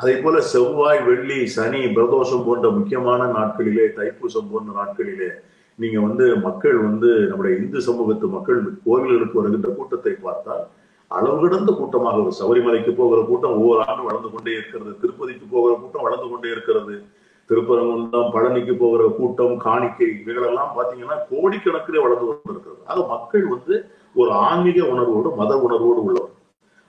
அதே 0.00 0.14
போல 0.22 0.40
செவ்வாய் 0.52 1.02
வெள்ளி 1.02 1.38
சனி 1.56 1.82
பிரதோஷம் 1.98 2.46
போன்ற 2.46 2.70
முக்கியமான 2.78 3.22
நாட்களிலே 3.38 3.86
தைப்பூசம் 3.98 4.50
போன்ற 4.50 4.70
நாட்களிலே 4.80 5.30
நீங்க 5.78 5.98
வந்து 6.00 6.24
மக்கள் 6.46 6.76
வந்து 6.86 7.08
நம்முடைய 7.30 7.54
இந்து 7.58 7.80
சமூகத்து 7.88 8.26
மக்கள் 8.28 8.60
கோவில்களுக்கு 8.86 9.40
வருகின்ற 9.40 9.70
கூட்டத்தை 9.70 10.14
பார்த்தால் 10.26 10.64
அளவு 11.10 11.36
கடந்த 11.42 11.72
கூட்டமாக 11.72 12.22
ஒரு 12.22 12.32
சபரிமலைக்கு 12.38 12.92
போகிற 13.00 13.18
கூட்டம் 13.26 13.58
ஒவ்வொரு 13.58 13.80
ஆண்டும் 13.88 14.08
வளர்ந்து 14.08 14.30
கொண்டே 14.30 14.52
இருக்கிறது 14.58 14.92
திருப்பதிக்கு 15.02 15.46
போகிற 15.52 15.72
கூட்டம் 15.82 16.06
வளர்ந்து 16.06 16.28
கொண்டே 16.30 16.48
இருக்கிறது 16.54 16.94
திருப்பரங்குன்றம் 17.50 18.32
பழனிக்கு 18.34 18.74
போகிற 18.76 19.02
கூட்டம் 19.18 19.54
காணிக்கை 19.56 20.08
இவைகளெல்லாம் 20.22 20.72
பாத்தீங்கன்னா 20.76 21.18
கோடிக்கணக்கிலே 21.30 22.00
வளர்ந்து 22.04 22.26
கொண்டிருக்கிறது. 22.26 22.80
ஆக 22.90 23.04
மக்கள் 23.14 23.44
வந்து 23.48 23.74
ஒரு 24.14 24.30
ஆன்மீக 24.48 24.78
உணர்வோடு 24.92 25.28
மத 25.40 25.52
உணர்வோடு 25.66 26.00
உள்ளவர். 26.06 26.32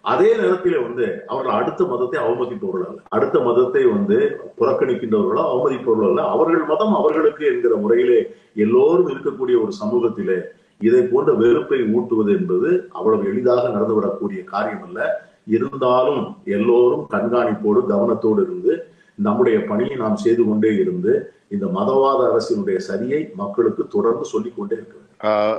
அதே 0.04 0.30
நேரத்தில் 0.36 0.84
வந்து 0.84 1.06
அவர்கள் 1.28 1.58
அடுத்த 1.60 1.86
மதத்தை 1.86 2.18
அவமதிப்பவர்கள் 2.26 2.88
அல்ல. 2.90 3.00
அடுத்த 3.10 3.40
மதத்தை 3.40 3.84
வந்து 3.86 4.18
புறக்கணிக்கின்றவர்களோ 4.60 5.44
அவமதிப்பவர்களோ 5.52 6.10
அல்ல. 6.12 6.24
அவர்கள் 6.36 6.64
மதம் 6.66 6.94
அவர்களுக்கு 6.94 7.46
என்கிற 7.46 7.76
முறையிலே 7.76 8.20
எல்லோரும் 8.56 9.10
இருக்கக்கூடிய 9.10 9.56
ஒரு 9.64 9.74
சமூகத்திலே 9.82 10.38
இதை 10.82 11.02
போன்ற 11.02 11.32
வெறுப்பை 11.34 11.80
ஊட்டுவது 11.94 12.32
என்பது 12.32 12.70
அவ்வளவு 12.92 13.30
எளிதாக 13.32 13.64
நடந்துவிடக்கூடிய 13.70 14.44
காரியம் 14.44 14.84
அல்ல 14.84 15.00
இருந்தாலும் 15.48 16.22
எல்லோரும் 16.46 17.06
கண்காணிப்போடு 17.14 17.82
கவனத்தோடு 17.92 18.42
இருந்து 18.42 18.74
நம்முடைய 19.20 19.58
பணியை 19.66 19.96
நாம் 19.96 20.16
செய்து 20.16 20.44
கொண்டே 20.44 20.72
இருந்து 20.76 21.14
இந்த 21.48 21.66
மதவாத 21.68 22.22
அரசினுடைய 22.32 22.78
சரியை 22.90 23.32
மக்களுக்கு 23.36 23.88
தொடர்ந்து 23.88 24.26
சொல்லிக் 24.26 24.58
கொண்டே 24.58 24.76
இருக்க 24.76 25.06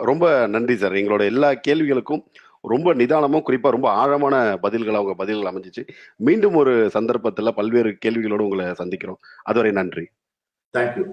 ரொம்ப 0.04 0.24
நன்றி 0.46 0.76
சார். 0.76 0.92
எங்களோட 0.92 1.22
எல்லா 1.24 1.48
கேள்விகளுக்கும் 1.68 2.22
ரொம்ப 2.60 2.94
நிதானமும் 2.94 3.42
குறிப்பா 3.46 3.70
ரொம்ப 3.70 3.90
ஆழமான 3.90 4.56
பதில்கள் 4.56 4.94
அவங்க 4.94 5.14
பதில்கள் 5.14 5.52
அமைஞ்சிச்சு. 5.52 5.88
மீண்டும் 6.16 6.54
ஒரு 6.54 6.90
சந்தர்ப்பத்துல 6.94 7.48
பல்வேறு 7.48 7.98
கேள்விகளோடு 8.04 8.40
உங்களை 8.40 8.64
சந்திக்கிறோம். 8.66 9.16
அதுவரை 9.42 9.72
நன்றி. 9.72 10.08
தேங்க்யூ 10.78 11.06